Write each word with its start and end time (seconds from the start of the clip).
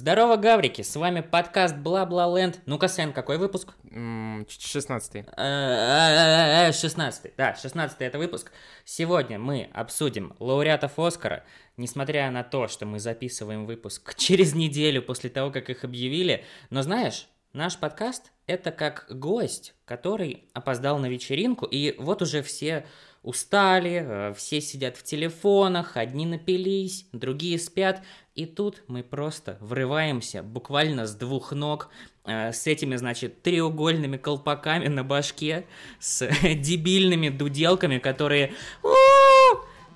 Здорово, 0.00 0.36
гаврики, 0.36 0.80
с 0.80 0.96
вами 0.96 1.20
подкаст 1.20 1.76
Бла-Бла-Ленд. 1.76 2.60
Ну-ка, 2.64 2.88
Сен, 2.88 3.12
какой 3.12 3.36
выпуск? 3.36 3.74
М, 3.90 4.46
ч- 4.48 4.58
16 4.66 5.26
Э, 5.36 6.72
16 6.72 7.34
да, 7.36 7.54
16 7.54 8.00
это 8.00 8.16
выпуск. 8.16 8.50
Сегодня 8.86 9.38
мы 9.38 9.68
обсудим 9.74 10.34
лауреатов 10.38 10.98
Оскара. 10.98 11.44
Несмотря 11.76 12.30
на 12.30 12.42
то, 12.42 12.66
что 12.66 12.86
мы 12.86 12.98
записываем 12.98 13.66
выпуск 13.66 14.14
через 14.16 14.54
неделю 14.54 15.02
после 15.02 15.28
того, 15.28 15.50
как 15.50 15.68
их 15.68 15.84
объявили. 15.84 16.46
Но 16.70 16.80
знаешь, 16.80 17.28
наш 17.52 17.76
подкаст— 17.76 18.32
это 18.46 18.70
как 18.72 19.04
гость, 19.10 19.74
который 19.84 20.48
опоздал 20.54 20.98
на 20.98 21.10
вечеринку, 21.10 21.66
и 21.66 21.94
вот 21.98 22.22
уже 22.22 22.40
все 22.42 22.86
устали, 23.22 24.02
э, 24.04 24.34
все 24.34 24.60
сидят 24.60 24.96
в 24.96 25.02
телефонах, 25.02 25.96
одни 25.96 26.26
напились, 26.26 27.06
другие 27.12 27.58
спят, 27.58 28.02
и 28.34 28.46
тут 28.46 28.82
мы 28.88 29.02
просто 29.02 29.58
врываемся 29.60 30.42
буквально 30.42 31.06
с 31.06 31.14
двух 31.14 31.52
ног, 31.52 31.90
э, 32.24 32.52
с 32.52 32.66
этими, 32.66 32.96
значит, 32.96 33.42
треугольными 33.42 34.16
колпаками 34.16 34.88
на 34.88 35.04
башке, 35.04 35.66
с 35.98 36.28
дебильными 36.42 37.28
дуделками, 37.28 37.98
которые... 37.98 38.54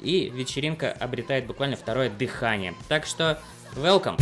И 0.00 0.28
вечеринка 0.28 0.92
обретает 0.92 1.46
буквально 1.46 1.76
второе 1.76 2.10
дыхание. 2.10 2.74
Так 2.88 3.06
что, 3.06 3.40
welcome! 3.74 4.18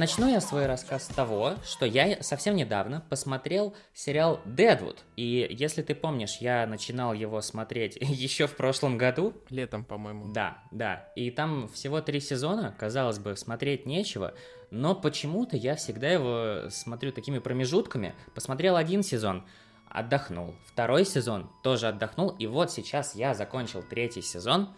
Начну 0.00 0.30
я 0.30 0.40
свой 0.40 0.64
рассказ 0.64 1.04
с 1.04 1.08
того, 1.08 1.56
что 1.62 1.84
я 1.84 2.22
совсем 2.22 2.56
недавно 2.56 3.04
посмотрел 3.10 3.74
сериал 3.92 4.40
«Дедвуд». 4.46 5.04
И 5.16 5.46
если 5.50 5.82
ты 5.82 5.94
помнишь, 5.94 6.38
я 6.40 6.66
начинал 6.66 7.12
его 7.12 7.42
смотреть 7.42 7.96
еще 8.00 8.46
в 8.46 8.56
прошлом 8.56 8.96
году. 8.96 9.34
летом, 9.50 9.84
по-моему. 9.84 10.32
Да, 10.32 10.62
да. 10.70 11.10
И 11.16 11.30
там 11.30 11.68
всего 11.68 12.00
три 12.00 12.18
сезона, 12.20 12.74
казалось 12.78 13.18
бы, 13.18 13.36
смотреть 13.36 13.84
нечего, 13.84 14.32
но 14.70 14.94
почему-то 14.94 15.58
я 15.58 15.76
всегда 15.76 16.08
его 16.08 16.70
смотрю 16.70 17.12
такими 17.12 17.38
промежутками. 17.38 18.14
Посмотрел 18.34 18.76
один 18.76 19.02
сезон, 19.02 19.44
отдохнул. 19.90 20.54
Второй 20.64 21.04
сезон 21.04 21.50
тоже 21.62 21.88
отдохнул. 21.88 22.30
И 22.30 22.46
вот 22.46 22.72
сейчас 22.72 23.14
я 23.14 23.34
закончил 23.34 23.82
третий 23.82 24.22
сезон. 24.22 24.70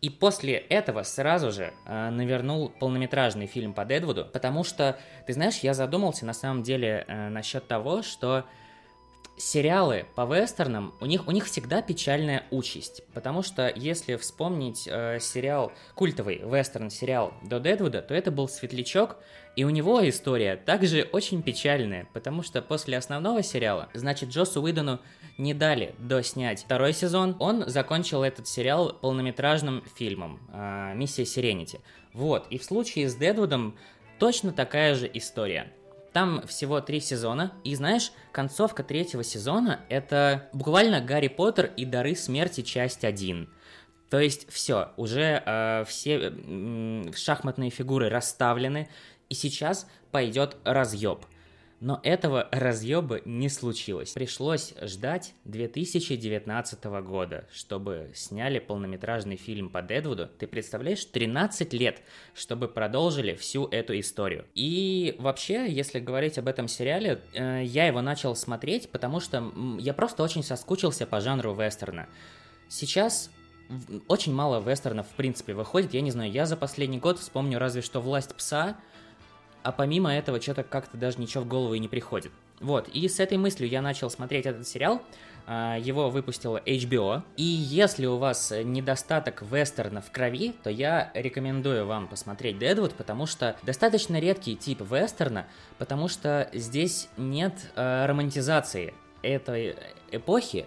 И 0.00 0.08
после 0.08 0.54
этого 0.54 1.02
сразу 1.02 1.52
же 1.52 1.74
э, 1.84 2.10
навернул 2.10 2.70
полнометражный 2.70 3.46
фильм 3.46 3.74
по 3.74 3.84
Дедвуду, 3.84 4.24
потому 4.24 4.64
что, 4.64 4.98
ты 5.26 5.34
знаешь, 5.34 5.58
я 5.58 5.74
задумался 5.74 6.24
на 6.24 6.32
самом 6.32 6.62
деле 6.62 7.04
э, 7.06 7.28
насчет 7.28 7.68
того, 7.68 8.02
что 8.02 8.46
сериалы 9.40 10.06
по 10.14 10.26
вестернам, 10.26 10.94
у 11.00 11.06
них, 11.06 11.26
у 11.26 11.30
них 11.30 11.46
всегда 11.46 11.80
печальная 11.82 12.44
участь, 12.50 13.02
потому 13.14 13.42
что 13.42 13.72
если 13.74 14.16
вспомнить 14.16 14.86
э, 14.86 15.18
сериал, 15.18 15.72
культовый 15.94 16.42
вестерн-сериал 16.44 17.32
до 17.42 17.58
Дедвуда, 17.58 18.02
то 18.02 18.14
это 18.14 18.30
был 18.30 18.48
Светлячок, 18.48 19.16
и 19.56 19.64
у 19.64 19.70
него 19.70 20.06
история 20.08 20.56
также 20.56 21.08
очень 21.12 21.42
печальная, 21.42 22.06
потому 22.12 22.42
что 22.42 22.62
после 22.62 22.98
основного 22.98 23.42
сериала, 23.42 23.88
значит, 23.94 24.28
Джосу 24.28 24.60
Уидону 24.62 25.00
не 25.38 25.54
дали 25.54 25.94
доснять 25.98 26.62
второй 26.62 26.92
сезон, 26.92 27.34
он 27.40 27.68
закончил 27.68 28.22
этот 28.22 28.46
сериал 28.46 28.92
полнометражным 28.92 29.82
фильмом 29.96 30.38
э, 30.52 30.92
«Миссия 30.94 31.24
Сиренити». 31.24 31.80
Вот, 32.12 32.46
и 32.50 32.58
в 32.58 32.64
случае 32.64 33.08
с 33.08 33.16
Дедвудом 33.16 33.76
точно 34.18 34.52
такая 34.52 34.94
же 34.94 35.10
история. 35.12 35.72
Там 36.12 36.44
всего 36.46 36.80
три 36.80 37.00
сезона, 37.00 37.52
и 37.62 37.74
знаешь, 37.74 38.12
концовка 38.32 38.82
третьего 38.82 39.22
сезона 39.22 39.80
это 39.88 40.48
буквально 40.52 41.00
Гарри 41.00 41.28
Поттер 41.28 41.72
и 41.76 41.84
Дары 41.84 42.16
Смерти 42.16 42.62
часть 42.62 43.04
1. 43.04 43.48
То 44.10 44.18
есть 44.18 44.50
все, 44.50 44.90
уже 44.96 45.40
э, 45.46 45.84
все 45.86 46.16
м, 46.16 47.12
шахматные 47.14 47.70
фигуры 47.70 48.08
расставлены, 48.08 48.88
и 49.28 49.34
сейчас 49.34 49.86
пойдет 50.10 50.56
разъеб. 50.64 51.24
Но 51.80 51.98
этого 52.02 52.46
разъеба 52.52 53.22
не 53.24 53.48
случилось. 53.48 54.12
Пришлось 54.12 54.74
ждать 54.82 55.32
2019 55.46 56.84
года, 57.02 57.46
чтобы 57.50 58.10
сняли 58.14 58.58
полнометражный 58.58 59.36
фильм 59.36 59.70
по 59.70 59.80
Дедвуду. 59.80 60.28
Ты 60.38 60.46
представляешь, 60.46 61.02
13 61.06 61.72
лет, 61.72 62.02
чтобы 62.34 62.68
продолжили 62.68 63.34
всю 63.34 63.66
эту 63.66 63.98
историю. 63.98 64.44
И 64.54 65.16
вообще, 65.18 65.72
если 65.72 66.00
говорить 66.00 66.36
об 66.36 66.48
этом 66.48 66.68
сериале, 66.68 67.22
э, 67.32 67.62
я 67.64 67.86
его 67.86 68.02
начал 68.02 68.36
смотреть, 68.36 68.90
потому 68.90 69.18
что 69.18 69.50
я 69.78 69.94
просто 69.94 70.22
очень 70.22 70.42
соскучился 70.42 71.06
по 71.06 71.22
жанру 71.22 71.54
вестерна. 71.54 72.08
Сейчас 72.68 73.30
очень 74.06 74.34
мало 74.34 74.60
вестернов 74.60 75.06
в 75.06 75.14
принципе 75.14 75.54
выходит. 75.54 75.94
Я 75.94 76.02
не 76.02 76.10
знаю, 76.10 76.30
я 76.30 76.44
за 76.44 76.58
последний 76.58 76.98
год 76.98 77.18
вспомню 77.18 77.58
разве 77.58 77.80
что 77.80 78.00
«Власть 78.00 78.34
пса», 78.34 78.76
а 79.62 79.72
помимо 79.72 80.14
этого 80.14 80.40
что-то 80.40 80.62
как-то 80.62 80.96
даже 80.96 81.18
ничего 81.18 81.44
в 81.44 81.48
голову 81.48 81.74
и 81.74 81.78
не 81.78 81.88
приходит. 81.88 82.32
Вот, 82.60 82.88
и 82.88 83.08
с 83.08 83.20
этой 83.20 83.38
мыслью 83.38 83.68
я 83.68 83.80
начал 83.80 84.10
смотреть 84.10 84.46
этот 84.46 84.68
сериал, 84.68 85.02
а, 85.46 85.78
его 85.78 86.10
выпустила 86.10 86.58
HBO, 86.58 87.22
и 87.36 87.42
если 87.42 88.06
у 88.06 88.18
вас 88.18 88.52
недостаток 88.52 89.42
вестерна 89.42 90.02
в 90.02 90.10
крови, 90.10 90.54
то 90.62 90.70
я 90.70 91.10
рекомендую 91.14 91.86
вам 91.86 92.06
посмотреть 92.06 92.58
Дедвуд, 92.58 92.92
потому 92.94 93.26
что 93.26 93.56
достаточно 93.62 94.20
редкий 94.20 94.56
тип 94.56 94.82
вестерна, 94.82 95.46
потому 95.78 96.08
что 96.08 96.50
здесь 96.52 97.08
нет 97.16 97.54
э, 97.74 98.06
романтизации 98.06 98.94
этой 99.22 99.76
эпохи, 100.12 100.66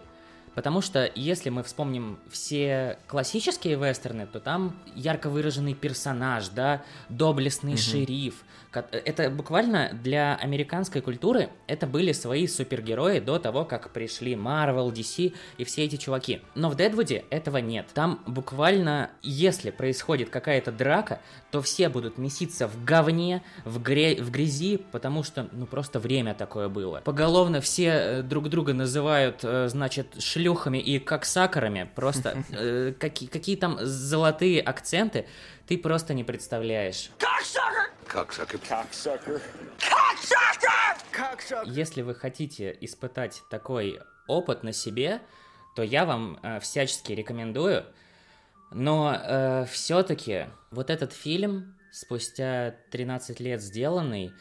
Потому 0.55 0.81
что 0.81 1.09
если 1.15 1.49
мы 1.49 1.63
вспомним 1.63 2.19
все 2.29 2.97
классические 3.07 3.75
вестерны, 3.75 4.27
то 4.27 4.39
там 4.39 4.75
ярко 4.95 5.29
выраженный 5.29 5.73
персонаж, 5.73 6.49
да, 6.49 6.83
доблестный 7.09 7.75
шериф. 7.77 8.43
Ко- 8.71 8.85
Это 8.91 9.29
буквально 9.29 9.91
для 9.93 10.35
американской 10.35 11.01
культуры 11.01 11.49
это 11.67 11.85
были 11.85 12.11
свои 12.11 12.47
супергерои 12.47 13.19
до 13.19 13.37
того, 13.37 13.65
как 13.65 13.91
пришли 13.91 14.33
Marvel, 14.33 14.91
DC 14.91 15.33
и 15.57 15.63
все 15.63 15.83
эти 15.83 15.95
чуваки. 15.97 16.41
Но 16.55 16.69
в 16.69 16.75
Дедвуде 16.75 17.25
этого 17.29 17.57
нет. 17.57 17.87
Там 17.93 18.23
буквально, 18.25 19.11
если 19.21 19.69
происходит 19.69 20.29
какая-то 20.31 20.71
драка, 20.71 21.19
то 21.51 21.61
все 21.61 21.87
будут 21.89 22.17
меситься 22.17 22.67
в 22.67 22.83
говне, 22.83 23.43
в, 23.63 23.79
гре- 23.79 24.21
в 24.21 24.31
грязи, 24.31 24.77
потому 24.91 25.21
что, 25.23 25.47
ну, 25.51 25.67
просто 25.67 25.99
время 25.99 26.33
такое 26.33 26.67
было. 26.67 26.99
Поголовно 27.03 27.61
все 27.61 27.85
э, 27.89 28.21
друг 28.23 28.49
друга 28.49 28.73
называют, 28.73 29.41
э, 29.43 29.67
значит, 29.69 30.07
шлюхами 30.43 30.77
и 30.77 30.99
коксакорами. 30.99 31.89
Просто 31.95 32.43
э, 32.51 32.93
какие, 32.99 33.29
какие 33.29 33.55
там 33.55 33.77
золотые 33.81 34.61
акценты, 34.61 35.25
ты 35.67 35.77
просто 35.77 36.13
не 36.13 36.23
представляешь. 36.23 37.09
Если 41.65 42.01
вы 42.01 42.15
хотите 42.15 42.77
испытать 42.81 43.41
такой 43.49 43.99
опыт 44.27 44.63
на 44.63 44.73
себе, 44.73 45.21
то 45.75 45.81
я 45.81 46.05
вам 46.05 46.39
э, 46.43 46.59
всячески 46.59 47.13
рекомендую. 47.13 47.85
Но 48.75 49.67
все-таки 49.69 50.47
вот 50.71 50.89
этот 50.89 51.13
фильм, 51.13 51.75
спустя 51.91 52.73
13 52.89 53.39
лет 53.39 53.61
сделанный, 53.61 54.33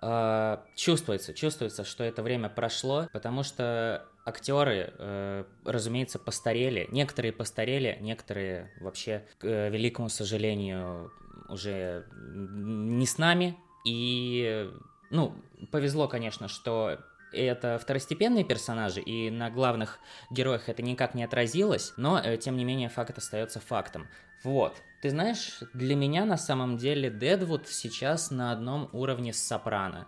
э, 0.00 0.56
чувствуется, 0.74 1.34
чувствуется, 1.34 1.84
что 1.84 2.02
это 2.02 2.22
время 2.22 2.48
прошло, 2.48 3.08
потому 3.12 3.42
что 3.42 4.08
актеры, 4.24 4.92
э, 4.98 5.44
разумеется, 5.64 6.18
постарели. 6.18 6.88
Некоторые 6.90 7.32
постарели, 7.32 7.98
некоторые 8.00 8.70
вообще, 8.80 9.24
к 9.38 9.44
э, 9.44 9.70
великому 9.70 10.08
сожалению, 10.08 11.12
уже 11.48 12.06
не 12.12 13.06
с 13.06 13.18
нами. 13.18 13.56
И, 13.86 14.70
ну, 15.10 15.34
повезло, 15.70 16.08
конечно, 16.08 16.48
что 16.48 16.98
это 17.32 17.78
второстепенные 17.78 18.44
персонажи, 18.44 19.00
и 19.00 19.30
на 19.30 19.50
главных 19.50 19.98
героях 20.30 20.68
это 20.68 20.82
никак 20.82 21.14
не 21.14 21.24
отразилось, 21.24 21.92
но, 21.96 22.18
э, 22.18 22.36
тем 22.38 22.56
не 22.56 22.64
менее, 22.64 22.88
факт 22.88 23.18
остается 23.18 23.60
фактом. 23.60 24.08
Вот. 24.42 24.74
Ты 25.02 25.10
знаешь, 25.10 25.60
для 25.74 25.96
меня 25.96 26.24
на 26.24 26.36
самом 26.38 26.76
деле 26.76 27.10
Дедвуд 27.10 27.68
сейчас 27.68 28.30
на 28.30 28.52
одном 28.52 28.88
уровне 28.92 29.32
с 29.32 29.38
Сопрано. 29.38 30.06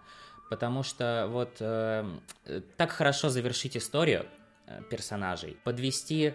Потому 0.49 0.83
что 0.83 1.27
вот 1.31 1.57
э, 1.61 2.05
так 2.77 2.91
хорошо 2.91 3.29
завершить 3.29 3.77
историю 3.77 4.27
э, 4.67 4.81
персонажей, 4.91 5.57
подвести 5.65 6.35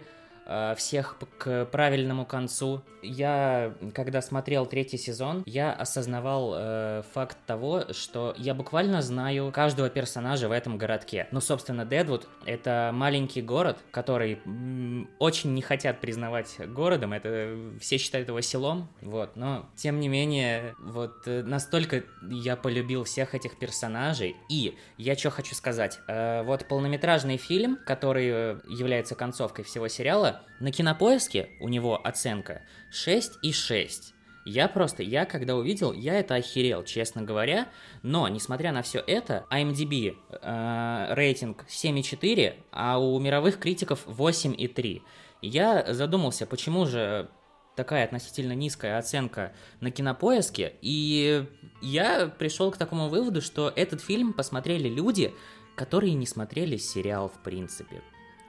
всех 0.76 1.16
к 1.38 1.66
правильному 1.66 2.24
концу. 2.24 2.82
Я, 3.02 3.74
когда 3.94 4.22
смотрел 4.22 4.64
третий 4.66 4.96
сезон, 4.96 5.42
я 5.44 5.72
осознавал 5.72 6.54
э, 6.56 7.02
факт 7.12 7.36
того, 7.46 7.84
что 7.92 8.34
я 8.38 8.54
буквально 8.54 9.02
знаю 9.02 9.50
каждого 9.52 9.90
персонажа 9.90 10.48
в 10.48 10.52
этом 10.52 10.78
городке. 10.78 11.26
Ну, 11.32 11.40
собственно, 11.40 11.84
Дедвуд— 11.84 12.28
это 12.46 12.90
маленький 12.94 13.42
город, 13.42 13.78
который 13.90 14.40
м, 14.44 15.10
очень 15.18 15.52
не 15.54 15.62
хотят 15.62 16.00
признавать 16.00 16.56
городом, 16.68 17.12
это 17.12 17.56
все 17.80 17.98
считают 17.98 18.28
его 18.28 18.40
селом, 18.40 18.88
вот, 19.00 19.36
но, 19.36 19.66
тем 19.74 19.98
не 19.98 20.08
менее, 20.08 20.74
вот, 20.78 21.26
э, 21.26 21.42
настолько 21.42 22.04
я 22.30 22.56
полюбил 22.56 23.02
всех 23.04 23.34
этих 23.34 23.58
персонажей, 23.58 24.36
и 24.48 24.76
я 24.96 25.16
что 25.16 25.30
хочу 25.30 25.54
сказать, 25.56 25.98
э, 26.06 26.42
вот 26.44 26.66
полнометражный 26.68 27.36
фильм, 27.36 27.78
который 27.84 28.28
э, 28.28 28.60
является 28.68 29.16
концовкой 29.16 29.64
всего 29.64 29.88
сериала, 29.88 30.31
на 30.60 30.70
кинопоиске 30.70 31.50
у 31.60 31.68
него 31.68 32.00
оценка 32.04 32.62
6,6. 32.92 34.12
Я 34.44 34.68
просто, 34.68 35.02
я 35.02 35.24
когда 35.24 35.54
увидел, 35.54 35.92
я 35.92 36.14
это 36.14 36.34
охерел, 36.34 36.82
честно 36.82 37.22
говоря. 37.22 37.68
Но, 38.02 38.26
несмотря 38.28 38.72
на 38.72 38.82
все 38.82 38.98
это, 38.98 39.46
IMDb 39.50 40.16
э, 40.30 41.14
рейтинг 41.14 41.64
7,4, 41.68 42.54
а 42.72 42.98
у 42.98 43.18
мировых 43.20 43.58
критиков 43.58 44.06
8,3. 44.06 45.02
Я 45.42 45.94
задумался, 45.94 46.46
почему 46.46 46.86
же 46.86 47.28
такая 47.76 48.04
относительно 48.04 48.52
низкая 48.52 48.98
оценка 48.98 49.52
на 49.80 49.90
кинопоиске, 49.90 50.74
и 50.82 51.46
я 51.80 52.26
пришел 52.26 52.70
к 52.70 52.76
такому 52.76 53.08
выводу, 53.08 53.40
что 53.40 53.72
этот 53.74 54.00
фильм 54.00 54.32
посмотрели 54.32 54.88
люди, 54.88 55.32
которые 55.74 56.14
не 56.14 56.26
смотрели 56.26 56.76
сериал 56.76 57.28
в 57.28 57.42
принципе. 57.42 58.02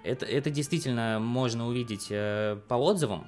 Это, 0.03 0.25
это 0.25 0.49
действительно 0.49 1.19
можно 1.19 1.67
увидеть 1.67 2.07
э, 2.09 2.57
по 2.67 2.75
отзывам. 2.75 3.27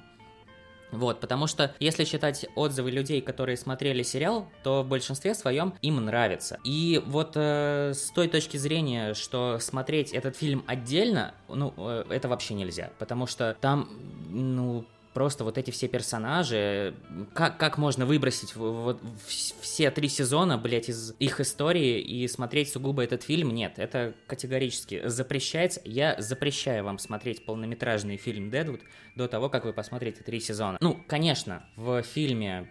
Вот, 0.92 1.20
потому 1.20 1.46
что 1.46 1.74
если 1.80 2.04
считать 2.04 2.46
отзывы 2.54 2.90
людей, 2.90 3.20
которые 3.20 3.56
смотрели 3.56 4.02
сериал, 4.02 4.48
то 4.62 4.82
в 4.82 4.88
большинстве 4.88 5.34
своем 5.34 5.74
им 5.82 6.04
нравится. 6.04 6.60
И 6.64 7.02
вот 7.06 7.32
э, 7.34 7.92
с 7.92 8.10
той 8.10 8.28
точки 8.28 8.56
зрения, 8.56 9.14
что 9.14 9.58
смотреть 9.60 10.12
этот 10.12 10.36
фильм 10.36 10.64
отдельно, 10.66 11.34
ну, 11.48 11.74
э, 11.76 12.04
это 12.10 12.28
вообще 12.28 12.54
нельзя, 12.54 12.90
потому 12.98 13.26
что 13.26 13.56
там, 13.60 13.88
ну, 14.28 14.84
просто 15.16 15.44
вот 15.44 15.56
эти 15.56 15.70
все 15.70 15.88
персонажи, 15.88 16.94
как, 17.32 17.56
как 17.56 17.78
можно 17.78 18.04
выбросить 18.04 18.54
вот 18.54 19.00
все 19.26 19.90
три 19.90 20.10
сезона, 20.10 20.58
блять, 20.58 20.90
из 20.90 21.14
их 21.18 21.40
истории 21.40 21.98
и 22.02 22.28
смотреть 22.28 22.70
сугубо 22.70 23.02
этот 23.02 23.22
фильм? 23.22 23.48
Нет, 23.54 23.78
это 23.78 24.12
категорически 24.26 25.08
запрещается. 25.08 25.80
Я 25.86 26.16
запрещаю 26.18 26.84
вам 26.84 26.98
смотреть 26.98 27.46
полнометражный 27.46 28.18
фильм 28.18 28.50
«Дедвуд» 28.50 28.82
до 29.14 29.26
того, 29.26 29.48
как 29.48 29.64
вы 29.64 29.72
посмотрите 29.72 30.22
три 30.22 30.38
сезона. 30.38 30.76
Ну, 30.82 31.02
конечно, 31.06 31.64
в 31.76 32.02
фильме 32.02 32.68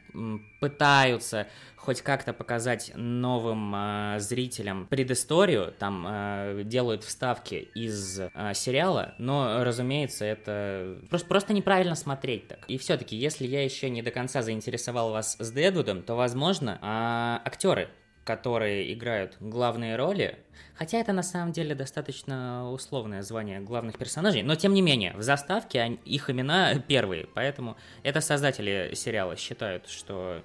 пытаются 0.60 1.48
хоть 1.86 2.02
как-то 2.02 2.34
показать 2.34 2.92
новым 2.96 3.74
э, 3.76 4.20
зрителям 4.20 4.88
предысторию, 4.88 5.74
там 5.78 6.06
э, 6.08 6.62
делают 6.66 7.04
вставки 7.04 7.70
из 7.76 8.20
э, 8.20 8.30
сериала, 8.54 9.14
но, 9.20 9.64
разумеется, 9.64 10.26
это 10.26 10.98
просто, 11.10 11.28
просто 11.28 11.54
неправильно 11.54 11.96
смотреть 11.96 12.48
так. 12.48 12.60
И 12.68 12.78
все-таки, 12.80 13.16
если 13.16 13.46
я 13.46 13.64
еще 13.64 13.90
не 13.90 14.02
до 14.02 14.10
конца 14.10 14.42
заинтересовал 14.42 15.12
вас 15.12 15.38
с 15.40 15.52
Дедвудом, 15.52 16.02
то, 16.02 16.16
возможно, 16.16 16.80
э, 16.82 17.48
актеры 17.48 17.90
которые 18.26 18.92
играют 18.92 19.38
главные 19.40 19.96
роли, 19.96 20.40
хотя 20.74 20.98
это 20.98 21.14
на 21.14 21.22
самом 21.22 21.52
деле 21.52 21.76
достаточно 21.76 22.72
условное 22.72 23.22
звание 23.22 23.60
главных 23.60 24.00
персонажей, 24.00 24.42
но 24.42 24.56
тем 24.56 24.74
не 24.74 24.82
менее, 24.82 25.14
в 25.16 25.22
заставке 25.22 26.00
их 26.04 26.30
имена 26.30 26.80
первые, 26.88 27.28
поэтому 27.34 27.78
это 28.02 28.22
создатели 28.22 28.92
сериала 28.96 29.36
считают, 29.36 29.88
что 29.88 30.42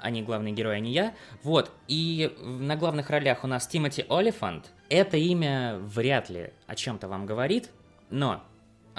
они 0.00 0.22
главные 0.22 0.52
герои, 0.52 0.76
а 0.76 0.80
не 0.80 0.92
я. 0.92 1.14
Вот, 1.42 1.70
и 1.86 2.34
на 2.40 2.76
главных 2.76 3.10
ролях 3.10 3.44
у 3.44 3.46
нас 3.46 3.66
Тимоти 3.66 4.04
Олифант. 4.08 4.70
Это 4.88 5.16
имя 5.16 5.78
вряд 5.80 6.30
ли 6.30 6.52
о 6.66 6.74
чем-то 6.74 7.08
вам 7.08 7.26
говорит, 7.26 7.70
но 8.10 8.42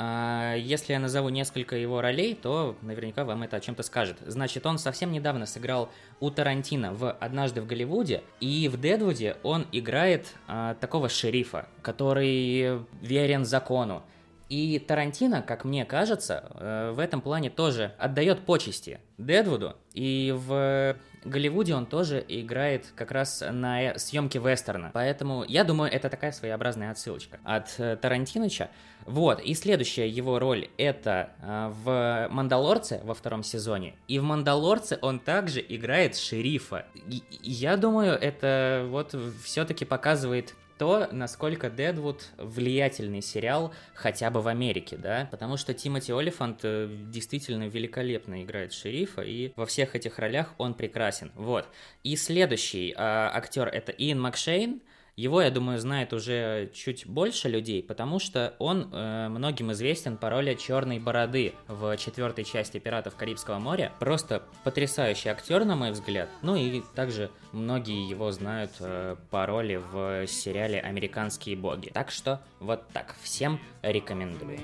а 0.01 0.55
если 0.55 0.93
я 0.93 0.99
назову 0.99 1.27
несколько 1.27 1.75
его 1.75 1.99
ролей, 1.99 2.33
то 2.33 2.77
наверняка 2.81 3.25
вам 3.25 3.43
это 3.43 3.57
о 3.57 3.59
чем-то 3.59 3.83
скажет. 3.83 4.15
Значит, 4.25 4.65
он 4.65 4.77
совсем 4.77 5.11
недавно 5.11 5.45
сыграл 5.45 5.89
у 6.21 6.31
Тарантино 6.31 6.93
в 6.93 7.11
«Однажды 7.11 7.61
в 7.61 7.67
Голливуде», 7.67 8.23
и 8.39 8.69
в 8.69 8.79
«Дедвуде» 8.79 9.35
он 9.43 9.67
играет 9.73 10.33
а, 10.47 10.75
такого 10.75 11.09
шерифа, 11.09 11.67
который 11.81 12.79
верен 13.01 13.43
закону. 13.43 14.01
И 14.49 14.79
Тарантино, 14.79 15.43
как 15.43 15.63
мне 15.63 15.85
кажется, 15.85 16.43
э, 16.55 16.91
в 16.91 16.99
этом 16.99 17.21
плане 17.21 17.51
тоже 17.51 17.93
отдает 17.99 18.39
почести 18.41 18.99
Дедвуду. 19.19 19.75
И 19.93 20.33
в 20.35 20.95
Голливуде 21.23 21.75
он 21.75 21.85
тоже 21.85 22.23
играет 22.27 22.87
как 22.95 23.11
раз 23.11 23.43
на 23.47 23.97
съемке 23.97 24.39
вестерна. 24.39 24.89
Поэтому 24.93 25.43
я 25.47 25.63
думаю, 25.63 25.91
это 25.91 26.09
такая 26.09 26.31
своеобразная 26.31 26.89
отсылочка 26.89 27.39
от 27.43 27.75
э, 27.77 27.95
Тарантиныча. 27.97 28.69
Вот, 29.05 29.39
и 29.41 29.53
следующая 29.53 30.07
его 30.09 30.39
роль 30.39 30.69
это 30.77 31.29
э, 31.41 31.71
в 31.83 32.27
«Мандалорце» 32.31 33.01
во 33.03 33.13
втором 33.13 33.43
сезоне. 33.43 33.95
И 34.07 34.17
в 34.17 34.23
«Мандалорце» 34.23 34.97
он 35.01 35.19
также 35.19 35.63
играет 35.67 36.15
шерифа. 36.15 36.85
И 36.95 37.21
я 37.43 37.77
думаю, 37.77 38.13
это 38.13 38.87
вот 38.89 39.15
все-таки 39.43 39.85
показывает 39.85 40.55
то, 40.79 41.09
насколько 41.11 41.69
Дедвуд 41.69 42.29
влиятельный 42.37 43.21
сериал 43.21 43.73
хотя 43.93 44.31
бы 44.31 44.41
в 44.41 44.47
Америке, 44.47 44.95
да, 44.97 45.27
потому 45.29 45.57
что 45.57 45.73
Тимоти 45.73 46.13
Олифант 46.13 46.61
э, 46.63 46.89
действительно 47.11 47.67
великолепно 47.67 48.41
играет 48.43 48.71
шерифа, 48.71 49.21
и 49.21 49.51
во 49.57 49.65
всех 49.65 49.95
этих 49.95 50.17
ролях 50.17 50.55
он 50.57 50.73
прекрасен, 50.73 51.33
вот. 51.35 51.67
И 52.03 52.15
следующий 52.15 52.91
э, 52.91 52.95
актер 52.97 53.67
это 53.67 53.91
Иэн 53.91 54.21
Макшейн, 54.21 54.81
его, 55.19 55.41
я 55.41 55.51
думаю, 55.51 55.79
знает 55.79 56.13
уже 56.13 56.71
чуть 56.73 57.05
больше 57.05 57.49
людей, 57.49 57.83
потому 57.83 58.19
что 58.19 58.53
он 58.57 58.89
э, 58.93 59.27
многим 59.27 59.71
известен 59.73 60.15
по 60.15 60.29
роли 60.29 60.53
Черной 60.55 60.99
Бороды 60.99 61.53
в 61.67 61.97
четвертой 61.97 62.45
части 62.45 62.77
Пиратов 62.79 63.15
Карибского 63.15 63.59
моря. 63.59 63.91
Просто 63.99 64.43
потрясающий 64.63 65.29
актер, 65.29 65.65
на 65.65 65.75
мой 65.75 65.91
взгляд. 65.91 66.29
Ну 66.41 66.55
и 66.55 66.81
также 66.95 67.31
многие 67.51 68.09
его 68.09 68.31
знают 68.31 68.71
э, 68.79 69.17
по 69.29 69.45
роли 69.45 69.81
в 69.91 70.25
сериале 70.27 70.79
Американские 70.79 71.57
боги. 71.57 71.89
Так 71.89 72.11
что 72.11 72.41
вот 72.61 72.87
так. 72.93 73.15
Всем 73.21 73.59
рекомендую. 73.81 74.57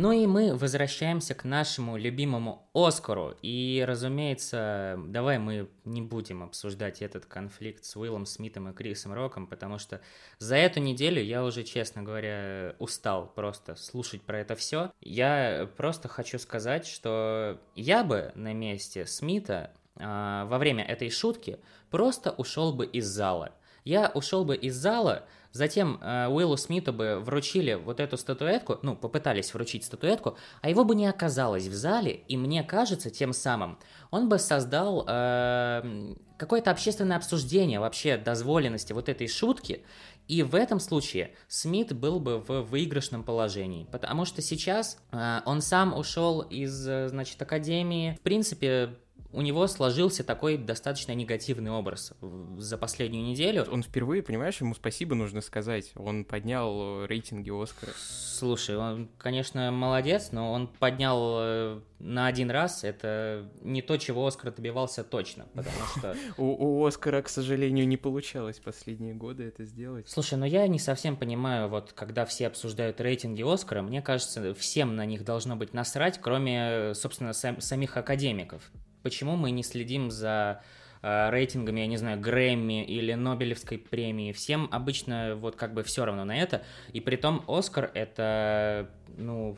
Ну 0.00 0.12
и 0.12 0.26
мы 0.26 0.56
возвращаемся 0.56 1.34
к 1.34 1.44
нашему 1.44 1.98
любимому 1.98 2.66
Оскару. 2.72 3.36
И, 3.42 3.84
разумеется, 3.86 4.98
давай 5.08 5.38
мы 5.38 5.68
не 5.84 6.00
будем 6.00 6.42
обсуждать 6.42 7.02
этот 7.02 7.26
конфликт 7.26 7.84
с 7.84 7.96
Уиллом 7.96 8.24
Смитом 8.24 8.70
и 8.70 8.72
Крисом 8.72 9.12
Роком, 9.12 9.46
потому 9.46 9.76
что 9.76 10.00
за 10.38 10.56
эту 10.56 10.80
неделю 10.80 11.22
я 11.22 11.44
уже, 11.44 11.64
честно 11.64 12.02
говоря, 12.02 12.76
устал 12.78 13.26
просто 13.26 13.76
слушать 13.76 14.22
про 14.22 14.38
это 14.38 14.54
все. 14.54 14.90
Я 15.02 15.68
просто 15.76 16.08
хочу 16.08 16.38
сказать, 16.38 16.86
что 16.86 17.60
я 17.74 18.02
бы 18.02 18.32
на 18.34 18.54
месте 18.54 19.04
Смита 19.04 19.70
э, 19.96 20.46
во 20.46 20.56
время 20.56 20.82
этой 20.82 21.10
шутки 21.10 21.58
просто 21.90 22.30
ушел 22.30 22.72
бы 22.72 22.86
из 22.86 23.06
зала. 23.06 23.52
Я 23.84 24.10
ушел 24.14 24.46
бы 24.46 24.56
из 24.56 24.76
зала, 24.76 25.26
Затем 25.52 25.98
э, 26.00 26.28
Уиллу 26.28 26.56
Смиту 26.56 26.92
бы 26.92 27.18
вручили 27.20 27.74
вот 27.74 27.98
эту 27.98 28.16
статуэтку, 28.16 28.78
ну, 28.82 28.94
попытались 28.94 29.52
вручить 29.52 29.84
статуэтку, 29.84 30.36
а 30.60 30.70
его 30.70 30.84
бы 30.84 30.94
не 30.94 31.06
оказалось 31.06 31.66
в 31.66 31.74
зале, 31.74 32.12
и 32.28 32.36
мне 32.36 32.62
кажется, 32.62 33.10
тем 33.10 33.32
самым 33.32 33.78
он 34.10 34.28
бы 34.28 34.38
создал 34.38 35.04
э, 35.08 36.14
какое-то 36.36 36.70
общественное 36.70 37.16
обсуждение 37.16 37.80
вообще 37.80 38.16
дозволенности 38.16 38.92
вот 38.92 39.08
этой 39.08 39.26
шутки, 39.26 39.84
и 40.28 40.44
в 40.44 40.54
этом 40.54 40.78
случае 40.78 41.32
Смит 41.48 41.92
был 41.92 42.20
бы 42.20 42.38
в 42.38 42.62
выигрышном 42.62 43.24
положении, 43.24 43.88
потому 43.90 44.24
что 44.24 44.40
сейчас 44.42 44.98
э, 45.10 45.40
он 45.44 45.60
сам 45.60 45.92
ушел 45.92 46.42
из, 46.42 46.86
э, 46.86 47.08
значит, 47.08 47.42
академии. 47.42 48.16
В 48.20 48.22
принципе, 48.22 48.94
у 49.32 49.42
него 49.42 49.66
сложился 49.66 50.24
такой 50.24 50.56
достаточно 50.56 51.12
негативный 51.12 51.70
образ 51.70 52.12
за 52.56 52.76
последнюю 52.76 53.24
неделю. 53.24 53.64
Он 53.70 53.82
впервые, 53.82 54.22
понимаешь, 54.22 54.60
ему 54.60 54.74
спасибо 54.74 55.14
нужно 55.14 55.40
сказать. 55.40 55.92
Он 55.94 56.24
поднял 56.24 57.06
рейтинги 57.06 57.50
Оскара. 57.50 57.92
Слушай, 57.96 58.76
он, 58.76 59.08
конечно, 59.18 59.70
молодец, 59.70 60.30
но 60.32 60.52
он 60.52 60.66
поднял 60.66 61.36
э, 61.40 61.80
на 62.00 62.26
один 62.26 62.50
раз. 62.50 62.82
Это 62.82 63.48
не 63.62 63.82
то, 63.82 63.96
чего 63.98 64.26
Оскар 64.26 64.52
добивался 64.52 65.04
точно, 65.04 65.46
потому 65.54 65.86
что... 65.96 66.16
У, 66.36 66.84
Оскара, 66.84 67.22
к 67.22 67.28
сожалению, 67.28 67.86
не 67.86 67.96
получалось 67.96 68.58
последние 68.58 69.14
годы 69.14 69.44
это 69.44 69.64
сделать. 69.64 70.08
Слушай, 70.08 70.38
но 70.38 70.46
я 70.46 70.66
не 70.66 70.78
совсем 70.78 71.16
понимаю, 71.16 71.68
вот 71.68 71.92
когда 71.92 72.24
все 72.24 72.48
обсуждают 72.48 73.00
рейтинги 73.00 73.42
Оскара, 73.42 73.82
мне 73.82 74.02
кажется, 74.02 74.54
всем 74.54 74.96
на 74.96 75.04
них 75.06 75.24
должно 75.24 75.54
быть 75.54 75.74
насрать, 75.74 76.18
кроме, 76.20 76.94
собственно, 76.94 77.32
сам, 77.32 77.60
самих 77.60 77.96
академиков. 77.96 78.70
Почему 79.02 79.36
мы 79.36 79.50
не 79.50 79.62
следим 79.62 80.10
за 80.10 80.62
э, 81.02 81.30
рейтингами, 81.30 81.80
я 81.80 81.86
не 81.86 81.96
знаю, 81.96 82.20
Грэмми 82.20 82.84
или 82.84 83.14
Нобелевской 83.14 83.78
премии? 83.78 84.32
Всем 84.32 84.68
обычно 84.70 85.36
вот 85.36 85.56
как 85.56 85.74
бы 85.74 85.82
все 85.82 86.04
равно 86.04 86.24
на 86.24 86.36
это. 86.36 86.62
И 86.92 87.00
при 87.00 87.16
том 87.16 87.44
Оскар— 87.48 87.90
это, 87.94 88.90
ну, 89.16 89.56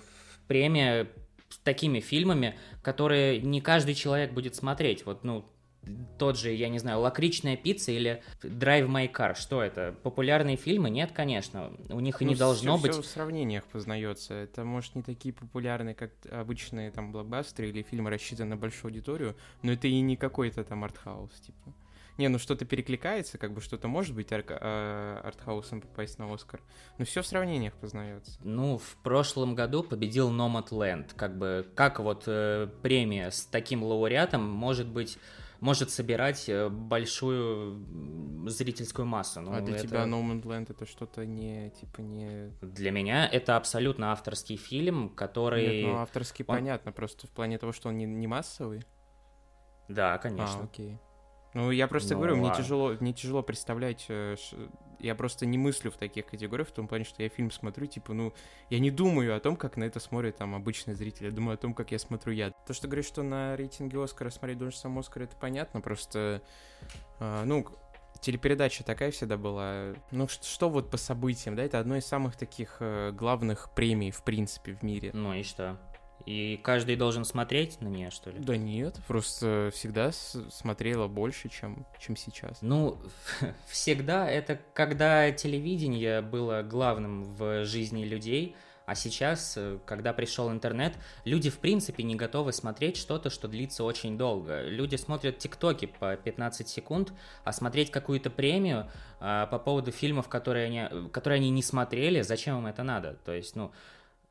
премия 0.48 1.08
с 1.48 1.58
такими 1.58 2.00
фильмами, 2.00 2.58
которые 2.82 3.40
не 3.40 3.60
каждый 3.60 3.94
человек 3.94 4.32
будет 4.32 4.54
смотреть. 4.54 5.04
Вот, 5.04 5.24
ну, 5.24 5.51
тот 6.18 6.38
же, 6.38 6.52
я 6.52 6.68
не 6.68 6.78
знаю, 6.78 7.00
«Лакричная 7.00 7.56
пицца» 7.56 7.90
или 7.90 8.22
«Drive 8.42 8.86
My 8.86 9.10
Car». 9.10 9.34
Что 9.34 9.62
это? 9.62 9.94
Популярные 10.02 10.56
фильмы? 10.56 10.90
Нет, 10.90 11.12
конечно. 11.12 11.72
У 11.88 12.00
них 12.00 12.22
и 12.22 12.24
ну, 12.24 12.30
не 12.30 12.36
должно 12.36 12.76
все, 12.76 12.82
быть... 12.82 12.92
Все 12.92 13.02
в 13.02 13.06
сравнениях 13.06 13.64
познается. 13.64 14.34
Это, 14.34 14.64
может, 14.64 14.94
не 14.94 15.02
такие 15.02 15.34
популярные, 15.34 15.94
как 15.94 16.12
обычные 16.30 16.90
там 16.90 17.10
блокбастеры 17.10 17.68
или 17.68 17.82
фильмы, 17.82 18.10
рассчитанные 18.10 18.50
на 18.50 18.56
большую 18.56 18.90
аудиторию, 18.90 19.36
но 19.62 19.72
это 19.72 19.88
и 19.88 20.00
не 20.00 20.16
какой-то 20.16 20.62
там 20.64 20.84
артхаус, 20.84 21.32
типа. 21.40 21.74
Не, 22.18 22.28
ну 22.28 22.38
что-то 22.38 22.64
перекликается, 22.64 23.38
как 23.38 23.52
бы 23.52 23.60
что-то 23.60 23.88
может 23.88 24.14
быть 24.14 24.32
ар- 24.32 24.44
а, 24.48 25.20
артхаусом 25.24 25.80
попасть 25.80 26.18
на 26.18 26.32
Оскар. 26.32 26.60
Но 26.98 27.04
все 27.04 27.22
в 27.22 27.26
сравнениях 27.26 27.72
познается. 27.74 28.38
Ну, 28.44 28.78
в 28.78 28.96
прошлом 29.02 29.54
году 29.54 29.82
победил 29.82 30.30
Nomadland. 30.30 31.12
Как 31.16 31.36
бы, 31.38 31.66
как 31.74 32.00
вот 32.00 32.24
э, 32.26 32.68
премия 32.82 33.30
с 33.30 33.46
таким 33.46 33.82
лауреатом 33.82 34.46
может 34.46 34.88
быть 34.88 35.18
может 35.62 35.90
собирать 35.90 36.48
э, 36.48 36.68
большую 36.68 37.86
зрительскую 38.48 39.06
массу. 39.06 39.40
Ну, 39.40 39.54
а 39.54 39.60
для 39.60 39.76
это... 39.76 39.86
тебя 39.86 40.02
No 40.02 40.20
Man's 40.20 40.42
Land 40.42 40.72
это 40.72 40.84
что-то 40.86 41.24
не, 41.24 41.70
типа, 41.70 42.00
не... 42.00 42.50
Для 42.60 42.90
меня 42.90 43.28
это 43.28 43.56
абсолютно 43.56 44.10
авторский 44.10 44.56
фильм, 44.56 45.08
который... 45.08 45.82
Нет, 45.82 45.86
ну 45.86 45.98
авторский 45.98 46.44
он... 46.48 46.56
понятно, 46.56 46.90
просто 46.90 47.28
в 47.28 47.30
плане 47.30 47.58
того, 47.58 47.70
что 47.70 47.90
он 47.90 47.96
не, 47.96 48.06
не 48.06 48.26
массовый. 48.26 48.82
Да, 49.88 50.18
конечно. 50.18 50.62
А, 50.62 50.64
окей. 50.64 50.98
Ну, 51.54 51.70
я 51.70 51.86
просто 51.86 52.14
ну, 52.14 52.18
говорю, 52.18 52.36
мне 52.38 52.52
тяжело, 52.52 52.96
мне 52.98 53.12
тяжело 53.12 53.44
представлять, 53.44 54.06
э, 54.08 54.34
я 55.02 55.14
просто 55.14 55.46
не 55.46 55.58
мыслю 55.58 55.90
в 55.90 55.96
таких 55.96 56.26
категориях, 56.26 56.68
в 56.68 56.72
том 56.72 56.88
плане, 56.88 57.04
что 57.04 57.22
я 57.22 57.28
фильм 57.28 57.50
смотрю, 57.50 57.86
типа, 57.86 58.14
ну, 58.14 58.32
я 58.70 58.78
не 58.78 58.90
думаю 58.90 59.36
о 59.36 59.40
том, 59.40 59.56
как 59.56 59.76
на 59.76 59.84
это 59.84 60.00
смотрит 60.00 60.36
там 60.36 60.54
обычный 60.54 60.94
зритель, 60.94 61.26
я 61.26 61.32
думаю 61.32 61.54
о 61.54 61.58
том, 61.58 61.74
как 61.74 61.92
я 61.92 61.98
смотрю 61.98 62.32
я. 62.32 62.50
То, 62.66 62.72
что 62.72 62.88
говоришь, 62.88 63.06
что 63.06 63.22
на 63.22 63.56
рейтинге 63.56 64.02
Оскара 64.02 64.30
смотреть 64.30 64.58
должен 64.58 64.78
сам 64.78 64.98
Оскар, 64.98 65.24
это 65.24 65.36
понятно, 65.36 65.80
просто, 65.80 66.42
э, 67.18 67.42
ну, 67.44 67.66
телепередача 68.20 68.84
такая 68.84 69.10
всегда 69.10 69.36
была. 69.36 69.94
Ну, 70.10 70.28
что, 70.28 70.46
что 70.46 70.70
вот 70.70 70.90
по 70.90 70.96
событиям, 70.96 71.56
да, 71.56 71.64
это 71.64 71.78
одно 71.78 71.96
из 71.96 72.06
самых 72.06 72.36
таких 72.36 72.76
э, 72.80 73.12
главных 73.12 73.70
премий, 73.74 74.10
в 74.10 74.22
принципе, 74.22 74.74
в 74.74 74.82
мире. 74.82 75.10
Ну 75.12 75.34
и 75.34 75.42
что? 75.42 75.78
И 76.26 76.60
каждый 76.62 76.96
должен 76.96 77.24
смотреть 77.24 77.80
на 77.80 77.88
нее, 77.88 78.10
что 78.10 78.30
ли? 78.30 78.38
Да 78.38 78.56
нет, 78.56 78.98
просто 79.06 79.70
всегда 79.74 80.12
смотрела 80.12 81.08
больше, 81.08 81.48
чем, 81.48 81.86
чем 81.98 82.16
сейчас. 82.16 82.58
Ну, 82.62 82.98
всегда 83.66 84.28
это 84.28 84.58
когда 84.74 85.30
телевидение 85.32 86.20
было 86.20 86.62
главным 86.62 87.24
в 87.24 87.64
жизни 87.64 88.04
людей, 88.04 88.56
а 88.84 88.94
сейчас, 88.94 89.54
э, 89.56 89.78
когда 89.86 90.12
пришел 90.12 90.50
интернет, 90.50 90.94
люди 91.24 91.50
в 91.50 91.58
принципе 91.58 92.02
не 92.02 92.16
готовы 92.16 92.52
смотреть 92.52 92.96
что-то, 92.96 93.30
что 93.30 93.48
длится 93.48 93.84
очень 93.84 94.18
долго. 94.18 94.62
Люди 94.62 94.96
смотрят 94.96 95.38
тиктоки 95.38 95.86
по 95.86 96.16
15 96.16 96.68
секунд, 96.68 97.12
а 97.44 97.52
смотреть 97.52 97.90
какую-то 97.90 98.30
премию 98.30 98.90
а, 99.20 99.46
по 99.46 99.58
поводу 99.58 99.92
фильмов, 99.92 100.28
которые 100.28 100.66
они, 100.66 101.08
которые 101.10 101.38
они 101.38 101.50
не 101.50 101.62
смотрели, 101.62 102.22
зачем 102.22 102.58
им 102.58 102.66
это 102.66 102.82
надо? 102.82 103.14
То 103.24 103.32
есть, 103.32 103.54
ну, 103.54 103.72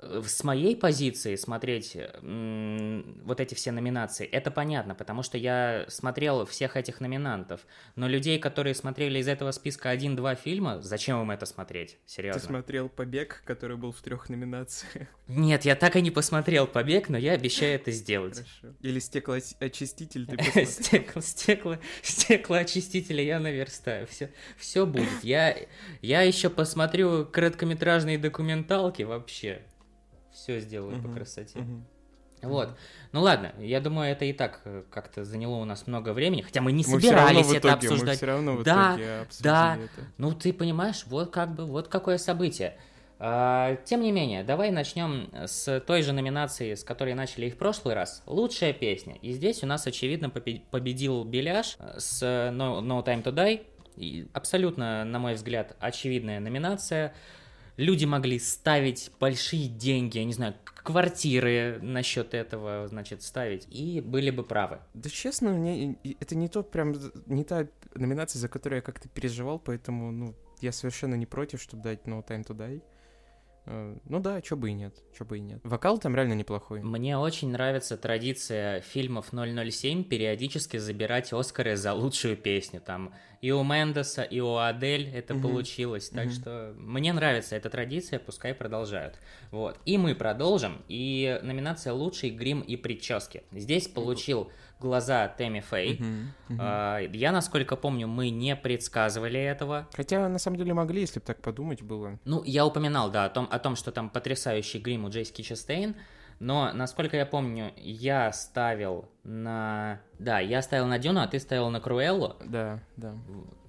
с 0.02 0.44
моей 0.44 0.76
позиции 0.76 1.36
смотреть 1.36 1.98
вот 2.22 3.40
эти 3.40 3.54
все 3.54 3.72
номинации, 3.72 4.26
это 4.26 4.52
понятно, 4.52 4.96
потому 4.96 5.24
что 5.24 5.38
я 5.38 5.86
смотрел 5.88 6.46
всех 6.46 6.76
этих 6.76 7.00
номинантов. 7.02 7.62
Но 7.96 8.08
людей, 8.08 8.40
которые 8.40 8.74
смотрели 8.74 9.20
из 9.20 9.28
этого 9.28 9.52
списка 9.52 9.90
один-два 9.90 10.36
фильма, 10.36 10.82
зачем 10.82 11.22
им 11.22 11.32
это 11.32 11.46
смотреть? 11.46 11.98
Серьезно. 12.06 12.42
Ты 12.42 12.48
смотрел 12.48 12.90
«Побег», 12.90 13.44
который 13.46 13.78
был 13.78 13.92
в 13.92 14.02
трех 14.02 14.30
номинациях? 14.30 15.08
Нет, 15.28 15.66
я 15.66 15.76
так 15.76 15.96
и 15.96 16.02
не 16.02 16.12
посмотрел 16.12 16.68
«Побег», 16.68 17.10
но 17.10 17.18
я 17.18 17.34
обещаю 17.34 17.76
это 17.76 17.92
сделать. 17.92 18.36
Хорошо. 18.36 18.76
Или 18.82 19.00
«Стеклоочиститель» 19.00 20.26
ты 20.26 20.38
посмотрел? 20.38 20.66
Стекло, 20.66 21.22
стекло, 21.22 21.78
стеклоочистители 22.02 23.22
я 23.22 23.40
наверстаю. 23.40 24.08
Все, 24.08 24.32
все 24.58 24.86
будет. 24.86 25.24
Я, 25.24 25.56
я 26.02 26.22
еще 26.22 26.50
посмотрю 26.50 27.26
короткометражные 27.26 28.18
документалки 28.18 29.04
вообще 29.04 29.62
все 30.42 30.60
сделаю 30.60 30.98
uh-huh. 30.98 31.08
по 31.08 31.14
красоте. 31.14 31.60
Uh-huh. 31.60 31.82
Вот. 32.42 32.70
Ну 33.12 33.22
ладно, 33.22 33.54
я 33.60 33.80
думаю, 33.80 34.12
это 34.12 34.26
и 34.26 34.34
так 34.34 34.62
э, 34.66 34.82
как-то 34.90 35.24
заняло 35.24 35.58
у 35.58 35.66
нас 35.66 35.86
много 35.86 36.12
времени, 36.12 36.42
хотя 36.42 36.62
мы 36.62 36.72
не 36.72 36.84
мы 36.88 37.00
собирались 37.00 37.48
это 37.50 37.60
итоге, 37.60 37.74
обсуждать. 37.74 38.08
Мы 38.08 38.16
все 38.16 38.26
равно 38.26 38.54
в 38.56 38.64
да, 38.64 38.94
итоге 38.94 39.28
да. 39.42 39.76
Это. 39.76 40.08
Ну 40.18 40.34
ты 40.34 40.52
понимаешь, 40.52 41.04
вот 41.06 41.32
как 41.32 41.54
бы, 41.54 41.66
вот 41.66 41.88
какое 41.88 42.18
событие. 42.18 42.78
А, 43.20 43.76
тем 43.86 44.02
не 44.02 44.12
менее, 44.12 44.44
давай 44.44 44.72
начнем 44.72 45.30
с 45.46 45.80
той 45.82 46.02
же 46.02 46.12
номинации, 46.12 46.74
с 46.74 46.84
которой 46.84 47.14
начали 47.14 47.46
и 47.46 47.50
в 47.52 47.58
прошлый 47.58 47.94
раз. 47.94 48.24
Лучшая 48.26 48.74
песня. 48.74 49.18
И 49.22 49.32
здесь 49.34 49.62
у 49.62 49.68
нас, 49.68 49.86
очевидно, 49.86 50.32
победил 50.32 51.24
Беляш 51.24 51.78
с 51.98 52.24
No, 52.24 52.82
no 52.82 53.06
Time 53.06 53.22
to 53.22 53.32
Die. 53.32 53.64
И 53.96 54.28
абсолютно, 54.34 55.06
на 55.06 55.20
мой 55.20 55.36
взгляд, 55.36 55.76
очевидная 55.80 56.40
номинация 56.40 57.14
люди 57.78 58.06
могли 58.06 58.40
ставить 58.40 59.12
большие 59.20 59.68
деньги, 59.68 60.18
я 60.18 60.26
не 60.26 60.34
знаю, 60.34 60.56
квартиры 60.84 61.80
насчет 61.82 62.34
этого, 62.34 62.88
значит, 62.88 63.22
ставить, 63.22 63.68
и 63.70 64.02
были 64.02 64.32
бы 64.32 64.44
правы. 64.44 64.80
Да 64.94 65.10
честно, 65.10 65.52
мне 65.52 65.96
это 66.20 66.36
не 66.36 66.48
то 66.48 66.64
прям, 66.64 66.96
не 67.28 67.44
та 67.44 67.68
номинация, 67.94 68.40
за 68.40 68.48
которую 68.48 68.78
я 68.78 68.82
как-то 68.82 69.10
переживал, 69.10 69.60
поэтому, 69.60 70.12
ну, 70.12 70.36
я 70.62 70.72
совершенно 70.72 71.16
не 71.16 71.26
против, 71.26 71.62
чтобы 71.62 71.84
дать 71.84 72.04
No 72.06 72.26
Time 72.26 72.46
to 72.46 72.56
Die. 72.56 72.82
Э, 73.66 73.96
ну 74.06 74.20
да, 74.20 74.42
чё 74.42 74.56
бы 74.56 74.70
и 74.70 74.74
нет, 74.74 74.96
чё 75.18 75.26
бы 75.26 75.38
и 75.38 75.42
нет. 75.42 75.60
Вокал 75.64 75.98
там 75.98 76.16
реально 76.16 76.34
неплохой. 76.34 76.82
Мне 76.82 77.18
очень 77.18 77.52
нравится 77.52 77.98
традиция 77.98 78.82
фильмов 78.82 79.30
007 79.32 80.04
периодически 80.04 80.78
забирать 80.78 81.32
Оскары 81.32 81.76
за 81.76 81.94
лучшую 81.94 82.38
песню. 82.38 82.82
Там 82.82 83.14
и 83.42 83.52
у 83.52 83.64
Мендеса, 83.64 84.24
и 84.24 84.40
у 84.40 84.58
Адель 84.58 85.10
это 85.10 85.36
угу. 85.36 85.50
получилось. 85.50 86.10
Так 86.10 86.28
угу. 86.28 86.34
что 86.34 86.74
мне 86.78 87.14
нравится 87.14 87.56
эта 87.56 87.70
традиция, 87.70 88.20
пускай 88.20 88.54
продолжают. 88.54 89.20
Вот. 89.52 89.80
И 89.86 89.98
мы 89.98 90.16
продолжим. 90.16 90.84
И 90.88 91.40
номинация 91.44 91.94
«Лучший 91.94 92.30
грим 92.30 92.62
и 92.62 92.76
прически». 92.76 93.44
Здесь 93.52 93.88
получил 93.88 94.52
глаза 94.82 95.28
Тэмми 95.28 95.60
Фэй. 95.62 96.00
Uh-huh, 96.00 96.26
uh-huh. 96.50 97.16
Я, 97.16 97.32
насколько 97.32 97.76
помню, 97.76 98.08
мы 98.08 98.30
не 98.30 98.56
предсказывали 98.56 99.40
этого. 99.40 99.88
Хотя, 99.94 100.28
на 100.28 100.40
самом 100.40 100.58
деле, 100.58 100.74
могли, 100.74 101.02
если 101.02 101.20
бы 101.20 101.26
так 101.26 101.42
подумать 101.42 101.82
было. 101.82 102.20
Ну, 102.26 102.44
я 102.44 102.66
упоминал, 102.66 103.12
да, 103.12 103.26
о 103.26 103.30
том, 103.30 103.48
о 103.50 103.60
том 103.60 103.76
что 103.76 103.92
там 103.92 104.10
потрясающий 104.10 104.80
грим 104.80 105.06
у 105.06 105.10
Джейски 105.10 105.42
Честейн. 105.44 105.96
Но, 106.40 106.72
насколько 106.74 107.16
я 107.16 107.28
помню, 107.28 107.72
я 107.78 108.32
ставил 108.32 109.06
на... 109.24 110.02
Да, 110.18 110.40
я 110.40 110.64
ставил 110.64 110.88
на 110.88 110.98
Дюну, 110.98 111.22
а 111.22 111.28
ты 111.28 111.40
ставил 111.40 111.70
на 111.70 111.80
Круэллу. 111.80 112.36
Да, 112.44 112.80
да. 112.98 113.14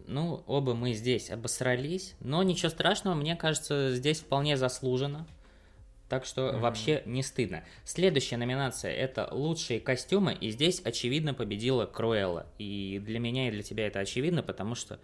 Ну, 0.07 0.43
оба 0.47 0.75
мы 0.75 0.95
здесь 0.95 1.31
обосрались. 1.31 2.15
Но 2.21 2.43
ничего 2.43 2.71
страшного, 2.71 3.15
мне 3.15 3.37
кажется, 3.37 3.95
здесь 3.95 4.21
вполне 4.21 4.57
заслуженно. 4.57 5.27
Так 6.13 6.27
что 6.27 6.43
mm-hmm. 6.43 6.59
вообще 6.59 7.03
не 7.07 7.23
стыдно. 7.23 7.65
Следующая 7.87 8.37
номинация 8.37 8.93
это 8.93 9.27
лучшие 9.33 9.81
костюмы, 9.81 10.35
и 10.35 10.51
здесь 10.51 10.83
очевидно 10.85 11.33
победила 11.33 11.87
Круэлла. 11.87 12.45
И 12.59 13.01
для 13.03 13.19
меня 13.19 13.49
и 13.49 13.51
для 13.51 13.63
тебя 13.63 13.87
это 13.87 14.01
очевидно, 14.01 14.43
потому 14.43 14.75
что 14.75 15.01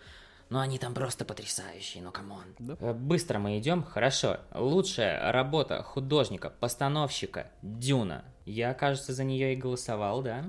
ну 0.50 0.58
они 0.58 0.78
там 0.78 0.92
просто 0.92 1.24
потрясающие, 1.24 2.02
ну 2.02 2.12
come 2.12 2.31
on. 2.31 2.44
Да. 2.58 2.76
Э, 2.80 2.92
быстро 2.92 3.38
мы 3.38 3.58
идем, 3.58 3.84
хорошо. 3.84 4.40
Лучшая 4.54 5.32
работа 5.32 5.82
художника, 5.82 6.50
постановщика 6.50 7.46
Дюна. 7.62 8.26
Я, 8.44 8.74
кажется, 8.74 9.14
за 9.14 9.24
нее 9.24 9.54
и 9.54 9.56
голосовал, 9.56 10.20
да? 10.20 10.44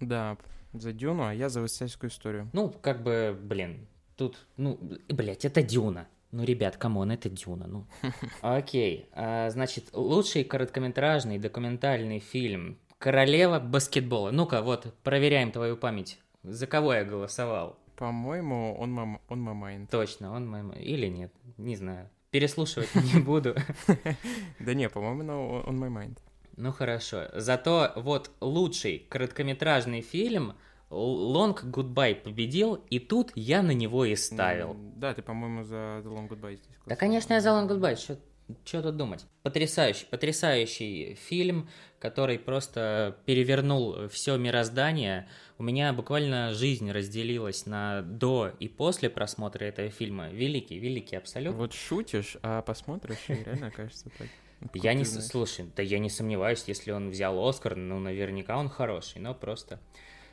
Да, 0.00 0.38
за 0.72 0.92
Дюну, 0.92 1.28
а 1.28 1.32
я 1.32 1.48
за 1.48 1.60
Вестсайдскую 1.60 2.10
историю. 2.10 2.50
Ну, 2.52 2.70
как 2.82 3.04
бы, 3.04 3.38
блин, 3.40 3.86
тут, 4.16 4.44
ну, 4.56 4.76
блядь, 5.08 5.44
это 5.44 5.62
Дюна. 5.62 6.08
Ну, 6.32 6.44
ребят, 6.44 6.76
come 6.76 6.95
on, 6.95 7.10
это 7.10 7.28
Дюна, 7.28 7.66
ну. 7.66 7.86
Окей, 8.40 9.08
а, 9.12 9.50
значит, 9.50 9.90
лучший 9.92 10.44
короткометражный 10.44 11.38
документальный 11.38 12.20
фильм 12.20 12.78
Королева 13.00 13.58
баскетбола. 13.60 14.30
Ну-ка, 14.30 14.60
вот, 14.60 14.94
проверяем 15.02 15.52
твою 15.52 15.78
память. 15.78 16.20
За 16.42 16.66
кого 16.66 16.92
я 16.92 17.02
голосовал? 17.02 17.78
По-моему, 17.96 18.76
он, 18.78 18.92
мам... 18.92 19.22
On 19.30 19.40
My 19.40 19.53
Mind. 19.53 19.86
Точно, 19.86 20.34
он 20.34 20.46
мамайн. 20.46 20.78
Или 20.82 21.06
нет, 21.06 21.32
не 21.56 21.76
знаю. 21.76 22.10
Переслушивать 22.30 22.94
не 22.94 23.20
буду. 23.20 23.56
Да 24.58 24.74
не, 24.74 24.90
по-моему, 24.90 25.62
On 25.66 25.78
My 25.78 25.88
Mind. 25.88 26.20
Ну 26.56 26.72
хорошо. 26.72 27.28
Зато 27.32 27.92
вот 27.96 28.30
лучший 28.42 29.06
короткометражный 29.08 30.02
фильм 30.02 30.52
Long 30.90 31.56
Goodbye 31.70 32.16
победил, 32.16 32.74
и 32.90 32.98
тут 32.98 33.32
я 33.34 33.62
на 33.62 33.70
него 33.70 34.04
и 34.04 34.16
ставил. 34.16 34.76
Да, 34.96 35.14
ты, 35.14 35.22
по-моему, 35.22 35.62
за 35.62 35.74
The 35.74 36.06
Long 36.06 36.28
Goodbye 36.28 36.56
здесь. 36.56 36.76
Да, 36.86 36.96
конечно, 36.96 37.34
я 37.34 37.40
за 37.40 37.50
Long 37.50 37.68
Goodbye. 37.68 38.18
Что 38.64 38.82
тут 38.82 38.96
думать? 38.96 39.24
Потрясающий, 39.42 40.06
потрясающий 40.06 41.14
фильм, 41.14 41.68
который 41.98 42.38
просто 42.38 43.16
перевернул 43.24 44.08
все 44.08 44.36
мироздание. 44.36 45.28
У 45.58 45.62
меня 45.62 45.92
буквально 45.92 46.52
жизнь 46.52 46.90
разделилась 46.90 47.66
на 47.66 48.02
до 48.02 48.52
и 48.58 48.68
после 48.68 49.10
просмотра 49.10 49.64
этого 49.64 49.90
фильма. 49.90 50.30
Великий, 50.30 50.78
великий 50.78 51.16
абсолютно. 51.16 51.58
Вот 51.58 51.72
шутишь, 51.72 52.36
а 52.42 52.62
посмотришь, 52.62 53.18
и 53.28 53.34
реально 53.34 53.68
окажется 53.68 54.10
так. 54.18 54.26
Я 54.74 54.94
не... 54.94 55.04
Слушай, 55.04 55.66
да 55.74 55.82
я 55.82 55.98
не 55.98 56.10
сомневаюсь, 56.10 56.64
если 56.66 56.90
он 56.90 57.08
взял 57.08 57.38
Оскар, 57.48 57.76
ну, 57.76 57.98
наверняка 57.98 58.58
он 58.58 58.68
хороший, 58.68 59.18
но 59.18 59.34
просто 59.34 59.80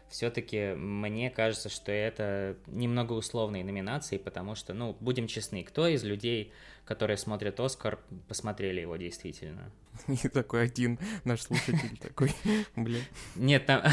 все-таки 0.10 0.74
мне 0.76 1.30
кажется, 1.30 1.70
что 1.70 1.92
это 1.92 2.58
немного 2.68 3.14
условные 3.14 3.64
номинации, 3.64 4.18
потому 4.18 4.56
что, 4.56 4.74
ну, 4.74 4.96
будем 5.00 5.28
честны, 5.28 5.64
кто 5.64 5.88
из 5.88 6.04
людей, 6.04 6.52
которые 6.86 7.18
смотрят 7.18 7.60
Оскар, 7.60 8.00
посмотрели 8.28 8.82
его 8.82 8.96
действительно? 8.96 9.72
И 10.08 10.28
такой 10.30 10.64
один 10.64 11.00
наш 11.26 11.42
слушатель 11.42 11.98
такой, 12.02 12.32
блин. 12.76 13.04
Нет, 13.36 13.66
там 13.66 13.84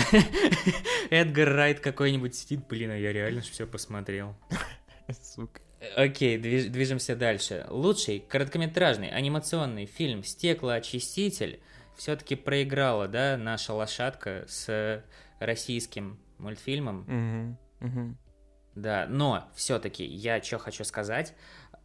Эдгар 1.11 1.49
Райт 1.49 1.81
какой-нибудь 1.81 2.35
сидит, 2.35 2.67
блин, 2.69 2.91
а 2.91 2.97
я 2.97 3.13
реально 3.13 3.41
все 3.41 3.67
посмотрел. 3.67 4.37
Сука. 5.23 5.61
Окей, 5.97 6.39
движ, 6.39 6.67
движемся 6.67 7.15
дальше. 7.15 7.67
Лучший 7.69 8.21
короткометражный 8.21 9.11
анимационный 9.11 9.87
фильм 9.87 10.25
«Стеклоочиститель» 10.25 11.61
все-таки 11.97 12.35
проиграла, 12.35 13.07
да, 13.07 13.37
наша 13.37 13.73
лошадка 13.75 14.45
с 14.49 15.05
российским 15.41 16.19
мультфильмом. 16.39 17.57
Угу, 17.81 17.89
угу. 17.89 18.17
Да, 18.75 19.07
но 19.09 19.49
все-таки 19.55 20.05
я 20.05 20.43
что 20.43 20.59
хочу 20.59 20.85
сказать 20.85 21.35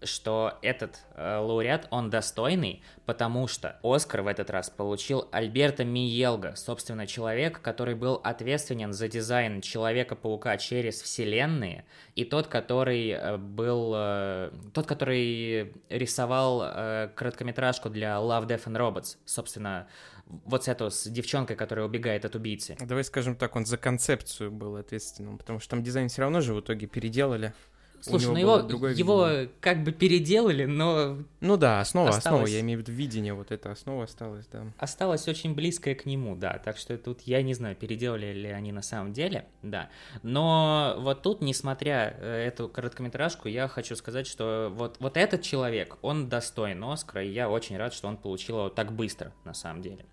что 0.04 0.58
этот 0.62 1.00
э, 1.16 1.38
лауреат, 1.38 1.88
он 1.90 2.10
достойный, 2.10 2.82
потому 3.06 3.48
что 3.48 3.80
Оскар 3.84 4.22
в 4.22 4.28
этот 4.28 4.50
раз 4.50 4.70
получил 4.70 5.28
Альберто 5.32 5.84
Миелго, 5.84 6.56
собственно, 6.56 7.06
человек, 7.06 7.62
который 7.62 7.96
был 7.96 8.22
ответственен 8.24 8.94
за 8.94 9.08
дизайн 9.08 9.62
Человека-паука 9.62 10.58
через 10.58 11.02
вселенные, 11.02 11.86
и 12.16 12.24
тот, 12.24 12.48
который 12.48 13.10
э, 13.10 13.38
был... 13.38 13.94
Э, 13.96 14.52
тот, 14.74 14.86
который 14.86 15.74
рисовал 15.90 16.64
э, 16.64 17.10
короткометражку 17.16 17.90
для 17.90 18.16
Love, 18.16 18.48
Death 18.48 18.66
and 18.66 18.78
Robots, 18.78 19.18
собственно, 19.26 19.88
вот 20.30 20.66
с 20.66 20.68
эту, 20.68 20.92
с 20.92 21.06
девчонкой, 21.10 21.56
которая 21.56 21.86
убегает 21.86 22.24
от 22.24 22.36
убийцы. 22.36 22.78
Давай 22.80 23.04
скажем 23.04 23.36
так, 23.36 23.56
он 23.56 23.66
за 23.66 23.78
концепцию 23.78 24.52
был 24.52 24.76
ответственным, 24.76 25.38
потому 25.38 25.60
что 25.60 25.72
там 25.72 25.84
дизайн 25.84 26.08
все 26.08 26.22
равно 26.22 26.42
же 26.42 26.54
в 26.54 26.62
итоге 26.62 26.88
переделали. 26.88 27.54
Слушай, 28.02 28.28
ну 28.28 28.38
его, 28.38 28.58
его 28.90 29.50
как 29.60 29.84
бы 29.84 29.92
переделали, 29.92 30.66
но... 30.66 31.18
Ну 31.42 31.58
да, 31.58 31.82
основа, 31.82 32.10
осталось... 32.10 32.26
основа, 32.26 32.48
я 32.48 32.62
имею 32.62 32.80
в 32.80 32.82
виду 32.82 32.92
видение, 32.92 33.34
вот 33.34 33.52
эта 33.52 33.72
основа 33.72 34.06
осталась, 34.06 34.48
да. 34.52 34.66
Осталась 34.78 35.28
очень 35.28 35.54
близкая 35.54 35.96
к 35.96 36.06
нему, 36.06 36.36
да, 36.36 36.62
так 36.64 36.78
что 36.78 36.98
тут 36.98 37.22
я 37.22 37.42
не 37.42 37.54
знаю, 37.54 37.76
переделали 37.76 38.34
ли 38.34 38.50
они 38.50 38.72
на 38.72 38.82
самом 38.82 39.14
деле, 39.14 39.46
да. 39.64 39.90
Но 40.24 40.96
вот 41.00 41.22
тут, 41.22 41.42
несмотря 41.42 42.16
э, 42.18 42.48
эту 42.48 42.70
короткометражку, 42.70 43.48
я 43.48 43.68
хочу 43.68 43.96
сказать, 43.96 44.28
что 44.28 44.72
вот, 44.74 44.98
вот 45.00 45.18
этот 45.18 45.42
человек, 45.42 45.98
он 46.02 46.30
достоин 46.30 46.84
Оскара, 46.84 47.24
и 47.24 47.30
я 47.30 47.50
очень 47.50 47.78
рад, 47.78 47.94
что 47.94 48.08
он 48.08 48.18
получил 48.18 48.58
его 48.58 48.70
так 48.70 48.94
быстро, 48.94 49.34
на 49.44 49.54
самом 49.54 49.82
деле. 49.82 50.06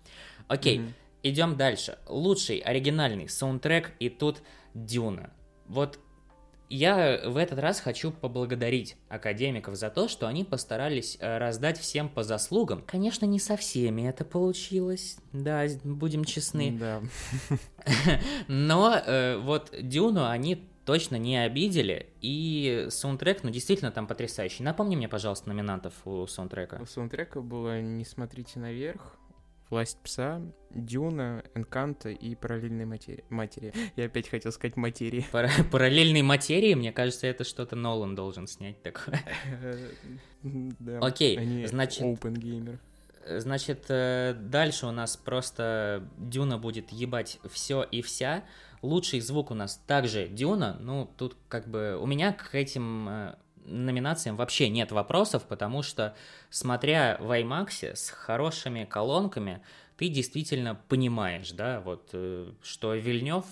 Окей, 0.47 0.79
mm-hmm. 0.79 0.93
идем 1.23 1.55
дальше. 1.57 1.97
Лучший 2.07 2.57
оригинальный 2.57 3.29
саундтрек, 3.29 3.91
и 3.99 4.09
тут 4.09 4.41
Дюна. 4.73 5.31
Вот 5.67 5.99
я 6.69 7.21
в 7.25 7.37
этот 7.37 7.59
раз 7.59 7.79
хочу 7.79 8.11
поблагодарить 8.11 8.97
академиков 9.09 9.75
за 9.75 9.89
то, 9.89 10.07
что 10.07 10.27
они 10.27 10.43
постарались 10.43 11.17
э, 11.19 11.37
раздать 11.37 11.79
всем 11.79 12.09
по 12.09 12.23
заслугам. 12.23 12.83
Конечно, 12.85 13.25
не 13.25 13.39
со 13.39 13.57
всеми 13.57 14.07
это 14.07 14.25
получилось, 14.25 15.17
да, 15.33 15.65
будем 15.83 16.25
честны. 16.25 16.77
Да. 16.77 17.01
Но 18.47 18.93
э, 18.95 19.37
вот 19.37 19.73
Дюну 19.79 20.27
они 20.27 20.67
точно 20.85 21.17
не 21.17 21.37
обидели, 21.37 22.07
и 22.21 22.87
саундтрек, 22.89 23.43
ну, 23.43 23.49
действительно 23.49 23.91
там 23.91 24.07
потрясающий. 24.07 24.63
Напомни 24.63 24.95
мне, 24.95 25.09
пожалуйста, 25.09 25.49
номинантов 25.49 25.93
у 26.05 26.25
саундтрека. 26.27 26.79
У 26.81 26.85
саундтрека 26.85 27.41
было 27.41 27.81
«Не 27.81 28.05
смотрите 28.05 28.59
наверх», 28.59 29.17
Власть 29.69 29.97
пса, 30.01 30.41
Дюна, 30.69 31.43
Энканта 31.53 32.09
и 32.09 32.35
параллельной 32.35 32.85
матери. 32.85 33.25
матери. 33.29 33.73
Я 33.95 34.05
опять 34.05 34.29
хотел 34.29 34.51
сказать 34.51 34.77
материи. 34.77 35.25
Пар 35.31 35.49
параллельной 35.71 36.21
материи, 36.21 36.73
мне 36.73 36.91
кажется, 36.91 37.27
это 37.27 37.43
что-то 37.43 37.75
Нолан 37.75 38.15
должен 38.15 38.47
снять 38.47 38.81
такое. 38.81 39.21
Окей, 41.01 41.65
значит... 41.65 42.03
Open 42.03 42.35
gamer. 42.35 42.79
Значит, 43.29 43.85
э, 43.89 44.35
дальше 44.39 44.87
у 44.87 44.91
нас 44.91 45.17
просто 45.17 46.07
Дюна 46.17 46.57
будет 46.57 46.91
ебать 46.91 47.39
все 47.51 47.83
и 47.83 48.01
вся. 48.01 48.45
Лучший 48.81 49.19
звук 49.19 49.51
у 49.51 49.53
нас 49.53 49.83
также 49.85 50.27
Дюна. 50.27 50.77
Ну, 50.79 51.11
тут 51.17 51.35
как 51.49 51.67
бы 51.67 51.97
у 51.99 52.05
меня 52.05 52.31
к 52.31 52.55
этим 52.55 53.09
э, 53.09 53.35
номинациям 53.67 54.35
вообще 54.35 54.69
нет 54.69 54.91
вопросов, 54.91 55.45
потому 55.45 55.83
что, 55.83 56.15
смотря 56.49 57.17
в 57.19 57.31
IMAX 57.31 57.95
с 57.95 58.09
хорошими 58.09 58.85
колонками, 58.85 59.61
ты 59.97 60.09
действительно 60.09 60.79
понимаешь, 60.87 61.51
да, 61.51 61.81
вот, 61.81 62.09
э, 62.13 62.51
что 62.63 62.95
Вильнев 62.95 63.45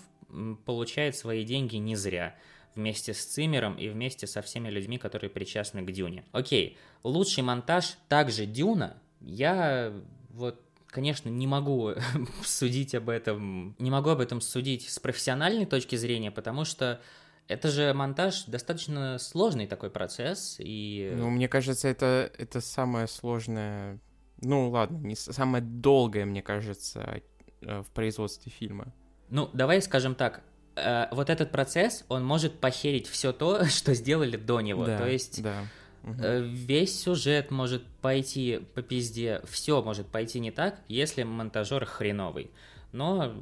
получает 0.65 1.15
свои 1.15 1.43
деньги 1.43 1.75
не 1.77 1.95
зря 1.95 2.35
вместе 2.75 3.13
с 3.13 3.23
Цимером 3.25 3.75
и 3.75 3.87
вместе 3.89 4.27
со 4.27 4.41
всеми 4.41 4.69
людьми, 4.69 4.97
которые 4.97 5.29
причастны 5.29 5.81
к 5.83 5.91
Дюне. 5.91 6.25
Окей, 6.31 6.77
лучший 7.03 7.43
монтаж 7.43 7.95
также 8.09 8.45
Дюна. 8.45 8.97
Я 9.21 9.93
вот 10.29 10.61
конечно, 10.95 11.27
не 11.27 11.45
могу 11.45 11.91
судить 12.43 12.95
об 12.95 13.09
этом, 13.09 13.75
не 13.79 13.91
могу 13.91 14.11
об 14.11 14.21
этом 14.21 14.39
судить 14.39 14.89
с 14.89 14.97
профессиональной 14.97 15.65
точки 15.65 15.97
зрения, 15.97 16.31
потому 16.31 16.63
что 16.63 17.01
это 17.47 17.69
же 17.69 17.93
монтаж 17.93 18.45
достаточно 18.45 19.17
сложный 19.19 19.67
такой 19.67 19.89
процесс, 19.89 20.55
и... 20.59 21.11
Ну, 21.15 21.29
мне 21.29 21.47
кажется, 21.47 21.87
это, 21.87 22.31
это 22.37 22.61
самое 22.61 23.07
сложное... 23.07 23.99
Ну, 24.41 24.69
ладно, 24.69 24.97
не 24.97 25.15
самое 25.15 25.63
долгое, 25.63 26.25
мне 26.25 26.41
кажется, 26.41 27.21
э, 27.61 27.81
в 27.81 27.91
производстве 27.91 28.51
фильма. 28.51 28.93
Ну, 29.29 29.49
давай 29.53 29.81
скажем 29.81 30.15
так, 30.15 30.43
э, 30.75 31.07
вот 31.11 31.29
этот 31.29 31.51
процесс, 31.51 32.03
он 32.09 32.25
может 32.25 32.59
похерить 32.59 33.07
все 33.07 33.31
то, 33.31 33.65
что 33.69 33.93
сделали 33.93 34.37
до 34.37 34.61
него. 34.61 34.85
Да, 34.85 34.97
то 34.97 35.07
есть 35.07 35.41
да. 35.41 35.63
Угу. 36.03 36.21
Весь 36.21 37.01
сюжет 37.01 37.49
может 37.49 37.85
пойти 38.01 38.59
по 38.75 38.83
пизде, 38.83 39.41
все 39.49 39.81
может 39.81 40.07
пойти 40.07 40.39
не 40.39 40.51
так, 40.51 40.79
если 40.87 41.23
монтажер 41.23 41.85
хреновый. 41.85 42.51
Но 42.95 43.35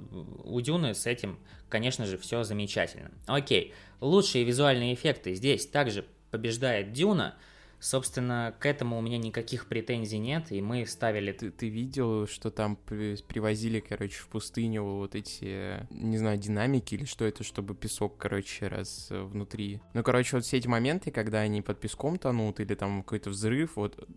у 0.43 0.59
Дюны 0.61 0.95
с 0.95 1.05
этим, 1.05 1.37
конечно 1.69 2.05
же, 2.05 2.17
все 2.17 2.43
замечательно. 2.43 3.11
Окей, 3.27 3.73
лучшие 4.01 4.43
визуальные 4.43 4.95
эффекты 4.95 5.35
здесь 5.35 5.67
также 5.67 6.05
побеждает 6.31 6.91
Дюна– 6.91 7.35
Собственно, 7.83 8.55
к 8.59 8.65
этому 8.65 8.97
у 8.97 9.01
меня 9.01 9.17
никаких 9.17 9.67
претензий 9.67 10.17
нет, 10.17 10.53
и 10.53 10.61
мы 10.61 10.85
ставили... 10.85 11.33
Ты, 11.33 11.51
ты 11.51 11.67
видел, 11.67 12.27
что 12.27 12.49
там 12.49 12.77
привозили, 12.77 13.81
короче, 13.81 14.19
в 14.19 14.29
пустыню 14.29 14.83
вот 14.83 15.15
эти, 15.15 15.85
не 15.89 16.17
знаю, 16.17 16.37
динамики 16.37 16.95
или 16.95 17.03
что 17.03 17.25
это, 17.25 17.43
чтобы 17.43 17.75
песок, 17.75 18.15
короче, 18.17 18.69
раз 18.69 19.07
э, 19.11 19.21
внутри. 19.21 19.81
Ну, 19.93 20.01
короче, 20.01 20.37
вот 20.37 20.45
все 20.45 20.59
эти 20.59 20.67
моменты, 20.69 21.11
когда 21.11 21.39
они 21.41 21.61
под 21.61 21.81
песком 21.81 22.17
тонут 22.17 22.61
или 22.61 22.73
там 22.73 23.03
какой-то 23.03 23.31
взрыв, 23.31 23.75
вот, 23.75 24.07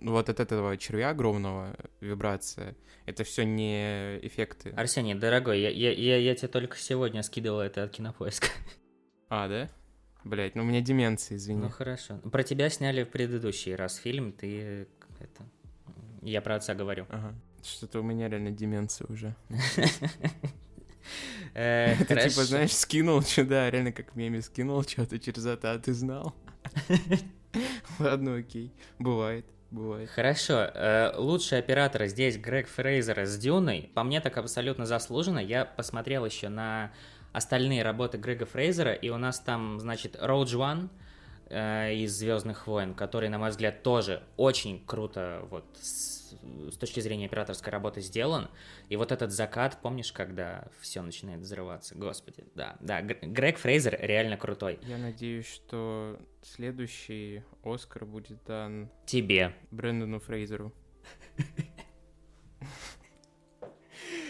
вот 0.00 0.28
от 0.28 0.40
этого 0.40 0.76
червя 0.76 1.10
огромного 1.10 1.76
вибрация, 2.00 2.74
это 3.06 3.22
все 3.22 3.44
не 3.44 4.18
эффекты. 4.26 4.70
Арсений, 4.70 5.14
дорогой, 5.14 5.60
я, 5.60 5.70
я, 5.70 5.92
я, 5.92 6.16
я 6.16 6.34
тебе 6.34 6.48
только 6.48 6.76
сегодня 6.76 7.22
скидывал 7.22 7.60
это 7.60 7.84
от 7.84 7.92
кинопоиска. 7.92 8.48
А, 9.28 9.46
да? 9.46 9.70
Блять, 10.24 10.54
ну 10.54 10.62
у 10.62 10.64
меня 10.64 10.80
деменция, 10.80 11.36
извини. 11.36 11.62
Ну 11.62 11.70
хорошо. 11.70 12.18
Про 12.18 12.42
тебя 12.42 12.70
сняли 12.70 13.02
в 13.04 13.10
предыдущий 13.10 13.74
раз 13.74 13.96
фильм, 13.96 14.32
ты 14.32 14.86
это... 15.18 15.44
Я 16.22 16.40
про 16.40 16.56
отца 16.56 16.74
говорю. 16.74 17.06
Ага. 17.08 17.34
Что-то 17.62 18.00
у 18.00 18.02
меня 18.02 18.28
реально 18.28 18.50
деменция 18.50 19.06
уже. 19.08 19.34
Э, 21.54 21.96
ты 22.08 22.28
типа, 22.28 22.44
знаешь, 22.44 22.72
скинул, 22.72 23.22
что 23.22 23.44
да, 23.48 23.70
реально 23.70 23.92
как 23.92 24.14
меме 24.14 24.40
скинул 24.40 24.82
что-то 24.82 25.18
через 25.18 25.44
это, 25.44 25.72
а 25.72 25.78
ты 25.78 25.92
знал. 25.92 26.34
Ладно, 27.98 28.36
окей, 28.36 28.72
бывает. 28.98 29.44
бывает. 29.70 30.08
Хорошо. 30.10 30.70
Э, 30.74 31.12
лучший 31.16 31.58
оператор 31.58 32.06
здесь 32.06 32.38
Грег 32.38 32.68
Фрейзер 32.68 33.26
с 33.26 33.36
Дюной. 33.36 33.90
По 33.94 34.02
мне 34.02 34.20
так 34.20 34.38
абсолютно 34.38 34.86
заслуженно. 34.86 35.40
Я 35.40 35.64
посмотрел 35.64 36.24
еще 36.24 36.48
на 36.48 36.92
остальные 37.32 37.82
работы 37.82 38.18
Грега 38.18 38.46
Фрейзера, 38.46 38.92
и 38.92 39.08
у 39.08 39.16
нас 39.16 39.40
там, 39.40 39.80
значит, 39.80 40.16
Роудж 40.20 40.54
One 40.54 40.88
э, 41.46 41.94
из 41.94 42.16
Звездных 42.16 42.66
войн, 42.66 42.94
который, 42.94 43.28
на 43.28 43.38
мой 43.38 43.50
взгляд, 43.50 43.82
тоже 43.82 44.22
очень 44.36 44.84
круто 44.84 45.46
вот 45.50 45.64
с, 45.80 46.34
с 46.70 46.76
точки 46.76 47.00
зрения 47.00 47.26
операторской 47.26 47.72
работы 47.72 48.00
сделан. 48.00 48.48
И 48.88 48.96
вот 48.96 49.12
этот 49.12 49.32
закат, 49.32 49.78
помнишь, 49.80 50.12
когда 50.12 50.68
все 50.80 51.02
начинает 51.02 51.40
взрываться? 51.40 51.94
Господи, 51.94 52.44
да, 52.54 52.76
да. 52.80 53.00
Грег 53.02 53.58
Фрейзер 53.58 53.98
реально 54.00 54.36
крутой. 54.36 54.78
Я 54.82 54.98
надеюсь, 54.98 55.46
что 55.46 56.18
следующий 56.42 57.42
Оскар 57.64 58.04
будет 58.04 58.42
дан... 58.44 58.90
Тебе. 59.06 59.54
Брэндону 59.70 60.20
Фрейзеру. 60.20 60.72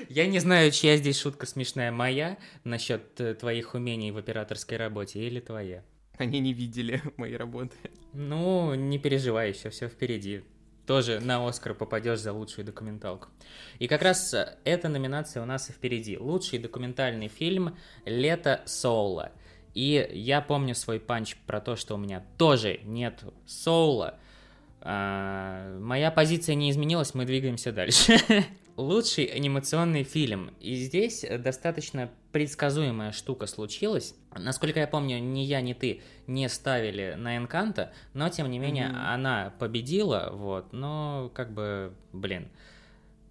Я 0.08 0.26
не 0.26 0.38
знаю, 0.38 0.70
чья 0.70 0.96
здесь 0.96 1.20
шутка 1.20 1.46
смешная, 1.46 1.92
моя 1.92 2.38
насчет 2.64 3.20
э, 3.20 3.34
твоих 3.34 3.74
умений 3.74 4.10
в 4.10 4.16
операторской 4.16 4.76
работе 4.76 5.20
или 5.20 5.40
твоя. 5.40 5.82
Они 6.18 6.40
не 6.40 6.52
видели 6.52 7.02
моей 7.16 7.36
работы. 7.36 7.76
Ну, 8.12 8.74
не 8.74 8.98
переживай, 8.98 9.50
еще 9.50 9.70
все 9.70 9.88
впереди. 9.88 10.42
Тоже 10.86 11.20
на 11.20 11.46
Оскар 11.46 11.74
попадешь 11.74 12.20
за 12.20 12.32
лучшую 12.32 12.64
документалку. 12.64 13.28
И 13.78 13.86
как 13.86 14.02
раз 14.02 14.34
э, 14.34 14.56
эта 14.64 14.88
номинация 14.88 15.42
у 15.42 15.46
нас 15.46 15.70
и 15.70 15.72
впереди. 15.72 16.18
Лучший 16.18 16.58
документальный 16.58 17.28
фильм 17.28 17.76
«Лето 18.04 18.62
Соула». 18.66 19.32
И 19.74 20.06
я 20.12 20.42
помню 20.42 20.74
свой 20.74 21.00
панч 21.00 21.36
про 21.46 21.60
то, 21.60 21.76
что 21.76 21.94
у 21.94 21.98
меня 21.98 22.24
тоже 22.36 22.80
нет 22.84 23.24
Соула. 23.46 24.18
А, 24.84 25.78
моя 25.78 26.10
позиция 26.10 26.54
не 26.54 26.70
изменилась, 26.70 27.14
мы 27.14 27.24
двигаемся 27.24 27.72
дальше. 27.72 28.18
лучший 28.76 29.24
анимационный 29.24 30.02
фильм. 30.02 30.50
И 30.60 30.74
здесь 30.74 31.24
достаточно 31.38 32.10
предсказуемая 32.32 33.12
штука 33.12 33.46
случилась. 33.46 34.14
Насколько 34.34 34.80
я 34.80 34.86
помню, 34.86 35.18
ни 35.18 35.40
я, 35.40 35.60
ни 35.60 35.72
ты 35.72 36.02
не 36.26 36.48
ставили 36.48 37.14
на 37.16 37.36
Энканта, 37.36 37.92
но 38.14 38.28
тем 38.28 38.50
не 38.50 38.58
менее 38.58 38.88
mm-hmm. 38.88 39.14
она 39.14 39.52
победила, 39.58 40.30
вот, 40.32 40.72
но 40.72 41.30
как 41.34 41.52
бы, 41.52 41.92
блин, 42.12 42.48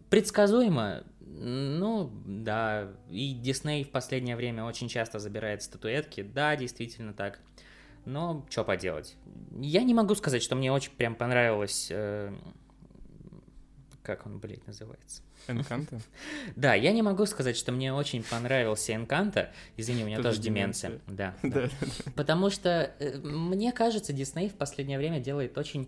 предсказуемо, 0.09 1.03
ну, 1.19 2.11
да, 2.25 2.89
и 3.09 3.33
Дисней 3.33 3.83
в 3.83 3.89
последнее 3.89 4.35
время 4.35 4.65
очень 4.65 4.89
часто 4.89 5.19
забирает 5.19 5.63
статуэтки, 5.63 6.21
да, 6.21 6.55
действительно 6.55 7.13
так. 7.13 7.39
Но 8.05 8.45
что 8.49 8.63
поделать? 8.63 9.15
Я 9.59 9.83
не 9.83 9.93
могу 9.93 10.15
сказать, 10.15 10.41
что 10.41 10.55
мне 10.55 10.71
очень 10.71 10.91
прям 10.91 11.15
понравилось... 11.15 11.87
Э, 11.89 12.33
как 14.03 14.25
он, 14.25 14.39
блядь, 14.39 14.65
называется? 14.65 15.21
Энканта? 15.47 16.01
Да, 16.55 16.73
я 16.73 16.91
не 16.91 17.01
могу 17.01 17.25
сказать, 17.25 17.55
что 17.55 17.71
мне 17.71 17.93
очень 17.93 18.23
понравился 18.23 18.95
Энканта. 18.95 19.51
Извини, 19.77 20.03
у 20.03 20.07
меня 20.07 20.21
тоже 20.21 20.41
деменция. 20.41 20.99
Да. 21.07 21.35
Потому 22.15 22.49
что, 22.49 22.93
э, 22.99 23.17
мне 23.19 23.71
кажется, 23.71 24.13
Дисней 24.13 24.49
в 24.49 24.55
последнее 24.55 24.97
время 24.97 25.19
делает 25.19 25.57
очень 25.57 25.87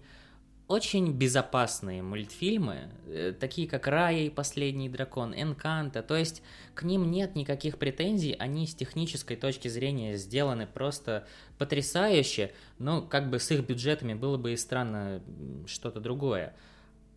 очень 0.67 1.12
безопасные 1.12 2.02
мультфильмы, 2.02 2.89
э, 3.08 3.34
такие 3.38 3.67
как 3.67 3.88
Рая 3.88 4.21
и 4.23 4.30
Последний 4.30 4.89
Дракон, 4.89 5.34
Энканта, 5.36 6.02
то 6.02 6.15
есть 6.15 6.41
к 6.73 6.84
ним 6.84 7.12
нет 7.12 7.36
никаких 7.36 7.78
претензий, 7.78 8.36
они 8.39 8.65
с 8.65 8.73
технической 8.73 9.36
точки 9.36 9.67
зрения 9.67 10.15
сделаны 10.15 10.65
просто 10.65 11.28
потрясающе, 11.58 12.54
но 12.80 13.02
как 13.02 13.30
бы 13.30 13.39
с 13.39 13.52
их 13.52 13.67
бюджетами 13.67 14.13
было 14.13 14.38
бы 14.38 14.54
и 14.54 14.58
странно 14.58 15.21
что-то 15.65 15.99
другое. 15.99 16.56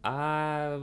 А 0.03 0.81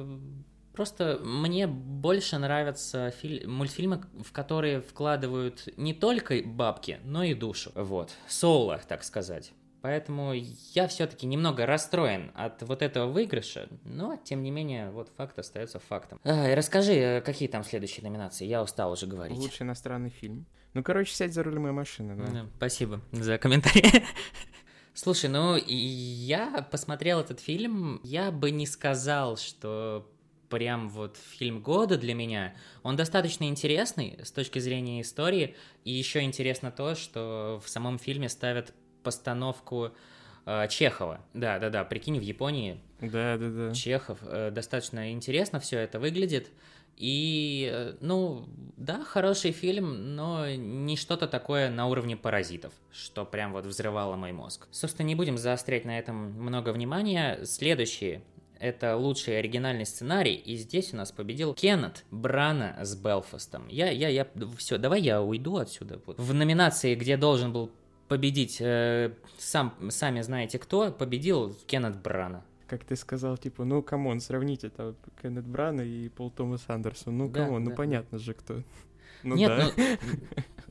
Просто 0.73 1.19
мне 1.23 1.67
больше 1.67 2.39
нравятся 2.39 3.11
филь... 3.11 3.47
мультфильмы, 3.47 4.01
в 4.23 4.31
которые 4.31 4.81
вкладывают 4.81 5.69
не 5.77 5.93
только 5.93 6.41
бабки, 6.43 6.99
но 7.03 7.23
и 7.23 7.35
душу. 7.35 7.71
Вот. 7.75 8.09
Соло, 8.27 8.81
так 8.87 9.03
сказать. 9.03 9.53
Поэтому 9.83 10.31
я 10.33 10.87
все-таки 10.87 11.25
немного 11.25 11.65
расстроен 11.65 12.31
от 12.35 12.61
вот 12.63 12.81
этого 12.81 13.11
выигрыша, 13.11 13.67
но, 13.83 14.15
тем 14.15 14.41
не 14.41 14.49
менее, 14.49 14.91
вот 14.91 15.11
факт 15.17 15.37
остается 15.37 15.77
фактом. 15.77 16.21
А, 16.23 16.55
расскажи, 16.55 16.93
э, 16.93 17.21
какие 17.21 17.49
там 17.49 17.65
следующие 17.65 18.01
номинации? 18.01 18.45
Я 18.45 18.63
устал 18.63 18.93
уже 18.93 19.07
говорить. 19.07 19.37
Лучший 19.37 19.63
иностранный 19.63 20.09
фильм. 20.09 20.45
Ну, 20.73 20.83
короче, 20.83 21.13
сядь 21.13 21.33
за 21.33 21.43
руль 21.43 21.59
моей 21.59 21.73
машины, 21.73 22.15
да? 22.15 22.31
да 22.31 22.45
спасибо 22.55 23.01
за 23.11 23.37
комментарий. 23.37 24.05
Слушай, 24.93 25.29
ну, 25.29 25.57
я 25.57 26.65
посмотрел 26.71 27.19
этот 27.19 27.41
фильм, 27.41 27.99
я 28.05 28.31
бы 28.31 28.51
не 28.51 28.65
сказал, 28.65 29.35
что 29.35 30.09
прям 30.47 30.87
вот 30.87 31.17
фильм 31.17 31.61
года 31.61 31.97
для 31.97 32.13
меня. 32.13 32.55
Он 32.83 32.95
достаточно 32.95 33.49
интересный 33.49 34.17
с 34.23 34.31
точки 34.31 34.59
зрения 34.59 35.01
истории, 35.01 35.57
и 35.83 35.91
еще 35.91 36.21
интересно 36.21 36.71
то, 36.71 36.95
что 36.95 37.59
в 37.65 37.67
самом 37.67 37.99
фильме 37.99 38.29
ставят 38.29 38.73
постановку 39.03 39.91
э, 40.45 40.67
Чехова. 40.69 41.21
Да, 41.33 41.59
да, 41.59 41.69
да, 41.69 41.83
прикинь, 41.83 42.17
в 42.17 42.23
Японии. 42.23 42.79
Да, 43.01 43.37
да, 43.37 43.49
да. 43.49 43.73
Чехов. 43.73 44.19
Э, 44.23 44.51
достаточно 44.51 45.11
интересно 45.11 45.59
все 45.59 45.79
это 45.79 45.99
выглядит. 45.99 46.49
И, 46.95 47.69
э, 47.71 47.95
ну, 48.01 48.45
да, 48.77 49.03
хороший 49.03 49.51
фильм, 49.51 50.15
но 50.15 50.49
не 50.49 50.95
что-то 50.95 51.27
такое 51.27 51.69
на 51.69 51.87
уровне 51.87 52.15
паразитов, 52.15 52.73
что 52.91 53.25
прям 53.25 53.51
вот 53.53 53.65
взрывало 53.65 54.15
мой 54.15 54.31
мозг. 54.31 54.67
Собственно, 54.71 55.07
не 55.07 55.15
будем 55.15 55.37
заострять 55.37 55.85
на 55.85 55.97
этом 55.97 56.15
много 56.15 56.69
внимания. 56.69 57.39
Следующие 57.45 58.21
это 58.63 58.95
лучший 58.95 59.39
оригинальный 59.39 59.85
сценарий, 59.85 60.35
и 60.35 60.55
здесь 60.55 60.93
у 60.93 60.95
нас 60.95 61.11
победил 61.11 61.53
Кеннет 61.53 62.05
Брана 62.11 62.77
с 62.81 62.95
Белфастом. 62.95 63.67
Я, 63.67 63.89
я, 63.89 64.07
я, 64.07 64.25
все, 64.57 64.77
давай 64.77 65.01
я 65.01 65.21
уйду 65.21 65.57
отсюда. 65.57 65.99
В 66.05 66.33
номинации, 66.33 66.95
где 66.95 67.17
должен 67.17 67.51
был 67.51 67.71
победить 68.07 68.57
э, 68.59 69.13
сам, 69.37 69.75
сами 69.89 70.21
знаете 70.21 70.59
кто, 70.59 70.91
победил 70.91 71.55
Кеннет 71.67 71.97
Брана. 72.01 72.43
Как 72.67 72.83
ты 72.83 72.95
сказал, 72.95 73.37
типа, 73.37 73.65
ну, 73.65 73.81
come 73.81 74.03
on, 74.03 74.19
сравните 74.19 74.67
это 74.67 74.95
Кеннет 75.21 75.45
Брана 75.45 75.81
и 75.81 76.09
Пол 76.09 76.31
Томас 76.31 76.63
Андерсон. 76.67 77.17
Ну, 77.17 77.29
да, 77.29 77.45
come 77.45 77.56
on, 77.56 77.63
ну, 77.63 77.69
да, 77.69 77.71
ну, 77.71 77.77
понятно 77.77 78.17
да. 78.17 78.23
же, 78.23 78.33
кто. 78.33 78.61
Ну, 79.25 79.37
Нет, 79.37 79.49
да. 79.49 79.71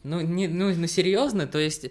ну, 0.02 0.20
ну, 0.20 0.20
не, 0.20 0.46
ну, 0.46 0.74
ну, 0.74 0.86
серьезно, 0.86 1.46
то 1.46 1.58
есть, 1.58 1.90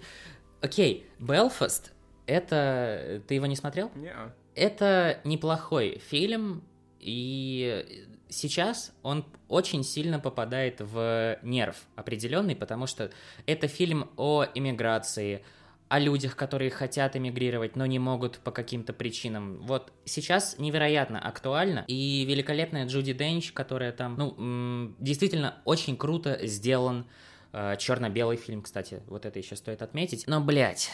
окей, 0.62 1.08
Белфаст, 1.18 1.92
это... 2.28 3.24
Ты 3.28 3.34
его 3.34 3.48
не 3.48 3.56
смотрел? 3.56 3.90
Нет. 3.96 4.16
Это 4.54 5.22
неплохой 5.24 6.00
фильм, 6.08 6.62
и 7.00 8.06
сейчас 8.32 8.94
он 9.04 9.26
очень 9.48 9.84
сильно 9.84 10.20
попадает 10.20 10.82
в 10.82 11.38
нерв 11.44 11.76
определенный, 11.96 12.56
потому 12.56 12.88
что 12.88 13.12
это 13.46 13.68
фильм 13.68 14.10
о 14.18 14.46
иммиграции, 14.56 15.44
о 15.90 16.00
людях, 16.00 16.38
которые 16.38 16.72
хотят 16.72 17.18
эмигрировать, 17.18 17.76
но 17.76 17.86
не 17.86 18.00
могут 18.00 18.40
по 18.40 18.52
каким-то 18.52 18.94
причинам. 18.94 19.60
Вот 19.62 19.92
сейчас 20.06 20.58
невероятно 20.58 21.20
актуально, 21.20 21.84
и 21.88 22.24
великолепная 22.26 22.88
Джуди 22.88 23.14
Денч, 23.14 23.52
которая 23.52 23.92
там, 23.92 24.16
ну, 24.16 24.96
действительно 25.00 25.62
очень 25.66 25.98
круто 25.98 26.40
сделан, 26.48 27.06
э, 27.52 27.76
черно-белый 27.78 28.38
фильм, 28.38 28.62
кстати, 28.62 29.04
вот 29.08 29.26
это 29.26 29.38
еще 29.38 29.58
стоит 29.58 29.82
отметить. 29.82 30.24
Но, 30.28 30.40
блядь, 30.40 30.90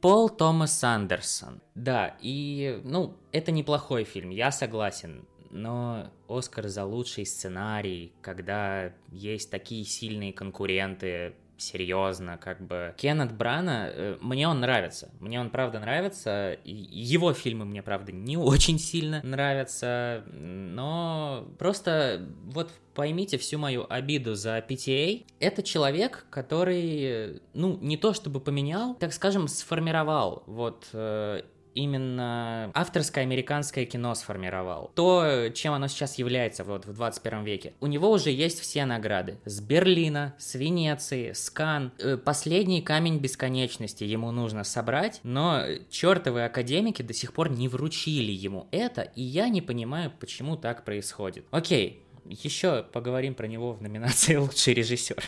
Пол 0.00 0.28
Томас 0.28 0.84
Андерсон. 0.84 1.60
Да, 1.74 2.16
и, 2.20 2.80
ну, 2.84 3.16
это 3.32 3.50
неплохой 3.50 4.04
фильм, 4.04 4.30
я 4.30 4.52
согласен. 4.52 5.26
Но 5.50 6.10
Оскар 6.28 6.68
за 6.68 6.84
лучший 6.84 7.26
сценарий, 7.26 8.12
когда 8.20 8.92
есть 9.10 9.50
такие 9.50 9.84
сильные 9.84 10.32
конкуренты, 10.32 11.34
серьезно, 11.58 12.38
как 12.38 12.60
бы. 12.60 12.94
Кеннет 12.96 13.32
Брана, 13.32 13.90
э, 13.92 14.18
мне 14.20 14.48
он 14.48 14.60
нравится. 14.60 15.10
Мне 15.20 15.40
он 15.40 15.50
правда 15.50 15.80
нравится. 15.80 16.58
Его 16.64 17.32
фильмы 17.32 17.64
мне, 17.64 17.82
правда, 17.82 18.12
не 18.12 18.36
очень 18.36 18.78
сильно 18.78 19.20
нравятся. 19.22 20.24
Но 20.32 21.48
просто 21.58 22.26
вот 22.44 22.70
поймите 22.94 23.38
всю 23.38 23.58
мою 23.58 23.86
обиду 23.88 24.34
за 24.34 24.58
PTA. 24.58 25.24
Это 25.40 25.62
человек, 25.62 26.26
который, 26.30 27.40
ну, 27.54 27.78
не 27.80 27.96
то 27.96 28.12
чтобы 28.12 28.40
поменял, 28.40 28.94
так 28.94 29.12
скажем, 29.12 29.48
сформировал 29.48 30.42
вот 30.46 30.88
э, 30.92 31.42
именно 31.76 32.70
авторское 32.74 33.22
американское 33.22 33.84
кино 33.84 34.14
сформировал. 34.14 34.90
То, 34.94 35.50
чем 35.54 35.74
оно 35.74 35.86
сейчас 35.86 36.18
является 36.18 36.64
вот 36.64 36.86
в 36.86 36.92
21 36.92 37.44
веке. 37.44 37.74
У 37.80 37.86
него 37.86 38.10
уже 38.10 38.30
есть 38.30 38.58
все 38.60 38.84
награды. 38.86 39.38
С 39.44 39.60
Берлина, 39.60 40.34
с 40.38 40.54
Венеции, 40.54 41.32
с 41.32 41.50
Кан. 41.50 41.92
Э, 41.98 42.16
последний 42.16 42.82
камень 42.82 43.18
бесконечности 43.18 44.04
ему 44.04 44.32
нужно 44.32 44.64
собрать, 44.64 45.20
но 45.22 45.62
чертовы 45.90 46.44
академики 46.44 47.02
до 47.02 47.12
сих 47.12 47.32
пор 47.32 47.50
не 47.50 47.68
вручили 47.68 48.32
ему 48.32 48.66
это, 48.70 49.02
и 49.02 49.22
я 49.22 49.48
не 49.48 49.60
понимаю, 49.60 50.10
почему 50.18 50.56
так 50.56 50.84
происходит. 50.84 51.44
Окей, 51.50 52.02
еще 52.24 52.84
поговорим 52.92 53.34
про 53.34 53.46
него 53.46 53.72
в 53.74 53.82
номинации 53.82 54.36
«Лучший 54.36 54.74
режиссер». 54.74 55.22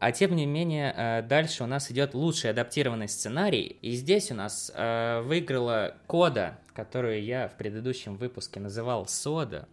А 0.00 0.12
тем 0.12 0.36
не 0.36 0.46
менее, 0.46 0.94
э, 0.96 1.22
дальше 1.22 1.64
у 1.64 1.66
нас 1.66 1.90
идет 1.90 2.14
лучший 2.14 2.50
адаптированный 2.50 3.08
сценарий. 3.08 3.78
И 3.82 3.92
здесь 3.92 4.30
у 4.30 4.34
нас 4.34 4.70
э, 4.74 5.22
выиграла 5.22 5.96
Кода, 6.06 6.58
которую 6.72 7.22
я 7.24 7.48
в 7.48 7.56
предыдущем 7.56 8.16
выпуске 8.16 8.60
называл 8.60 9.08
сода. 9.08 9.68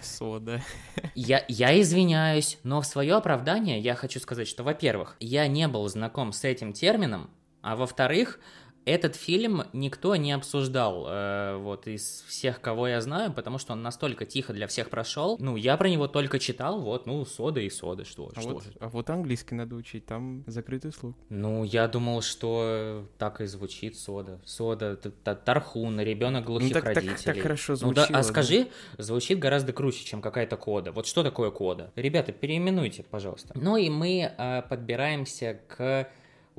Сода. 0.00 0.60
Я, 1.14 1.44
я 1.46 1.78
извиняюсь, 1.78 2.58
но 2.62 2.80
в 2.80 2.86
свое 2.86 3.16
оправдание 3.16 3.78
я 3.78 3.94
хочу 3.94 4.18
сказать, 4.18 4.48
что, 4.48 4.64
во-первых, 4.64 5.16
я 5.20 5.46
не 5.46 5.68
был 5.68 5.86
знаком 5.88 6.32
с 6.32 6.42
этим 6.44 6.72
термином, 6.72 7.28
а 7.60 7.76
во-вторых, 7.76 8.40
этот 8.84 9.16
фильм 9.16 9.64
никто 9.72 10.16
не 10.16 10.32
обсуждал, 10.32 11.06
э, 11.08 11.56
вот, 11.56 11.86
из 11.86 12.24
всех, 12.28 12.60
кого 12.60 12.88
я 12.88 13.00
знаю, 13.00 13.32
потому 13.32 13.58
что 13.58 13.72
он 13.72 13.82
настолько 13.82 14.24
тихо 14.24 14.52
для 14.52 14.66
всех 14.66 14.90
прошел. 14.90 15.36
Ну, 15.38 15.56
я 15.56 15.76
про 15.76 15.88
него 15.88 16.08
только 16.08 16.38
читал, 16.38 16.80
вот, 16.80 17.06
ну, 17.06 17.24
сода 17.24 17.60
и 17.60 17.70
сода, 17.70 18.04
что, 18.04 18.32
а 18.34 18.40
что 18.40 18.50
вот, 18.50 18.64
А 18.80 18.88
вот 18.88 19.10
английский 19.10 19.54
надо 19.54 19.76
учить, 19.76 20.06
там 20.06 20.44
закрытый 20.46 20.92
слух. 20.92 21.14
Ну, 21.28 21.64
я 21.64 21.88
думал, 21.88 22.22
что 22.22 23.06
так 23.18 23.40
и 23.40 23.46
звучит 23.46 23.98
сода. 23.98 24.40
Сода, 24.44 24.96
тархун, 24.96 26.00
ребенок 26.00 26.44
глухих 26.44 26.68
ну, 26.68 26.74
так, 26.74 26.84
родителей. 26.84 27.16
Так, 27.16 27.34
так 27.34 27.42
хорошо 27.42 27.76
звучит. 27.76 28.08
Ну, 28.08 28.12
да, 28.12 28.18
а 28.18 28.22
скажи, 28.22 28.68
да? 28.96 29.04
звучит 29.04 29.38
гораздо 29.38 29.72
круче, 29.72 30.04
чем 30.04 30.22
какая-то 30.22 30.56
кода. 30.56 30.92
Вот 30.92 31.06
что 31.06 31.22
такое 31.22 31.50
кода? 31.50 31.92
Ребята, 31.96 32.32
переименуйте, 32.32 33.02
пожалуйста. 33.02 33.52
Ну 33.54 33.76
и 33.76 33.88
мы 33.90 34.32
э, 34.36 34.62
подбираемся 34.68 35.60
к 35.68 36.08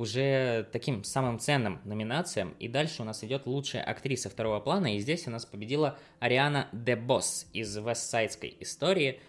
уже 0.01 0.67
таким 0.71 1.03
самым 1.03 1.37
ценным 1.37 1.79
номинациям. 1.85 2.55
И 2.59 2.67
дальше 2.67 3.03
у 3.03 3.05
нас 3.05 3.23
идет 3.23 3.45
лучшая 3.45 3.83
актриса 3.83 4.29
второго 4.29 4.59
плана. 4.59 4.95
И 4.95 4.99
здесь 4.99 5.27
у 5.27 5.31
нас 5.31 5.45
победила 5.45 5.97
Ариана 6.19 6.67
Дебос 6.71 7.47
из 7.53 7.77
Вестсайдской 7.77 8.57
истории. 8.59 9.19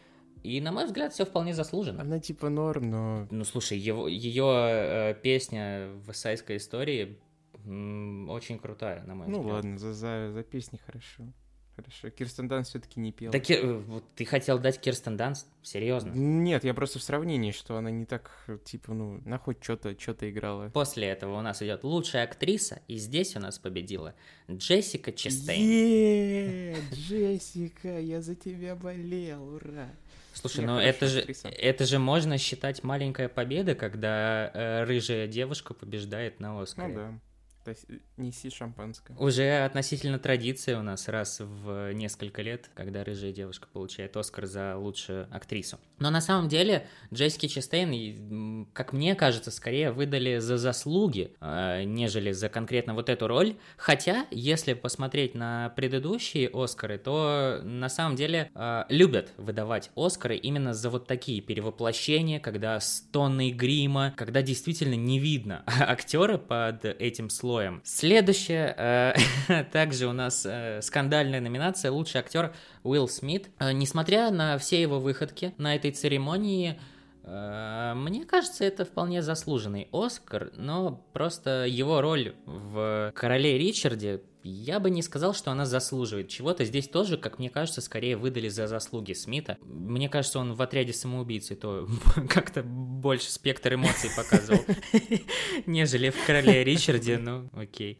И, 0.42 0.60
на 0.60 0.72
мой 0.72 0.86
взгляд, 0.86 1.12
все 1.12 1.24
вполне 1.24 1.54
заслуженно. 1.54 2.02
Она 2.02 2.18
типа 2.18 2.48
норм, 2.48 2.90
но... 2.90 3.28
Ну, 3.30 3.44
слушай, 3.44 3.78
его, 3.78 4.08
ее 4.08 4.46
э, 4.48 5.14
песня 5.22 5.90
в 5.94 6.08
Вестсайдской 6.08 6.56
истории 6.56 7.18
очень 7.64 8.58
крутая, 8.58 9.04
на 9.04 9.14
мой 9.14 9.28
ну, 9.28 9.38
взгляд. 9.38 9.46
Ну 9.46 9.54
ладно, 9.54 9.78
за, 9.78 9.92
за, 9.92 10.32
за 10.32 10.42
песни 10.42 10.80
хорошо. 10.84 11.32
Хорошо. 11.74 12.10
Кирстен 12.10 12.48
Данст 12.48 12.70
все-таки 12.70 13.00
не 13.00 13.12
пела. 13.12 13.32
Да, 13.32 13.38
Кир... 13.38 13.78
вот 13.78 14.04
ты 14.14 14.26
хотел 14.26 14.58
дать 14.58 14.78
Кирстен 14.78 15.16
Данст? 15.16 15.46
Серьезно? 15.62 16.12
Нет, 16.12 16.64
я 16.64 16.74
просто 16.74 16.98
в 16.98 17.02
сравнении, 17.02 17.50
что 17.50 17.76
она 17.76 17.90
не 17.90 18.04
так, 18.04 18.46
типа, 18.64 18.92
ну, 18.92 19.22
на 19.24 19.38
хоть 19.38 19.62
что-то 19.62 19.98
что 19.98 20.14
играла. 20.30 20.68
После 20.68 21.08
этого 21.08 21.38
у 21.38 21.40
нас 21.40 21.62
идет 21.62 21.82
лучшая 21.82 22.24
актриса, 22.24 22.82
и 22.88 22.96
здесь 22.96 23.36
у 23.36 23.40
нас 23.40 23.58
победила 23.58 24.14
Джессика 24.50 25.12
Честейн. 25.12 25.62
Еее, 25.62 26.76
Джессика, 26.92 27.98
я 27.98 28.20
за 28.20 28.34
тебя 28.34 28.76
болел, 28.76 29.54
ура! 29.54 29.88
Слушай, 30.34 30.64
ну 30.64 30.78
это 30.78 31.06
же, 31.06 31.20
это 31.44 31.84
же 31.84 31.98
можно 31.98 32.38
считать 32.38 32.82
маленькая 32.82 33.28
победа, 33.28 33.74
когда 33.74 34.50
э, 34.52 34.84
рыжая 34.84 35.26
девушка 35.26 35.74
побеждает 35.74 36.40
на 36.40 36.60
Оскаре. 36.60 36.88
Ну 36.88 36.94
да. 36.94 37.20
То 37.64 37.70
есть 37.70 37.86
неси 38.16 38.50
шампанское. 38.50 39.16
Уже 39.18 39.64
относительно 39.64 40.18
традиции 40.18 40.74
у 40.74 40.82
нас 40.82 41.06
раз 41.08 41.38
в 41.40 41.92
несколько 41.92 42.42
лет, 42.42 42.68
когда 42.74 43.04
рыжая 43.04 43.32
девушка 43.32 43.68
получает 43.72 44.16
Оскар 44.16 44.46
за 44.46 44.76
лучшую 44.76 45.28
актрису. 45.34 45.78
Но 46.00 46.10
на 46.10 46.20
самом 46.20 46.48
деле 46.48 46.88
Джессики 47.14 47.46
Честейн, 47.46 48.66
как 48.72 48.92
мне 48.92 49.14
кажется, 49.14 49.52
скорее 49.52 49.92
выдали 49.92 50.38
за 50.38 50.58
заслуги, 50.58 51.36
э, 51.40 51.84
нежели 51.84 52.32
за 52.32 52.48
конкретно 52.48 52.94
вот 52.94 53.08
эту 53.08 53.28
роль. 53.28 53.56
Хотя, 53.76 54.26
если 54.32 54.74
посмотреть 54.74 55.36
на 55.36 55.68
предыдущие 55.76 56.50
Оскары, 56.52 56.98
то 56.98 57.60
на 57.62 57.88
самом 57.88 58.16
деле 58.16 58.50
э, 58.54 58.84
любят 58.88 59.32
выдавать 59.36 59.92
Оскары 59.94 60.36
именно 60.36 60.74
за 60.74 60.90
вот 60.90 61.06
такие 61.06 61.40
перевоплощения, 61.40 62.40
когда 62.40 62.80
с 62.80 63.02
тонной 63.12 63.52
грима, 63.52 64.12
когда 64.16 64.42
действительно 64.42 64.94
не 64.94 65.20
видно 65.20 65.62
актера 65.66 66.38
под 66.38 66.84
этим 66.84 67.30
слоем 67.30 67.51
слоем. 67.52 67.82
Следующее, 67.84 68.74
э, 68.78 69.64
также 69.72 70.06
у 70.06 70.12
нас 70.12 70.46
э, 70.48 70.80
скандальная 70.80 71.40
номинация 71.40 71.90
«Лучший 71.90 72.20
актер 72.20 72.54
Уилл 72.82 73.08
Смит». 73.08 73.50
Э, 73.58 73.72
несмотря 73.72 74.30
на 74.30 74.56
все 74.56 74.80
его 74.80 74.98
выходки 74.98 75.52
на 75.58 75.74
этой 75.74 75.90
церемонии, 75.90 76.80
э, 77.24 77.92
мне 77.94 78.24
кажется, 78.24 78.64
это 78.64 78.86
вполне 78.86 79.20
заслуженный 79.20 79.88
Оскар, 79.92 80.50
но 80.56 81.04
просто 81.12 81.66
его 81.66 82.00
роль 82.00 82.34
в 82.46 83.12
«Короле 83.14 83.58
Ричарде» 83.58 84.22
я 84.44 84.80
бы 84.80 84.90
не 84.90 85.02
сказал, 85.02 85.34
что 85.34 85.50
она 85.50 85.66
заслуживает 85.66 86.28
чего-то. 86.28 86.64
Здесь 86.64 86.88
тоже, 86.88 87.16
как 87.16 87.38
мне 87.38 87.50
кажется, 87.50 87.80
скорее 87.80 88.16
выдали 88.16 88.48
за 88.48 88.66
заслуги 88.66 89.12
Смита. 89.12 89.58
Мне 89.62 90.08
кажется, 90.08 90.38
он 90.38 90.54
в 90.54 90.62
отряде 90.62 90.92
самоубийцы 90.92 91.54
то 91.54 91.88
как-то 92.28 92.62
больше 92.62 93.30
спектр 93.30 93.74
эмоций 93.74 94.10
показывал, 94.16 94.64
нежели 95.66 96.10
в 96.10 96.26
Короле 96.26 96.64
Ричарде, 96.64 97.18
ну 97.18 97.48
окей. 97.54 97.98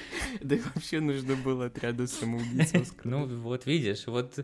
Да 0.40 0.56
вообще 0.74 1.00
нужно 1.00 1.36
было 1.36 1.66
отряду 1.66 2.06
самоубийц 2.06 2.72
Ну, 3.04 3.26
вот 3.26 3.66
видишь, 3.66 4.06
вот 4.06 4.38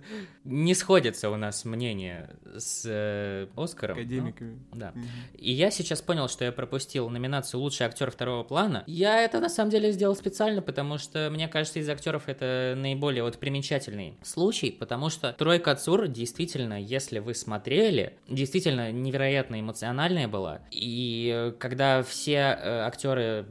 не 0.45 0.75
сходятся 0.75 1.31
у 1.31 1.37
нас 1.37 1.65
мнения 1.65 2.37
с 2.57 2.83
э, 2.87 3.47
Оскаром. 3.57 3.99
Академиками. 3.99 4.59
Да. 4.73 4.93
И 5.35 5.53
я 5.53 5.71
сейчас 5.71 6.03
понял, 6.03 6.29
что 6.29 6.45
я 6.45 6.53
пропустил 6.53 7.09
номинацию 7.09 7.61
«Лучший 7.61 7.87
актер 7.87 8.11
второго 8.11 8.45
плана». 8.45 8.85
Я 8.87 9.23
это 9.23 9.41
на 9.41 9.49
самом 9.49 9.71
деле 9.71 9.93
сделал 9.93 10.17
специально, 10.17 10.63
потому 10.63 10.99
что, 10.99 11.31
мне 11.31 11.49
кажется, 11.49 11.79
из 11.79 11.89
актеров 11.89 12.25
это 12.29 12.75
наиболее 12.77 13.23
вот 13.23 13.39
примечательный 13.39 14.19
случай, 14.23 14.71
потому 14.71 15.11
что 15.11 15.33
«Тройка 15.33 15.75
Цур» 15.75 16.09
действительно, 16.09 16.81
если 16.81 17.19
вы 17.19 17.35
смотрели, 17.35 18.15
действительно 18.29 18.93
невероятно 18.93 19.61
эмоциональная 19.61 20.29
была. 20.29 20.61
И 20.71 21.55
когда 21.59 22.03
все 22.03 22.59
э, 22.59 22.81
актеры 22.81 23.47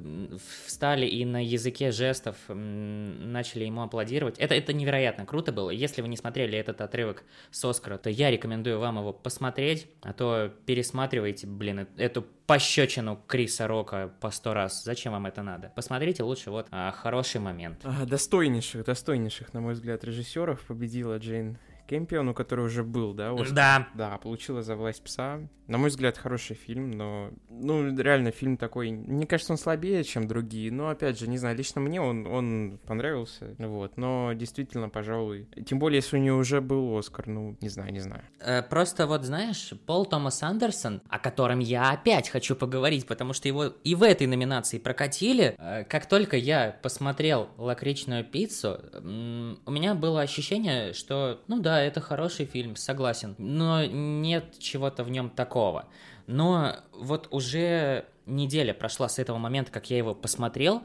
встали 0.66 1.06
и 1.06 1.26
на 1.26 1.44
языке 1.44 1.87
жестов 1.92 2.36
начали 2.48 3.66
ему 3.66 3.82
аплодировать. 3.82 4.38
Это, 4.38 4.56
это 4.56 4.74
невероятно 4.74 5.26
круто 5.26 5.52
было. 5.52 5.70
Если 5.70 6.02
вы 6.02 6.08
не 6.08 6.18
смотрели 6.18 6.58
этот 6.58 6.82
отрывок 6.82 7.24
с 7.52 7.64
Оскара, 7.64 7.98
то 7.98 8.10
я 8.10 8.32
рекомендую 8.32 8.80
вам 8.80 9.00
его 9.00 9.14
посмотреть, 9.14 9.88
а 10.02 10.14
то 10.14 10.52
пересматривайте, 10.66 11.48
блин, 11.48 11.88
эту 11.98 12.26
пощечину 12.46 13.22
Криса 13.28 13.68
Рока 13.68 14.12
по 14.22 14.32
сто 14.32 14.54
раз. 14.54 14.84
Зачем 14.84 15.12
вам 15.12 15.26
это 15.26 15.44
надо? 15.44 15.72
Посмотрите 15.76 16.24
лучше 16.24 16.50
вот 16.50 16.68
а, 16.72 16.92
хороший 16.92 17.42
момент. 17.42 17.82
А, 17.84 18.06
достойнейших, 18.06 18.86
достойнейших, 18.86 19.54
на 19.54 19.62
мой 19.62 19.74
взгляд, 19.74 20.04
режиссеров 20.04 20.62
победила 20.62 21.18
Джейн 21.18 21.58
Кэмпион, 21.88 22.34
который 22.34 22.66
уже 22.66 22.84
был, 22.84 23.14
да? 23.14 23.32
Оскар? 23.32 23.54
Да. 23.54 23.88
Да, 23.94 24.18
получила 24.18 24.62
«За 24.62 24.76
власть 24.76 25.04
пса». 25.04 25.40
На 25.68 25.78
мой 25.78 25.90
взгляд, 25.90 26.18
хороший 26.18 26.56
фильм, 26.56 26.92
но... 26.92 27.30
Ну, 27.50 27.94
реально, 27.98 28.32
фильм 28.32 28.56
такой... 28.56 28.90
Мне 28.92 29.28
кажется, 29.28 29.52
он 29.52 29.58
слабее, 29.58 30.04
чем 30.06 30.26
другие, 30.26 30.72
но, 30.72 30.88
опять 30.88 31.20
же, 31.20 31.28
не 31.28 31.38
знаю, 31.38 31.58
лично 31.58 31.82
мне 31.82 32.00
он, 32.00 32.26
он 32.26 32.80
понравился, 32.86 33.54
вот, 33.58 33.98
но 33.98 34.32
действительно, 34.34 34.88
пожалуй... 34.88 35.50
Тем 35.66 35.80
более, 35.80 35.98
если 35.98 36.18
у 36.18 36.22
нее 36.22 36.34
уже 36.34 36.62
был 36.62 36.98
Оскар, 36.98 37.28
ну, 37.28 37.58
не 37.60 37.68
знаю, 37.68 37.92
не 37.92 38.00
знаю. 38.00 38.24
Э, 38.40 38.64
просто 38.64 39.08
вот, 39.08 39.26
знаешь, 39.26 39.74
Пол 39.86 40.06
Томас 40.06 40.42
Андерсон, 40.42 41.02
о 41.10 41.20
котором 41.20 41.60
я 41.60 41.92
опять 41.92 42.30
хочу 42.30 42.56
поговорить, 42.56 43.06
потому 43.06 43.34
что 43.34 43.50
его 43.50 43.66
и 43.66 43.94
в 43.94 44.04
этой 44.04 44.28
номинации 44.28 44.78
прокатили, 44.78 45.56
э, 45.58 45.84
как 45.84 46.06
только 46.06 46.38
я 46.38 46.78
посмотрел 46.82 47.50
«Лакричную 47.58 48.24
пиццу», 48.24 48.80
у 49.04 49.72
меня 49.72 49.96
было 49.96 50.22
ощущение, 50.22 50.94
что, 50.94 51.42
ну 51.48 51.60
да, 51.60 51.77
это 51.80 52.02
хороший 52.02 52.46
фильм, 52.46 52.76
согласен, 52.76 53.36
но 53.38 53.86
нет 53.86 54.60
чего-то 54.60 55.04
в 55.04 55.10
нем 55.10 55.30
такого. 55.30 55.86
Но 56.28 56.76
вот 56.92 57.28
уже 57.32 58.06
неделя 58.26 58.74
прошла 58.74 59.10
с 59.10 59.20
этого 59.20 59.38
момента, 59.38 59.72
как 59.72 59.90
я 59.90 59.98
его 59.98 60.14
посмотрел, 60.14 60.84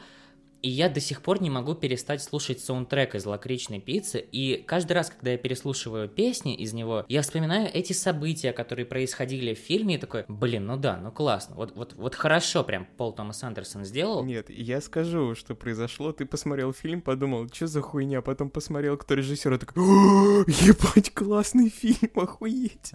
и 0.62 0.68
я 0.68 0.88
до 0.88 1.00
сих 1.00 1.22
пор 1.22 1.42
не 1.42 1.50
могу 1.50 1.74
перестать 1.74 2.22
слушать 2.22 2.60
саундтрек 2.60 3.14
из 3.14 3.26
«Лакричной 3.26 3.80
пиццы», 3.80 4.24
и 4.32 4.62
каждый 4.66 4.92
раз, 4.92 5.10
когда 5.10 5.32
я 5.32 5.38
переслушиваю 5.38 6.08
песни 6.08 6.54
из 6.54 6.72
него, 6.72 7.04
я 7.08 7.22
вспоминаю 7.22 7.68
эти 7.72 7.92
события, 7.92 8.52
которые 8.52 8.86
происходили 8.86 9.54
в 9.54 9.58
фильме, 9.58 9.96
и 9.96 9.98
такой, 9.98 10.24
блин, 10.28 10.66
ну 10.66 10.76
да, 10.76 10.96
ну 10.96 11.10
классно, 11.10 11.56
вот, 11.56 11.74
вот, 11.74 11.94
вот 11.94 12.14
хорошо 12.14 12.64
прям 12.64 12.86
Пол 12.96 13.12
Томас 13.12 13.42
Андерсон 13.42 13.84
сделал. 13.84 14.24
Нет, 14.24 14.48
я 14.50 14.80
скажу, 14.80 15.34
что 15.34 15.54
произошло, 15.54 16.12
ты 16.12 16.24
посмотрел 16.26 16.72
фильм, 16.72 17.02
подумал, 17.02 17.48
что 17.52 17.66
за 17.66 17.80
хуйня, 17.80 18.18
а 18.18 18.22
потом 18.22 18.50
посмотрел, 18.50 18.96
кто 18.96 19.14
режиссер, 19.14 19.54
и 19.54 19.58
такой, 19.58 19.82
ебать, 19.82 21.12
классный 21.12 21.70
фильм, 21.70 22.10
охуеть. 22.14 22.92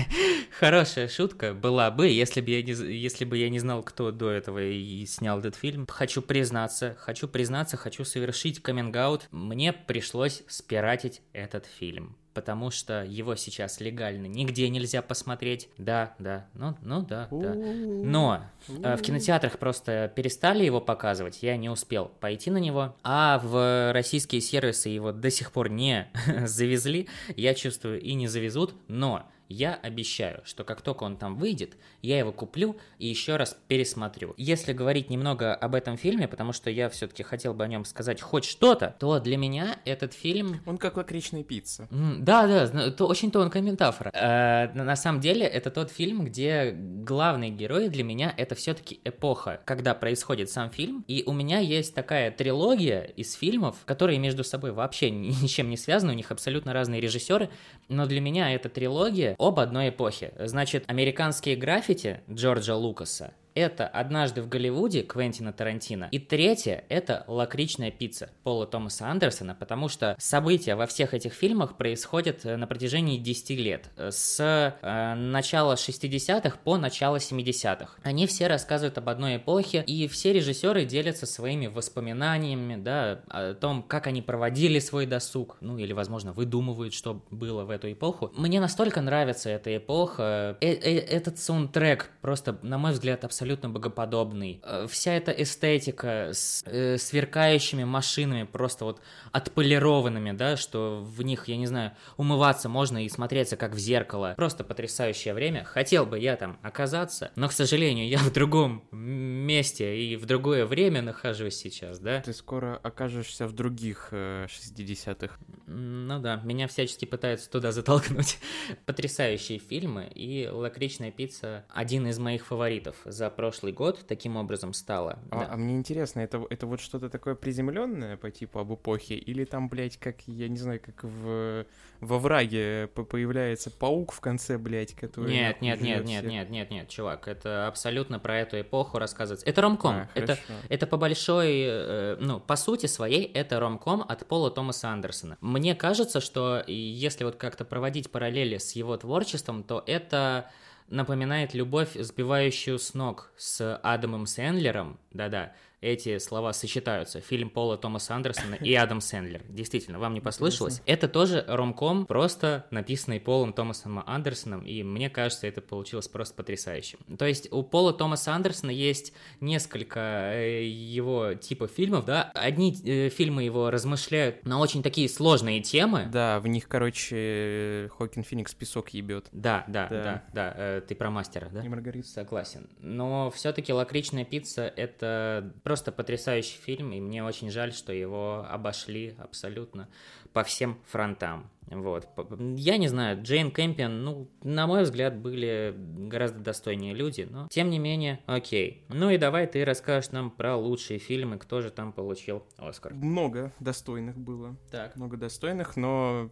Хорошая 0.58 1.08
шутка 1.08 1.54
была 1.54 1.90
бы, 1.90 2.08
если 2.08 2.40
бы 2.40 2.50
я 2.50 2.62
не, 2.62 2.72
если 2.72 3.24
бы 3.24 3.38
я 3.38 3.48
не 3.48 3.58
знал, 3.58 3.82
кто 3.82 4.10
до 4.10 4.30
этого 4.30 4.62
и 4.62 5.06
снял 5.06 5.38
этот 5.38 5.56
фильм. 5.56 5.86
Хочу 5.88 6.22
признаться, 6.22 6.96
хочу 7.04 7.28
признаться, 7.28 7.76
хочу 7.76 8.04
совершить 8.04 8.62
каминг-аут. 8.62 9.28
Мне 9.30 9.72
пришлось 9.72 10.42
спиратить 10.48 11.20
этот 11.32 11.66
фильм 11.66 12.16
потому 12.32 12.72
что 12.72 13.04
его 13.04 13.36
сейчас 13.36 13.80
легально 13.80 14.26
нигде 14.26 14.68
нельзя 14.68 15.02
посмотреть. 15.02 15.68
Да, 15.78 16.14
да, 16.18 16.48
ну, 16.54 16.76
ну 16.82 17.00
да, 17.00 17.28
да. 17.30 17.54
Но 17.54 18.44
э, 18.68 18.96
в 18.96 19.02
кинотеатрах 19.02 19.56
просто 19.58 20.12
перестали 20.16 20.64
его 20.64 20.80
показывать, 20.80 21.44
я 21.44 21.56
не 21.56 21.70
успел 21.70 22.06
пойти 22.18 22.50
на 22.50 22.58
него, 22.58 22.96
а 23.04 23.38
в 23.38 23.92
российские 23.92 24.40
сервисы 24.40 24.88
его 24.88 25.12
до 25.12 25.30
сих 25.30 25.52
пор 25.52 25.70
не 25.70 26.08
завезли, 26.44 27.08
я 27.36 27.54
чувствую 27.54 28.00
и 28.00 28.14
не 28.14 28.26
завезут, 28.26 28.74
но 28.88 29.30
я 29.54 29.74
обещаю, 29.74 30.42
что 30.44 30.64
как 30.64 30.82
только 30.82 31.04
он 31.04 31.16
там 31.16 31.36
выйдет, 31.36 31.76
я 32.02 32.18
его 32.18 32.32
куплю 32.32 32.76
и 32.98 33.06
еще 33.06 33.36
раз 33.36 33.56
пересмотрю. 33.68 34.34
Если 34.36 34.72
говорить 34.72 35.10
немного 35.10 35.54
об 35.54 35.74
этом 35.74 35.96
фильме, 35.96 36.28
потому 36.28 36.52
что 36.52 36.70
я 36.70 36.88
все-таки 36.88 37.22
хотел 37.22 37.54
бы 37.54 37.64
о 37.64 37.68
нем 37.68 37.84
сказать 37.84 38.20
хоть 38.20 38.44
что-то, 38.44 38.96
то 38.98 39.20
для 39.20 39.36
меня 39.36 39.78
этот 39.84 40.12
фильм... 40.12 40.60
Он 40.66 40.76
как 40.76 40.96
лакричная 40.96 41.44
пицца. 41.44 41.88
Да, 41.90 42.46
да, 42.46 42.86
это 42.86 43.04
очень 43.04 43.30
тонкая 43.30 43.62
метафора. 43.62 44.10
Э, 44.12 44.72
на 44.74 44.96
самом 44.96 45.20
деле, 45.20 45.46
это 45.46 45.70
тот 45.70 45.90
фильм, 45.90 46.24
где 46.24 46.72
главный 46.72 47.50
герой 47.50 47.88
для 47.88 48.02
меня 48.02 48.34
это 48.36 48.54
все-таки 48.54 49.00
эпоха, 49.04 49.60
когда 49.64 49.94
происходит 49.94 50.50
сам 50.50 50.70
фильм, 50.70 51.04
и 51.06 51.22
у 51.26 51.32
меня 51.32 51.60
есть 51.60 51.94
такая 51.94 52.30
трилогия 52.30 53.02
из 53.02 53.34
фильмов, 53.34 53.76
которые 53.84 54.18
между 54.18 54.42
собой 54.42 54.72
вообще 54.72 55.10
ничем 55.44 55.70
не 55.70 55.76
связаны, 55.76 56.12
у 56.12 56.16
них 56.16 56.30
абсолютно 56.32 56.72
разные 56.72 57.00
режиссеры, 57.00 57.50
но 57.88 58.06
для 58.06 58.20
меня 58.20 58.52
эта 58.52 58.68
трилогия 58.68 59.36
об 59.46 59.60
одной 59.60 59.90
эпохе. 59.90 60.32
Значит, 60.38 60.84
американские 60.86 61.56
граффити 61.56 62.20
Джорджа 62.30 62.74
Лукаса 62.74 63.32
это 63.54 63.86
«Однажды 63.86 64.42
в 64.42 64.48
Голливуде» 64.48 65.02
Квентина 65.02 65.52
Тарантино. 65.52 66.08
И 66.10 66.18
третье— 66.18 66.84
это 66.88 67.24
«Лакричная 67.28 67.90
пицца» 67.90 68.30
Пола 68.42 68.66
Томаса 68.66 69.06
Андерсона, 69.06 69.54
потому 69.54 69.88
что 69.88 70.16
события 70.18 70.74
во 70.74 70.86
всех 70.86 71.14
этих 71.14 71.32
фильмах 71.32 71.76
происходят 71.76 72.44
э, 72.44 72.56
на 72.56 72.66
протяжении 72.66 73.18
10 73.18 73.50
лет. 73.50 73.90
С 73.96 74.40
э, 74.40 75.14
начала 75.14 75.74
60-х 75.74 76.58
по 76.64 76.76
начало 76.76 77.16
70-х. 77.16 77.94
Они 78.02 78.26
все 78.26 78.48
рассказывают 78.48 78.98
об 78.98 79.08
одной 79.08 79.36
эпохе, 79.36 79.84
и 79.86 80.08
все 80.08 80.32
режиссеры 80.32 80.84
делятся 80.84 81.26
своими 81.26 81.68
воспоминаниями, 81.68 82.76
да, 82.76 83.20
о 83.28 83.54
том, 83.54 83.82
как 83.82 84.08
они 84.08 84.20
проводили 84.20 84.80
свой 84.80 85.06
досуг, 85.06 85.58
ну 85.60 85.78
или, 85.78 85.92
возможно, 85.92 86.32
выдумывают, 86.32 86.92
что 86.92 87.22
было 87.30 87.64
в 87.64 87.70
эту 87.70 87.92
эпоху. 87.92 88.32
Мне 88.36 88.60
настолько 88.60 89.00
нравится 89.00 89.48
эта 89.48 89.76
эпоха. 89.76 90.56
Э 90.60 90.74
-э 90.74 90.98
Этот 90.98 91.38
саундтрек 91.38 92.10
просто, 92.20 92.58
на 92.62 92.78
мой 92.78 92.92
взгляд, 92.92 93.24
абсолютно 93.24 93.43
абсолютно 93.44 93.68
богоподобный. 93.68 94.60
Э, 94.62 94.86
вся 94.88 95.12
эта 95.12 95.30
эстетика 95.30 96.30
с 96.32 96.62
э, 96.64 96.96
сверкающими 96.96 97.84
машинами, 97.84 98.44
просто 98.44 98.86
вот 98.86 99.02
отполированными, 99.32 100.32
да, 100.32 100.56
что 100.56 101.02
в 101.04 101.20
них, 101.22 101.46
я 101.48 101.58
не 101.58 101.66
знаю, 101.66 101.92
умываться 102.16 102.70
можно 102.70 103.04
и 103.04 103.08
смотреться 103.10 103.56
как 103.56 103.74
в 103.74 103.78
зеркало. 103.78 104.32
Просто 104.36 104.64
потрясающее 104.64 105.34
время. 105.34 105.64
Хотел 105.64 106.06
бы 106.06 106.18
я 106.18 106.36
там 106.36 106.58
оказаться, 106.62 107.32
но, 107.36 107.48
к 107.48 107.52
сожалению, 107.52 108.08
я 108.08 108.18
в 108.18 108.32
другом 108.32 108.84
месте 108.92 109.98
и 109.98 110.16
в 110.16 110.24
другое 110.24 110.64
время 110.64 111.02
нахожусь 111.02 111.56
сейчас, 111.56 111.98
да. 111.98 112.22
Ты 112.22 112.32
скоро 112.32 112.80
окажешься 112.82 113.46
в 113.46 113.52
других 113.52 114.08
э, 114.12 114.46
60-х. 114.48 115.36
Ну 115.66 116.18
да, 116.18 116.40
меня 116.44 116.66
всячески 116.66 117.04
пытаются 117.04 117.50
туда 117.50 117.72
затолкнуть. 117.72 118.38
Потрясающие 118.86 119.58
фильмы, 119.58 120.10
и 120.14 120.48
«Лакричная 120.50 121.10
пицца» 121.10 121.66
один 121.68 122.06
из 122.06 122.18
моих 122.18 122.46
фаворитов 122.46 122.96
за 123.04 123.33
прошлый 123.34 123.72
год 123.72 124.04
таким 124.08 124.36
образом 124.36 124.72
стало. 124.72 125.18
А, 125.30 125.40
да. 125.40 125.48
а 125.52 125.56
мне 125.56 125.76
интересно, 125.76 126.20
это, 126.20 126.44
это 126.48 126.66
вот 126.66 126.80
что-то 126.80 127.10
такое 127.10 127.34
приземленное 127.34 128.16
по 128.16 128.30
типу 128.30 128.58
об 128.60 128.72
эпохе, 128.72 129.14
или 129.14 129.44
там, 129.44 129.68
блядь, 129.68 129.98
как, 129.98 130.26
я 130.26 130.48
не 130.48 130.56
знаю, 130.56 130.80
как 130.80 131.04
в, 131.04 131.66
во 132.00 132.18
враге 132.18 132.88
появляется 132.88 133.70
паук 133.70 134.12
в 134.12 134.20
конце, 134.20 134.58
блядь, 134.58 134.94
который... 134.94 135.32
Нет, 135.32 135.60
нет, 135.60 135.80
нет, 135.80 136.04
нет, 136.04 136.24
нет, 136.24 136.50
нет, 136.50 136.70
нет, 136.70 136.88
чувак, 136.88 137.28
это 137.28 137.66
абсолютно 137.66 138.18
про 138.18 138.38
эту 138.38 138.60
эпоху 138.60 138.98
рассказывается. 138.98 139.46
Это 139.46 139.60
ромком, 139.60 139.94
а, 139.94 140.08
это, 140.14 140.38
это 140.68 140.86
по 140.86 140.96
большой, 140.96 141.62
э, 141.66 142.16
ну, 142.20 142.40
по 142.40 142.56
сути 142.56 142.86
своей, 142.86 143.24
это 143.24 143.60
ромком 143.60 144.04
от 144.06 144.26
Пола 144.26 144.50
Томаса 144.50 144.88
Андерсона. 144.88 145.36
Мне 145.40 145.74
кажется, 145.74 146.20
что 146.20 146.64
если 146.66 147.24
вот 147.24 147.36
как-то 147.36 147.64
проводить 147.64 148.10
параллели 148.10 148.58
с 148.58 148.72
его 148.72 148.96
творчеством, 148.96 149.62
то 149.62 149.82
это 149.86 150.50
напоминает 150.88 151.54
любовь, 151.54 151.94
сбивающую 151.94 152.78
с 152.78 152.94
ног 152.94 153.32
с 153.36 153.76
Адамом 153.82 154.26
Сэндлером, 154.26 154.98
да-да, 155.12 155.52
эти 155.84 156.18
слова 156.18 156.52
сочетаются. 156.52 157.20
Фильм 157.20 157.50
Пола 157.50 157.76
Томаса 157.76 158.14
Андерсона 158.14 158.54
и 158.54 158.74
Адам 158.74 159.00
Сэндлер. 159.00 159.42
Действительно, 159.48 159.98
вам 159.98 160.14
не 160.14 160.20
послышалось? 160.20 160.82
Это 160.86 161.08
тоже 161.08 161.44
ромком, 161.46 162.06
просто 162.06 162.66
написанный 162.70 163.20
Полом 163.20 163.52
Томасом 163.52 164.02
Андерсоном, 164.06 164.62
и 164.62 164.82
мне 164.82 165.10
кажется, 165.10 165.46
это 165.46 165.60
получилось 165.60 166.08
просто 166.08 166.34
потрясающе. 166.34 166.96
То 167.18 167.26
есть 167.26 167.52
у 167.52 167.62
Пола 167.62 167.92
Томаса 167.92 168.34
Андерсона 168.34 168.70
есть 168.70 169.12
несколько 169.40 170.00
э, 170.34 170.64
его 170.64 171.34
типов 171.34 171.70
фильмов, 171.70 172.04
да, 172.04 172.30
одни 172.34 172.74
э, 172.84 173.10
фильмы 173.10 173.42
его 173.44 173.70
размышляют 173.70 174.44
на 174.46 174.58
очень 174.58 174.82
такие 174.82 175.08
сложные 175.08 175.60
темы. 175.60 176.08
Да, 176.10 176.40
в 176.40 176.46
них, 176.46 176.66
короче, 176.66 177.90
Хокин 177.98 178.22
Феникс 178.22 178.54
песок 178.54 178.90
ебет. 178.90 179.28
Да, 179.32 179.64
да, 179.68 179.88
да, 179.88 180.02
да, 180.02 180.24
да, 180.32 180.54
э, 180.56 180.80
ты 180.86 180.94
про 180.94 181.10
мастера, 181.10 181.48
да? 181.52 181.62
И 181.62 181.68
Маргарита. 181.68 182.08
Согласен. 182.08 182.68
Но 182.80 183.30
все-таки 183.30 183.72
лакричная 183.72 184.24
пицца 184.24 184.62
это 184.64 185.52
просто 185.62 185.73
потрясающий 185.92 186.58
фильм, 186.58 186.92
и 186.92 187.00
мне 187.00 187.24
очень 187.24 187.50
жаль, 187.50 187.72
что 187.72 187.92
его 187.92 188.46
обошли 188.48 189.14
абсолютно 189.18 189.88
по 190.32 190.42
всем 190.42 190.78
фронтам. 190.86 191.50
Вот. 191.66 192.08
Я 192.56 192.76
не 192.76 192.88
знаю, 192.88 193.22
Джейн 193.22 193.50
Кэмпион, 193.50 194.04
ну, 194.04 194.30
на 194.42 194.66
мой 194.66 194.82
взгляд, 194.82 195.16
были 195.16 195.74
гораздо 195.76 196.40
достойнее 196.40 196.94
люди, 196.94 197.26
но 197.28 197.48
тем 197.48 197.70
не 197.70 197.78
менее, 197.78 198.20
окей. 198.26 198.84
Ну 198.88 199.10
и 199.10 199.18
давай 199.18 199.46
ты 199.46 199.64
расскажешь 199.64 200.10
нам 200.10 200.30
про 200.30 200.56
лучшие 200.56 200.98
фильмы, 200.98 201.38
кто 201.38 201.60
же 201.60 201.70
там 201.70 201.92
получил 201.92 202.44
Оскар. 202.58 202.94
Много 202.94 203.52
достойных 203.60 204.18
было. 204.18 204.56
Так. 204.70 204.96
Много 204.96 205.16
достойных, 205.16 205.76
но 205.76 206.30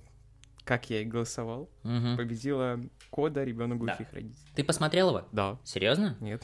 как 0.64 0.90
я 0.90 1.00
и 1.00 1.04
голосовал, 1.04 1.70
угу. 1.82 2.16
победила 2.16 2.80
Кода 3.10 3.42
«Ребенок 3.42 3.78
глухих 3.78 4.08
да. 4.10 4.16
родителей». 4.16 4.52
Ты 4.54 4.64
посмотрел 4.64 5.08
его? 5.10 5.26
Да. 5.32 5.58
Серьезно? 5.64 6.16
Нет. 6.20 6.42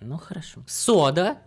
Ну 0.00 0.18
хорошо. 0.18 0.62
Сода. 0.66 1.38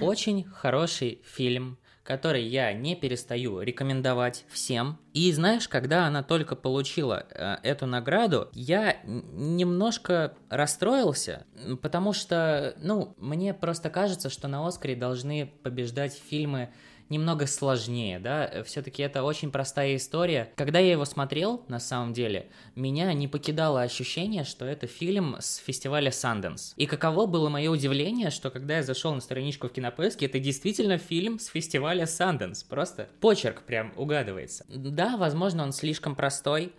Очень 0.00 0.44
хороший 0.44 1.22
фильм, 1.24 1.78
который 2.02 2.44
я 2.44 2.72
не 2.72 2.96
перестаю 2.96 3.60
рекомендовать 3.60 4.44
всем. 4.48 4.98
И 5.12 5.30
знаешь, 5.32 5.68
когда 5.68 6.06
она 6.06 6.22
только 6.22 6.56
получила 6.56 7.26
э, 7.30 7.56
эту 7.62 7.86
награду, 7.86 8.48
я 8.52 8.96
немножко 9.04 10.34
расстроился, 10.48 11.46
потому 11.80 12.12
что, 12.12 12.74
ну, 12.78 13.14
мне 13.18 13.54
просто 13.54 13.90
кажется, 13.90 14.30
что 14.30 14.48
на 14.48 14.66
Оскаре 14.66 14.96
должны 14.96 15.46
побеждать 15.62 16.14
фильмы 16.14 16.72
немного 17.12 17.46
сложнее, 17.46 18.18
да, 18.18 18.64
все-таки 18.64 19.02
это 19.02 19.22
очень 19.22 19.52
простая 19.52 19.94
история. 19.96 20.50
Когда 20.56 20.78
я 20.78 20.92
его 20.92 21.04
смотрел, 21.04 21.64
на 21.68 21.78
самом 21.78 22.12
деле, 22.12 22.48
меня 22.74 23.12
не 23.12 23.28
покидало 23.28 23.82
ощущение, 23.82 24.44
что 24.44 24.64
это 24.64 24.86
фильм 24.86 25.36
с 25.38 25.56
фестиваля 25.56 26.10
Sundance. 26.10 26.72
И 26.76 26.86
каково 26.86 27.26
было 27.26 27.48
мое 27.48 27.70
удивление, 27.70 28.30
что 28.30 28.50
когда 28.50 28.78
я 28.78 28.82
зашел 28.82 29.14
на 29.14 29.20
страничку 29.20 29.68
в 29.68 29.72
Кинопоиске, 29.72 30.26
это 30.26 30.40
действительно 30.40 30.98
фильм 30.98 31.38
с 31.38 31.46
фестиваля 31.46 32.04
Sundance, 32.04 32.64
просто 32.68 33.08
почерк 33.20 33.62
прям 33.62 33.92
угадывается. 33.96 34.64
Да, 34.68 35.16
возможно, 35.16 35.62
он 35.62 35.72
слишком 35.72 36.16
простой, 36.16 36.72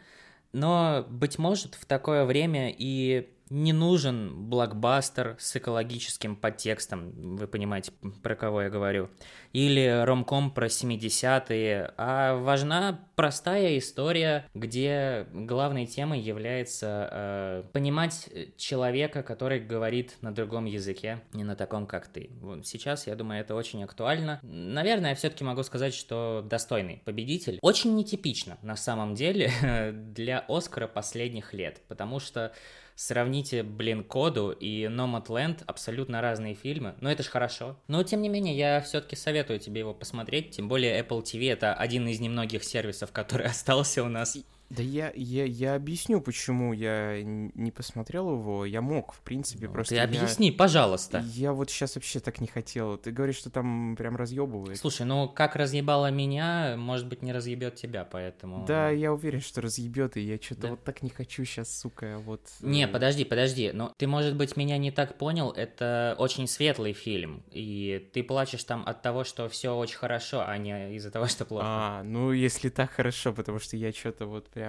но, 0.52 1.06
быть 1.10 1.38
может, 1.38 1.76
в 1.76 1.86
такое 1.86 2.26
время 2.26 2.74
и 2.76 3.30
не 3.50 3.74
нужен 3.74 4.50
блокбастер 4.50 5.36
с 5.40 5.56
экологическим 5.56 6.36
подтекстом, 6.36 7.36
вы 7.36 7.48
понимаете, 7.48 7.92
про 8.22 8.36
кого 8.36 8.64
я 8.64 8.70
говорю, 8.70 9.10
или 9.52 10.04
ромком 10.06 10.52
про 10.52 10.68
70-е, 10.68 11.94
а 11.98 12.36
важна 12.36 13.08
простая 13.16 13.78
история, 13.78 14.46
где 14.54 15.28
главной 15.32 15.86
темой 15.86 16.20
является 16.20 17.10
э, 17.12 17.64
понимать 17.72 18.30
человека, 18.58 19.24
который 19.24 19.60
говорит 19.60 20.18
на 20.22 20.34
другом 20.34 20.66
языке, 20.66 21.22
не 21.34 21.44
на 21.44 21.56
таком, 21.56 21.86
как 21.86 22.08
ты. 22.08 22.32
Сейчас, 22.64 23.08
я 23.08 23.16
думаю, 23.16 23.42
это 23.42 23.56
очень 23.56 23.84
актуально. 23.84 24.40
Наверное, 24.42 25.12
я 25.12 25.16
все-таки 25.16 25.44
могу 25.44 25.64
сказать, 25.64 25.94
что 25.94 26.44
достойный 26.44 27.02
победитель. 27.06 27.60
Очень 27.62 27.96
нетипично, 27.96 28.58
на 28.62 28.76
самом 28.76 29.14
деле, 29.14 29.52
для 29.94 30.44
Оскара 30.48 30.88
последних 30.88 31.54
лет, 31.54 31.82
потому 31.88 32.20
что 32.20 32.54
Сравните, 32.96 33.64
блин, 33.64 34.04
Коду 34.04 34.52
и 34.52 34.84
Nomadland, 34.86 35.64
абсолютно 35.66 36.22
разные 36.22 36.54
фильмы, 36.54 36.96
но 37.02 37.12
это 37.12 37.24
ж 37.24 37.28
хорошо. 37.28 37.78
Но, 37.88 38.04
тем 38.04 38.22
не 38.22 38.30
менее, 38.30 38.56
я 38.56 38.82
все-таки 38.82 39.16
советую 39.16 39.60
тебе 39.60 39.80
его 39.80 39.94
посмотреть, 39.94 40.52
тем 40.52 40.68
более 40.68 41.00
Apple 41.02 41.24
TV 41.24 41.52
это 41.52 41.74
один 41.74 42.08
из 42.08 42.20
немногих 42.20 42.64
сервисов, 42.64 43.12
который 43.14 43.48
остался 43.48 44.04
у 44.04 44.10
нас. 44.10 44.38
Да 44.76 44.82
я, 44.82 45.12
я, 45.16 45.46
я 45.46 45.76
объясню, 45.76 46.20
почему 46.20 46.74
я 46.74 47.22
не 47.24 47.72
посмотрел 47.72 48.32
его. 48.32 48.66
Я 48.66 48.82
мог, 48.82 49.14
в 49.14 49.22
принципе, 49.22 49.68
ну, 49.68 49.74
просто. 49.74 49.92
Ты 49.92 49.96
я... 49.98 50.04
объясни, 50.04 50.52
пожалуйста. 50.52 51.24
Я 51.34 51.54
вот 51.54 51.70
сейчас 51.70 51.96
вообще 51.96 52.20
так 52.20 52.42
не 52.42 52.48
хотел. 52.48 52.98
Ты 52.98 53.12
говоришь, 53.12 53.38
что 53.38 53.50
там 53.50 53.96
прям 53.96 54.16
разъебывает. 54.16 54.78
Слушай, 54.78 55.06
ну 55.06 55.30
как 55.30 55.56
разъебало 55.56 56.10
меня, 56.10 56.76
может 56.78 57.08
быть, 57.08 57.22
не 57.22 57.32
разъебет 57.32 57.76
тебя, 57.76 58.04
поэтому. 58.04 58.66
Да, 58.66 58.90
я 58.90 59.14
уверен, 59.14 59.42
что 59.42 59.62
разъебет, 59.62 60.18
и 60.18 60.22
я 60.22 60.38
что-то 60.42 60.62
да? 60.62 60.70
вот 60.70 60.84
так 60.84 61.04
не 61.04 61.10
хочу 61.10 61.46
сейчас, 61.46 61.76
сука, 61.78 62.18
вот. 62.20 62.42
Не, 62.62 62.86
э, 62.86 62.88
подожди, 62.88 63.26
подожди. 63.26 63.72
Но 63.74 63.94
ты, 63.98 64.08
может 64.08 64.36
быть, 64.36 64.58
меня 64.58 64.78
не 64.78 64.92
так 64.92 65.18
понял. 65.18 65.52
Это 65.52 66.16
очень 66.18 66.48
светлый 66.48 66.94
фильм. 66.94 67.44
И 67.52 68.10
ты 68.14 68.24
плачешь 68.24 68.64
там 68.64 68.84
от 68.86 69.02
того, 69.02 69.24
что 69.24 69.48
все 69.50 69.76
очень 69.76 69.98
хорошо, 69.98 70.44
а 70.46 70.58
не 70.58 70.96
из-за 70.96 71.12
того, 71.12 71.28
что 71.28 71.46
плохо. 71.46 71.66
А, 71.68 72.04
ну 72.04 72.32
если 72.32 72.70
так 72.70 72.92
хорошо, 72.92 73.34
потому 73.34 73.60
что 73.60 73.78
я 73.78 73.92
что-то 73.92 74.26
вот 74.26 74.50
прям 74.50 74.63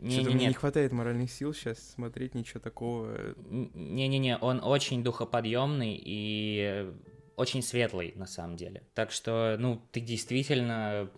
не, 0.00 0.12
Что-то 0.12 0.30
не, 0.30 0.34
мне 0.36 0.46
не 0.46 0.54
хватает 0.54 0.92
моральных 0.92 1.30
сил 1.30 1.52
сейчас 1.52 1.78
смотреть 1.78 2.34
ничего 2.34 2.60
такого. 2.60 3.34
Не-не-не, 3.48 4.38
он 4.38 4.60
очень 4.62 5.02
духоподъемный 5.02 6.00
и 6.00 6.92
очень 7.38 7.62
светлый, 7.62 8.12
на 8.16 8.26
самом 8.26 8.56
деле. 8.56 8.82
Так 8.94 9.12
что, 9.12 9.56
ну, 9.60 9.80
ты 9.92 10.00
действительно... 10.00 11.08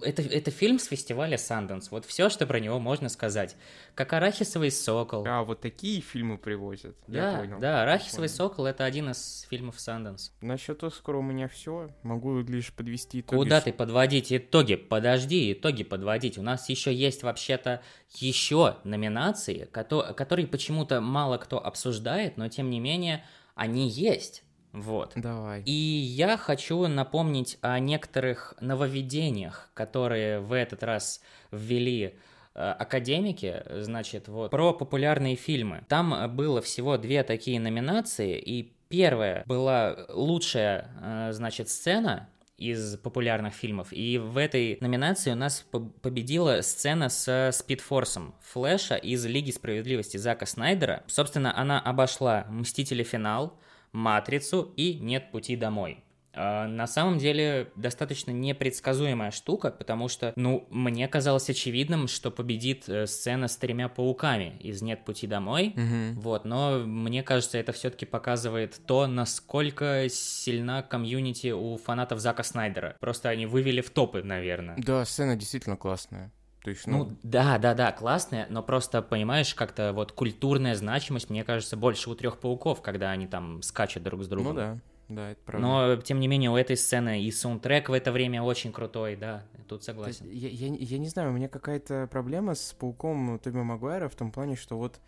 Это, 0.00 0.22
это 0.22 0.52
фильм 0.52 0.78
с 0.78 0.86
фестиваля 0.86 1.36
Sundance. 1.36 1.88
Вот 1.90 2.04
все, 2.04 2.28
что 2.28 2.46
про 2.46 2.60
него 2.60 2.78
можно 2.78 3.08
сказать. 3.08 3.56
Как 3.96 4.12
«Арахисовый 4.12 4.70
сокол». 4.70 5.26
А, 5.26 5.42
вот 5.42 5.60
такие 5.60 6.00
фильмы 6.00 6.38
привозят. 6.38 6.96
Да, 7.08 7.32
я 7.32 7.38
понял. 7.38 7.58
да, 7.58 7.82
«Арахисовый 7.82 8.28
понял. 8.28 8.36
сокол»— 8.36 8.66
это 8.66 8.84
один 8.84 9.10
из 9.10 9.48
фильмов 9.50 9.76
Sundance. 9.78 10.30
Насчет 10.40 10.84
Оскара 10.84 11.18
у 11.18 11.22
меня 11.22 11.48
все. 11.48 11.90
Могу 12.04 12.40
лишь 12.40 12.72
подвести 12.72 13.20
итоги. 13.20 13.36
Куда 13.36 13.60
ты 13.60 13.72
подводить 13.72 14.32
итоги? 14.32 14.76
Подожди, 14.76 15.52
итоги 15.52 15.82
подводить. 15.82 16.38
У 16.38 16.42
нас 16.42 16.68
еще 16.68 16.94
есть 16.94 17.24
вообще-то 17.24 17.82
еще 18.10 18.76
номинации, 18.84 19.68
которые 19.72 20.46
почему-то 20.46 21.00
мало 21.00 21.36
кто 21.38 21.64
обсуждает, 21.64 22.36
но 22.36 22.48
тем 22.48 22.70
не 22.70 22.78
менее 22.78 23.24
они 23.56 23.88
есть. 23.88 24.44
Вот. 24.74 25.12
Давай. 25.14 25.62
И 25.62 25.72
я 25.72 26.36
хочу 26.36 26.86
напомнить 26.88 27.58
о 27.62 27.78
некоторых 27.78 28.54
нововведениях, 28.60 29.70
которые 29.72 30.40
в 30.40 30.52
этот 30.52 30.82
раз 30.82 31.22
ввели 31.52 32.16
э, 32.54 32.60
академики, 32.60 33.62
значит, 33.70 34.26
вот, 34.26 34.50
про 34.50 34.72
популярные 34.74 35.36
фильмы. 35.36 35.84
Там 35.88 36.34
было 36.34 36.60
всего 36.60 36.98
две 36.98 37.22
такие 37.22 37.60
номинации, 37.60 38.36
и 38.36 38.74
первая 38.88 39.44
была 39.46 39.96
лучшая, 40.08 40.90
э, 41.00 41.32
значит, 41.32 41.68
сцена, 41.68 42.28
из 42.56 42.96
популярных 42.98 43.52
фильмов. 43.52 43.88
И 43.90 44.18
в 44.18 44.36
этой 44.38 44.78
номинации 44.80 45.32
у 45.32 45.34
нас 45.34 45.66
победила 46.02 46.60
сцена 46.60 47.08
с 47.08 47.50
Спидфорсом 47.52 48.34
Флэша 48.42 48.94
из 48.94 49.24
Лиги 49.26 49.50
Справедливости 49.50 50.16
Зака 50.16 50.46
Снайдера. 50.46 51.02
Собственно, 51.06 51.56
она 51.56 51.80
обошла 51.80 52.46
Мстители 52.48 53.02
Финал, 53.02 53.58
матрицу 53.94 54.72
и 54.76 54.94
нет 54.94 55.30
пути 55.30 55.56
домой. 55.56 56.04
А, 56.36 56.66
на 56.66 56.86
самом 56.86 57.18
деле 57.18 57.70
достаточно 57.76 58.30
непредсказуемая 58.32 59.30
штука, 59.30 59.70
потому 59.70 60.08
что, 60.08 60.32
ну, 60.36 60.66
мне 60.70 61.06
казалось 61.08 61.48
очевидным, 61.48 62.08
что 62.08 62.30
победит 62.30 62.88
э, 62.88 63.06
сцена 63.06 63.48
с 63.48 63.56
тремя 63.56 63.88
пауками 63.88 64.56
из 64.60 64.82
«Нет 64.82 65.04
пути 65.04 65.26
домой», 65.26 65.74
угу. 65.76 66.20
вот, 66.20 66.44
но 66.44 66.80
мне 66.80 67.22
кажется, 67.22 67.58
это 67.58 67.72
все-таки 67.72 68.04
показывает 68.04 68.80
то, 68.86 69.06
насколько 69.06 70.06
сильна 70.08 70.82
комьюнити 70.82 71.52
у 71.52 71.76
фанатов 71.76 72.18
Зака 72.18 72.42
Снайдера. 72.42 72.96
Просто 73.00 73.28
они 73.28 73.46
вывели 73.46 73.80
в 73.80 73.90
топы, 73.90 74.22
наверное. 74.22 74.76
Да, 74.78 75.04
сцена 75.04 75.36
действительно 75.36 75.76
классная. 75.76 76.32
То 76.64 76.70
есть, 76.70 76.86
ну... 76.86 77.04
ну, 77.04 77.16
да, 77.22 77.58
да, 77.58 77.74
да, 77.74 77.92
классная, 77.92 78.46
но 78.48 78.62
просто, 78.62 79.02
понимаешь, 79.02 79.54
как-то 79.54 79.92
вот 79.92 80.12
культурная 80.12 80.74
значимость, 80.74 81.28
мне 81.28 81.44
кажется, 81.44 81.76
больше 81.76 82.08
у 82.08 82.14
трех 82.14 82.38
пауков, 82.38 82.80
когда 82.80 83.10
они 83.10 83.26
там 83.26 83.60
скачут 83.60 84.02
друг 84.02 84.24
с 84.24 84.28
другом. 84.28 84.54
Ну 84.54 84.54
да, 84.54 84.78
да, 85.10 85.30
это 85.32 85.40
правда. 85.44 85.66
Но, 85.66 85.96
тем 85.96 86.20
не 86.20 86.26
менее, 86.26 86.50
у 86.50 86.56
этой 86.56 86.78
сцены 86.78 87.22
и 87.22 87.30
саундтрек 87.30 87.90
в 87.90 87.92
это 87.92 88.12
время 88.12 88.42
очень 88.42 88.72
крутой, 88.72 89.14
да, 89.14 89.44
тут 89.68 89.84
согласен. 89.84 90.26
Я, 90.30 90.48
я, 90.48 90.74
я 90.74 90.98
не 90.98 91.08
знаю, 91.08 91.32
у 91.32 91.32
меня 91.34 91.48
какая-то 91.48 92.08
проблема 92.10 92.54
с 92.54 92.72
пауком 92.72 93.38
Тоби 93.38 93.58
Магуайра 93.58 94.08
в 94.08 94.14
том 94.14 94.32
плане, 94.32 94.56
что 94.56 94.78
вот 94.78 95.00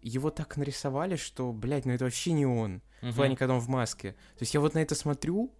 его 0.00 0.30
так 0.30 0.56
нарисовали, 0.56 1.16
что, 1.16 1.52
блядь, 1.52 1.84
ну 1.84 1.92
это 1.92 2.04
вообще 2.04 2.32
не 2.32 2.46
он. 2.46 2.80
Uh-huh. 3.02 3.10
В 3.10 3.16
плане, 3.16 3.36
когда 3.36 3.52
он 3.52 3.60
в 3.60 3.68
маске. 3.68 4.12
То 4.12 4.42
есть 4.42 4.54
я 4.54 4.60
вот 4.60 4.72
на 4.72 4.78
это 4.78 4.94
смотрю, 4.94 5.52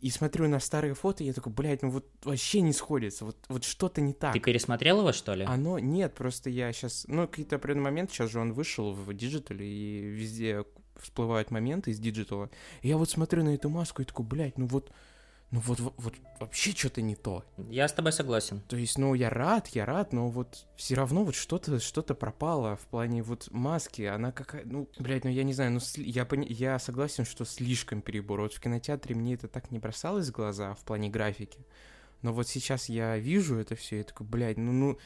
и 0.00 0.10
смотрю 0.10 0.48
на 0.48 0.60
старые 0.60 0.94
фото, 0.94 1.22
и 1.22 1.26
я 1.26 1.32
такой, 1.32 1.52
блядь, 1.52 1.82
ну 1.82 1.90
вот 1.90 2.06
вообще 2.24 2.60
не 2.60 2.72
сходится, 2.72 3.24
вот, 3.24 3.36
вот 3.48 3.64
что-то 3.64 4.00
не 4.00 4.12
так. 4.12 4.32
Ты 4.32 4.40
пересмотрел 4.40 5.00
его, 5.00 5.12
что 5.12 5.34
ли? 5.34 5.44
Оно, 5.44 5.78
нет, 5.78 6.14
просто 6.14 6.50
я 6.50 6.72
сейчас, 6.72 7.04
ну, 7.08 7.28
какие-то 7.28 7.56
определенный 7.56 7.84
момент, 7.84 8.10
сейчас 8.10 8.30
же 8.30 8.40
он 8.40 8.52
вышел 8.52 8.92
в 8.92 9.12
digital 9.12 9.54
е, 9.54 9.66
и 9.66 10.00
везде 10.00 10.64
всплывают 10.96 11.50
моменты 11.50 11.90
из 11.90 11.98
digital 11.98 12.38
а, 12.38 12.50
и 12.82 12.88
я 12.88 12.96
вот 12.96 13.10
смотрю 13.10 13.44
на 13.44 13.54
эту 13.54 13.68
маску 13.68 14.02
и 14.02 14.04
такой, 14.04 14.24
блядь, 14.24 14.58
ну 14.58 14.66
вот, 14.66 14.90
ну 15.50 15.58
вот, 15.60 15.80
вот, 15.80 15.94
вот 15.96 16.14
вообще 16.38 16.70
что-то 16.70 17.02
не 17.02 17.16
то. 17.16 17.44
Я 17.68 17.88
с 17.88 17.92
тобой 17.92 18.12
согласен. 18.12 18.60
То 18.68 18.76
есть, 18.76 18.98
ну, 18.98 19.14
я 19.14 19.30
рад, 19.30 19.66
я 19.68 19.84
рад, 19.84 20.12
но 20.12 20.28
вот 20.28 20.66
все 20.76 20.94
равно 20.94 21.24
вот 21.24 21.34
что-то 21.34 21.80
что 21.80 22.02
пропало 22.02 22.76
в 22.76 22.86
плане 22.86 23.22
вот 23.22 23.48
маски, 23.50 24.02
она 24.02 24.30
какая, 24.30 24.64
ну, 24.64 24.88
блядь, 24.98 25.24
ну 25.24 25.30
я 25.30 25.42
не 25.42 25.52
знаю, 25.52 25.72
ну 25.72 25.80
я, 25.96 26.24
пони... 26.24 26.46
я 26.48 26.78
согласен, 26.78 27.24
что 27.24 27.44
слишком 27.44 28.00
перебор. 28.00 28.42
Вот 28.42 28.54
в 28.54 28.60
кинотеатре 28.60 29.16
мне 29.16 29.34
это 29.34 29.48
так 29.48 29.72
не 29.72 29.80
бросалось 29.80 30.28
в 30.28 30.32
глаза 30.32 30.74
в 30.74 30.84
плане 30.84 31.10
графики, 31.10 31.66
но 32.22 32.32
вот 32.32 32.46
сейчас 32.46 32.88
я 32.88 33.18
вижу 33.18 33.56
это 33.56 33.74
все, 33.74 34.00
и 34.00 34.02
такой, 34.04 34.26
блядь, 34.26 34.56
ну, 34.56 34.70
ну, 34.72 34.98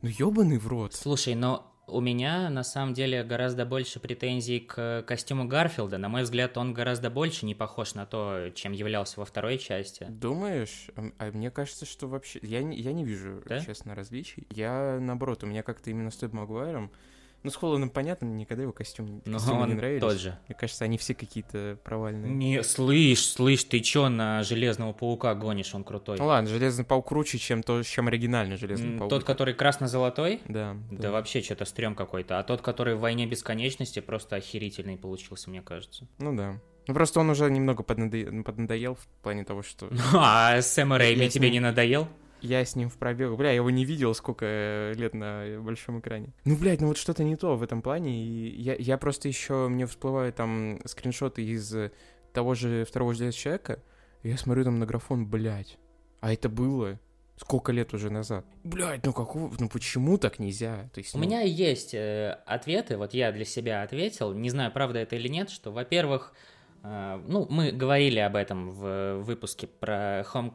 ну 0.00 0.08
ёбаный 0.08 0.58
в 0.58 0.68
рот. 0.68 0.94
Слушай, 0.94 1.34
но 1.34 1.71
у 1.86 2.00
меня 2.00 2.48
на 2.48 2.62
самом 2.62 2.94
деле 2.94 3.24
гораздо 3.24 3.66
больше 3.66 4.00
претензий 4.00 4.60
к 4.60 5.02
костюму 5.06 5.46
Гарфилда. 5.46 5.98
На 5.98 6.08
мой 6.08 6.22
взгляд, 6.22 6.56
он 6.56 6.72
гораздо 6.72 7.10
больше 7.10 7.44
не 7.44 7.54
похож 7.54 7.94
на 7.94 8.06
то, 8.06 8.50
чем 8.54 8.72
являлся 8.72 9.18
во 9.18 9.26
второй 9.26 9.58
части. 9.58 10.06
Думаешь? 10.08 10.88
А 11.18 11.30
мне 11.32 11.50
кажется, 11.50 11.84
что 11.84 12.06
вообще... 12.06 12.38
Я, 12.42 12.62
не, 12.62 12.78
я 12.78 12.92
не 12.92 13.04
вижу, 13.04 13.42
да? 13.46 13.60
честно, 13.60 13.94
различий. 13.94 14.46
Я, 14.50 14.98
наоборот, 15.00 15.42
у 15.42 15.46
меня 15.46 15.62
как-то 15.62 15.90
именно 15.90 16.10
с 16.10 16.16
Тоби 16.16 16.36
Магуайром 16.36 16.92
ну, 17.42 17.50
с 17.50 17.56
Холландом 17.56 17.90
понятно, 17.90 18.26
никогда 18.26 18.62
его 18.62 18.72
костюм, 18.72 19.22
он 19.26 19.68
не 19.68 19.74
нравились. 19.74 20.00
тот 20.00 20.16
же. 20.16 20.38
Мне 20.48 20.56
кажется, 20.56 20.84
они 20.84 20.98
все 20.98 21.14
какие-то 21.14 21.78
провальные. 21.82 22.32
Не, 22.32 22.62
слышь, 22.62 23.26
слышь, 23.26 23.64
ты 23.64 23.80
чё 23.80 24.08
на 24.08 24.42
Железного 24.42 24.92
Паука 24.92 25.34
гонишь, 25.34 25.74
он 25.74 25.84
крутой. 25.84 26.18
Ну 26.18 26.26
ладно, 26.26 26.48
Железный 26.48 26.84
Паук 26.84 27.08
круче, 27.08 27.38
чем, 27.38 27.62
то, 27.62 27.82
чем 27.82 28.08
оригинальный 28.08 28.56
Железный 28.56 28.98
Паук. 28.98 29.10
Тот, 29.10 29.24
который 29.24 29.54
красно-золотой? 29.54 30.40
Да. 30.46 30.76
Да, 30.90 31.02
да. 31.02 31.10
вообще 31.10 31.42
что-то 31.42 31.64
стрём 31.64 31.94
какой-то. 31.94 32.38
А 32.38 32.42
тот, 32.44 32.62
который 32.62 32.94
в 32.94 33.00
Войне 33.00 33.26
Бесконечности, 33.26 34.00
просто 34.00 34.36
охерительный 34.36 34.96
получился, 34.96 35.50
мне 35.50 35.62
кажется. 35.62 36.06
Ну 36.18 36.36
да. 36.36 36.60
Ну 36.86 36.94
просто 36.94 37.20
он 37.20 37.30
уже 37.30 37.48
немного 37.50 37.82
поднадоел, 37.82 38.42
поднадоел 38.42 38.94
в 38.96 39.06
плане 39.22 39.44
того, 39.44 39.62
что... 39.62 39.88
А 40.14 40.60
Сэм 40.60 40.92
Рэйми 40.92 41.28
тебе 41.28 41.50
не 41.50 41.60
надоел? 41.60 42.08
Я 42.42 42.64
с 42.64 42.76
ним 42.76 42.90
в 42.90 42.98
пробег. 42.98 43.32
Бля, 43.36 43.50
я 43.50 43.56
его 43.56 43.70
не 43.70 43.84
видел 43.84 44.14
сколько 44.14 44.44
э, 44.46 44.94
лет 44.94 45.14
на 45.14 45.60
большом 45.60 46.00
экране. 46.00 46.32
Ну, 46.44 46.56
блядь, 46.56 46.80
ну 46.80 46.88
вот 46.88 46.98
что-то 46.98 47.24
не 47.24 47.36
то 47.36 47.56
в 47.56 47.62
этом 47.62 47.82
плане. 47.82 48.24
И 48.24 48.60
я, 48.60 48.74
я 48.74 48.98
просто 48.98 49.28
еще, 49.28 49.68
мне 49.68 49.86
всплывают 49.86 50.36
там 50.36 50.80
скриншоты 50.84 51.42
из 51.42 51.74
того 52.32 52.54
же 52.54 52.84
второго 52.84 53.14
железного 53.14 53.32
человека. 53.32 53.78
И 54.22 54.28
я 54.28 54.36
смотрю 54.36 54.64
там 54.64 54.78
на 54.78 54.86
графон, 54.86 55.26
блядь. 55.26 55.78
А 56.20 56.32
это 56.32 56.48
было 56.48 56.98
сколько 57.36 57.72
лет 57.72 57.92
уже 57.92 58.10
назад. 58.10 58.44
Блядь, 58.62 59.04
ну 59.04 59.12
какого, 59.12 59.52
ну 59.58 59.68
почему 59.68 60.18
так 60.18 60.38
нельзя? 60.38 60.88
То 60.94 61.00
есть, 61.00 61.14
У 61.14 61.18
ну... 61.18 61.24
меня 61.24 61.40
есть 61.40 61.94
э, 61.94 62.38
ответы, 62.46 62.96
вот 62.96 63.14
я 63.14 63.32
для 63.32 63.44
себя 63.44 63.82
ответил, 63.82 64.32
не 64.32 64.50
знаю, 64.50 64.72
правда 64.72 65.00
это 65.00 65.16
или 65.16 65.28
нет, 65.28 65.50
что, 65.50 65.72
во-первых, 65.72 66.32
э, 66.84 67.22
ну, 67.26 67.46
мы 67.50 67.72
говорили 67.72 68.20
об 68.20 68.36
этом 68.36 68.70
в 68.70 69.16
выпуске 69.22 69.66
про 69.66 70.20
Home, 70.32 70.54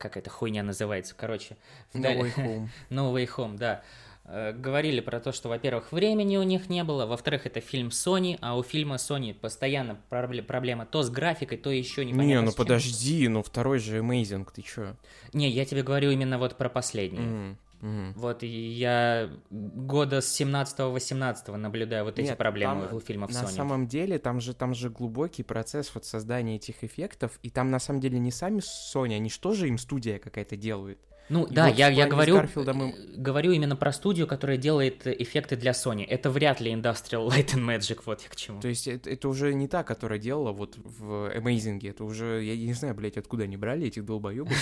как 0.00 0.16
эта 0.16 0.30
хуйня 0.30 0.62
называется, 0.62 1.14
короче. 1.14 1.58
No 1.92 2.18
Way 2.18 2.34
Home. 2.36 2.68
no 2.90 3.14
Way 3.14 3.28
Home, 3.36 3.58
да. 3.58 3.82
Э, 4.24 4.52
говорили 4.52 5.00
про 5.00 5.20
то, 5.20 5.30
что, 5.30 5.50
во-первых, 5.50 5.92
времени 5.92 6.38
у 6.38 6.42
них 6.42 6.70
не 6.70 6.82
было, 6.84 7.04
во-вторых, 7.04 7.44
это 7.44 7.60
фильм 7.60 7.88
Sony, 7.88 8.38
а 8.40 8.56
у 8.56 8.62
фильма 8.62 8.94
Sony 8.96 9.34
постоянно 9.34 10.00
проблема 10.08 10.86
то 10.86 11.02
с 11.02 11.10
графикой, 11.10 11.58
то 11.58 11.70
еще 11.70 12.06
не 12.06 12.12
Не, 12.12 12.40
ну 12.40 12.52
подожди, 12.52 13.28
ну 13.28 13.42
второй 13.42 13.78
же 13.78 13.98
Amazing, 13.98 14.48
ты 14.54 14.62
чё? 14.62 14.96
Не, 15.34 15.50
я 15.50 15.66
тебе 15.66 15.82
говорю 15.82 16.10
именно 16.10 16.38
вот 16.38 16.56
про 16.56 16.70
последний. 16.70 17.18
Mm. 17.18 17.56
Угу. 17.82 18.12
Вот, 18.16 18.42
и 18.42 18.46
я 18.46 19.30
года 19.50 20.20
с 20.20 20.40
17-18 20.40 21.56
наблюдаю 21.56 22.04
вот 22.04 22.18
эти 22.18 22.28
Нет, 22.28 22.38
проблемы 22.38 22.86
там, 22.86 22.96
у 22.96 23.00
фильмов 23.00 23.30
Sony. 23.30 23.42
На 23.42 23.48
самом 23.48 23.86
деле, 23.88 24.18
там 24.18 24.40
же, 24.40 24.54
там 24.54 24.74
же 24.74 24.90
глубокий 24.90 25.42
процесс 25.42 25.90
вот 25.94 26.04
создания 26.04 26.56
этих 26.56 26.84
эффектов, 26.84 27.38
и 27.42 27.50
там 27.50 27.70
на 27.70 27.78
самом 27.78 28.00
деле 28.00 28.18
не 28.18 28.30
сами 28.30 28.60
Sony, 28.60 29.16
они 29.16 29.30
что 29.30 29.54
же 29.54 29.68
им 29.68 29.78
студия 29.78 30.18
какая-то 30.18 30.56
делает? 30.56 30.98
Ну 31.30 31.44
и 31.44 31.54
да, 31.54 31.68
вот 31.68 31.78
я, 31.78 31.88
я 31.88 32.08
говорю, 32.08 32.42
мы... 32.56 32.90
Э, 32.90 32.92
говорю 33.16 33.52
именно 33.52 33.76
про 33.76 33.92
студию, 33.92 34.26
которая 34.26 34.56
делает 34.56 35.06
эффекты 35.06 35.54
для 35.54 35.70
Sony. 35.70 36.04
Это 36.04 36.28
вряд 36.28 36.60
ли 36.60 36.72
Industrial 36.72 37.26
Light 37.28 37.54
and 37.54 37.64
Magic, 37.64 38.00
вот 38.04 38.20
я 38.22 38.28
к 38.28 38.34
чему. 38.34 38.60
То 38.60 38.66
есть 38.66 38.88
это, 38.88 39.08
это 39.08 39.28
уже 39.28 39.54
не 39.54 39.68
та, 39.68 39.84
которая 39.84 40.18
делала 40.18 40.50
вот 40.50 40.76
в 40.76 41.32
Amazing, 41.36 41.88
это 41.88 42.02
уже, 42.02 42.42
я 42.42 42.56
не 42.56 42.74
знаю, 42.74 42.96
блядь, 42.96 43.16
откуда 43.16 43.44
они 43.44 43.56
брали 43.56 43.86
этих 43.86 44.04
долбоебов. 44.04 44.52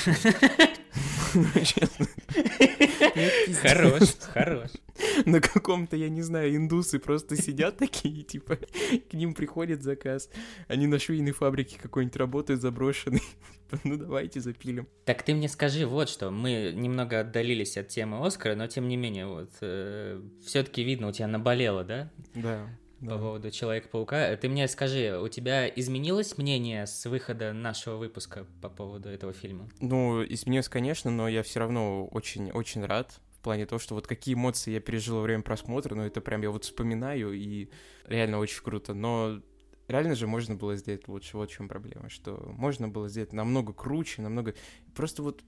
Хорош, 3.63 4.15
хорош. 4.33 4.71
На 5.27 5.41
каком-то, 5.41 5.97
я 5.97 6.09
не 6.09 6.23
знаю, 6.23 6.55
индусы 6.57 6.99
просто 6.99 7.37
сидят 7.37 7.79
такие, 7.79 8.23
типа, 8.23 8.59
к 9.11 9.15
ним 9.15 9.35
приходит 9.35 9.83
заказ. 9.83 10.31
Они 10.67 10.87
на 10.87 10.99
швейной 10.99 11.33
фабрике 11.33 11.79
какой-нибудь 11.81 12.17
работают 12.17 12.61
заброшенный. 12.61 13.23
Типа, 13.71 13.81
ну 13.85 13.97
давайте 13.97 14.41
запилим. 14.41 14.89
Так 15.05 15.23
ты 15.23 15.35
мне 15.35 15.47
скажи 15.47 15.87
вот 15.87 16.09
что, 16.09 16.31
мы 16.31 16.73
немного 16.75 17.21
отдалились 17.21 17.77
от 17.77 17.89
темы 17.89 18.27
Оскара, 18.27 18.55
но 18.55 18.67
тем 18.67 18.89
не 18.89 18.97
менее, 18.97 19.27
вот, 19.27 19.51
э, 19.61 20.23
все-таки 20.43 20.83
видно, 20.83 21.09
у 21.09 21.13
тебя 21.13 21.27
наболело, 21.29 21.85
да? 21.85 22.11
Да 22.35 22.67
по 23.01 23.07
да. 23.07 23.19
поводу 23.19 23.51
Человека-паука. 23.51 24.37
Ты 24.37 24.49
мне 24.49 24.67
скажи, 24.69 25.19
у 25.21 25.29
тебя 25.29 25.69
изменилось 25.69 26.37
мнение 26.39 26.87
с 26.87 27.07
выхода 27.07 27.53
нашего 27.53 27.97
выпуска 27.97 28.47
по 28.61 28.69
поводу 28.69 29.09
этого 29.09 29.33
фильма? 29.33 29.69
Ну, 29.81 30.23
изменилось, 30.25 30.69
конечно, 30.69 31.11
но 31.11 31.29
я 31.29 31.43
все 31.43 31.61
равно 31.61 32.07
очень-очень 32.07 32.85
рад 32.85 33.21
в 33.31 33.41
плане 33.41 33.67
того, 33.67 33.79
что 33.79 33.95
вот 33.95 34.07
какие 34.07 34.35
эмоции 34.35 34.73
я 34.73 34.81
пережил 34.81 35.17
во 35.17 35.23
время 35.23 35.43
просмотра, 35.43 35.95
ну, 35.95 36.03
это 36.03 36.21
прям 36.21 36.43
я 36.43 36.51
вот 36.51 36.65
вспоминаю, 36.65 37.33
и 37.33 37.69
реально 38.05 38.39
очень 38.39 38.63
круто. 38.63 38.95
Но 38.95 39.41
реально 39.87 40.17
же 40.17 40.27
можно 40.27 40.57
было 40.57 40.77
сделать 40.77 41.07
лучше, 41.07 41.37
вот 41.37 41.51
в 41.51 41.53
чем 41.53 41.69
проблема, 41.69 42.09
что 42.11 42.53
можно 42.57 42.89
было 42.89 43.09
сделать 43.09 43.33
намного 43.33 43.73
круче, 43.73 44.23
намного... 44.23 44.55
Просто 44.95 45.23
вот 45.23 45.43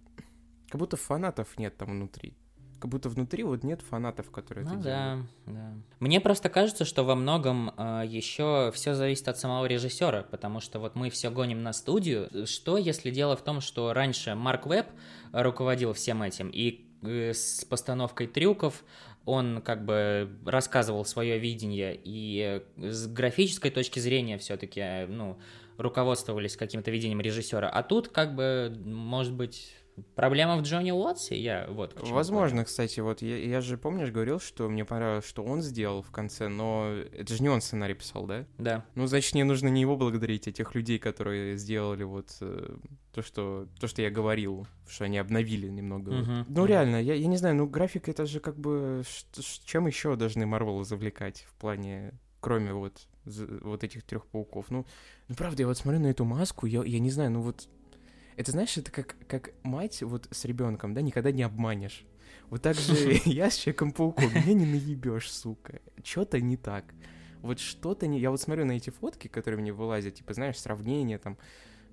как 0.69 0.79
будто 0.79 0.97
фанатов 0.97 1.59
нет 1.59 1.77
там 1.77 1.91
внутри 1.91 2.37
как 2.81 2.91
будто 2.91 3.11
внутри 3.11 3.45
вот 3.45 3.63
нет 3.63 3.83
фанатов, 3.83 4.31
которые 4.31 4.65
ну, 4.65 4.75
это 4.75 4.83
да, 4.83 5.13
делают. 5.13 5.31
Да. 5.47 5.73
Мне 6.01 6.21
просто 6.21 6.49
кажется, 6.49 6.85
что 6.85 7.05
во 7.05 7.15
многом 7.15 7.73
э, 7.77 8.05
еще 8.07 8.73
все 8.75 8.95
зависит 8.95 9.29
от 9.29 9.39
самого 9.39 9.67
режиссера, 9.67 10.23
потому 10.23 10.61
что 10.61 10.79
вот 10.81 10.97
мы 10.97 11.11
все 11.11 11.31
гоним 11.31 11.63
на 11.63 11.75
студию. 11.75 12.47
Что, 12.47 12.79
если 12.79 13.11
дело 13.11 13.37
в 13.37 13.43
том, 13.43 13.61
что 13.61 13.93
раньше 13.93 14.35
Марк 14.35 14.67
Веб 14.67 14.87
руководил 15.33 15.93
всем 15.93 16.23
этим, 16.23 16.49
и 16.49 16.87
э, 17.03 17.33
с 17.35 17.67
постановкой 17.67 18.27
трюков 18.27 18.83
он 19.27 19.61
как 19.61 19.85
бы 19.85 20.31
рассказывал 20.47 21.05
свое 21.05 21.39
видение, 21.39 22.01
и 22.03 22.63
с 22.79 23.07
графической 23.07 23.71
точки 23.71 23.99
зрения 23.99 24.39
все-таки, 24.39 24.81
э, 24.81 25.07
ну, 25.07 25.39
руководствовались 25.77 26.57
каким-то 26.57 26.91
видением 26.91 27.21
режиссера. 27.21 27.69
А 27.69 27.83
тут 27.83 28.09
как 28.09 28.35
бы, 28.35 28.75
может 28.85 29.35
быть, 29.35 29.75
Проблема 30.15 30.57
в 30.57 30.63
Джонни 30.63 30.91
Уотсе? 30.91 31.41
Я 31.41 31.67
вот 31.69 31.99
Возможно, 32.01 32.59
понял. 32.59 32.67
кстати, 32.67 33.01
вот 33.01 33.23
я, 33.23 33.37
я 33.37 33.61
же, 33.61 33.79
помнишь, 33.79 34.11
говорил, 34.11 34.41
что 34.41 34.69
мне 34.69 34.85
понравилось, 34.85 35.27
что 35.27 35.43
он 35.43 35.63
сделал 35.63 36.03
в 36.03 36.11
конце, 36.11 36.49
но 36.49 36.91
это 37.13 37.35
же 37.35 37.43
не 37.43 37.49
он 37.49 37.61
сценарий 37.61 37.95
писал, 37.95 38.27
да? 38.27 38.47
Да. 38.59 38.85
Ну, 38.95 39.07
значит, 39.07 39.35
мне 39.35 39.45
нужно 39.45 39.69
не 39.69 39.81
его 39.81 39.97
благодарить, 39.97 40.49
а 40.49 40.53
тех 40.53 40.75
людей, 40.75 40.99
которые 40.99 41.57
сделали 41.57 42.05
вот 42.05 42.37
э, 42.41 42.77
то, 43.13 43.23
что, 43.23 43.69
то, 43.79 43.87
что 43.87 44.03
я 44.03 44.11
говорил, 44.11 44.67
что 44.89 45.05
они 45.05 45.19
обновили 45.19 45.69
немного. 45.69 46.13
Uh-huh. 46.13 46.39
Вот. 46.39 46.47
Ну, 46.49 46.65
uh-huh. 46.65 46.69
реально, 46.69 46.97
я, 47.03 47.15
я 47.15 47.27
не 47.27 47.37
знаю, 47.37 47.57
ну, 47.57 47.67
графика 47.67 48.11
это 48.11 48.27
же 48.27 48.41
как 48.41 48.59
бы... 48.59 49.03
Чем 49.65 49.87
еще 49.87 50.17
должны 50.17 50.47
Марвел 50.47 50.83
завлекать 50.85 51.47
в 51.49 51.55
плане 51.55 52.13
кроме 52.41 52.73
вот, 52.73 53.07
вот 53.25 53.85
этих 53.85 54.03
трех 54.03 54.27
пауков. 54.27 54.71
Ну, 54.71 54.87
ну, 55.29 55.35
правда, 55.35 55.63
я 55.63 55.67
вот 55.67 55.79
смотрю 55.79 56.01
на 56.01 56.09
эту 56.09 56.25
маску, 56.25 56.67
я, 56.67 56.83
я 56.83 56.99
не 56.99 57.11
знаю, 57.11 57.31
ну 57.31 57.43
вот 57.43 57.69
это, 58.41 58.53
знаешь, 58.53 58.77
это 58.79 58.91
как, 58.91 59.17
как 59.29 59.51
мать 59.63 60.03
вот 60.03 60.27
с 60.31 60.47
ребенком, 60.47 60.95
да, 60.95 61.03
никогда 61.03 61.31
не 61.31 61.43
обманешь. 61.43 62.05
Вот 62.49 62.63
так 62.63 62.75
же 62.77 63.21
я 63.27 63.51
с 63.51 63.57
Человеком-пауком, 63.57 64.33
меня 64.35 64.55
не 64.55 64.67
наебешь, 64.67 65.31
сука. 65.31 65.81
Что-то 66.03 66.41
не 66.41 66.57
так. 66.57 66.85
Вот 67.43 67.61
что-то 67.61 68.07
не... 68.07 68.19
Я 68.19 68.31
вот 68.31 68.41
смотрю 68.41 68.65
на 68.65 68.73
эти 68.73 68.91
фотки, 68.91 69.29
которые 69.29 69.61
мне 69.61 69.73
вылазят, 69.73 70.15
типа, 70.15 70.33
знаешь, 70.33 70.59
сравнения 70.59 71.19
там, 71.19 71.37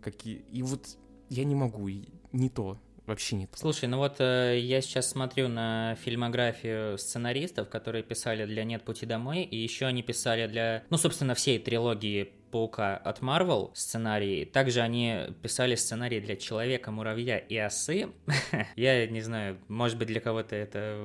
какие... 0.02 0.46
И 0.52 0.64
вот 0.64 0.98
я 1.30 1.44
не 1.44 1.56
могу, 1.56 1.90
не 2.32 2.50
то 2.50 2.80
вообще 3.06 3.36
не 3.36 3.48
то. 3.48 3.58
Слушай, 3.58 3.88
ну 3.90 3.98
вот 3.98 4.20
э, 4.20 4.60
я 4.60 4.82
сейчас 4.82 5.10
смотрю 5.10 5.48
на 5.48 5.96
фильмографию 5.96 6.98
сценаристов, 6.98 7.70
которые 7.70 8.04
писали 8.04 8.46
для 8.46 8.64
«Нет 8.66 8.84
пути 8.84 9.06
домой», 9.06 9.44
и 9.44 9.56
еще 9.56 9.86
они 9.86 10.04
писали 10.04 10.46
для, 10.48 10.84
ну, 10.90 10.98
собственно, 10.98 11.34
всей 11.34 11.58
трилогии 11.58 12.34
Паука 12.52 12.98
от 12.98 13.20
Marvel 13.20 13.72
сценарии. 13.74 14.46
Также 14.46 14.82
они 14.82 15.28
писали 15.42 15.76
сценарий 15.76 16.20
для 16.20 16.36
Человека-муравья 16.36 17.38
и 17.38 17.58
осы. 17.58 18.10
Я 18.76 19.08
не 19.08 19.22
знаю, 19.22 19.58
может 19.68 19.98
быть, 19.98 20.08
для 20.08 20.22
кого-то 20.22 20.56
это 20.56 20.98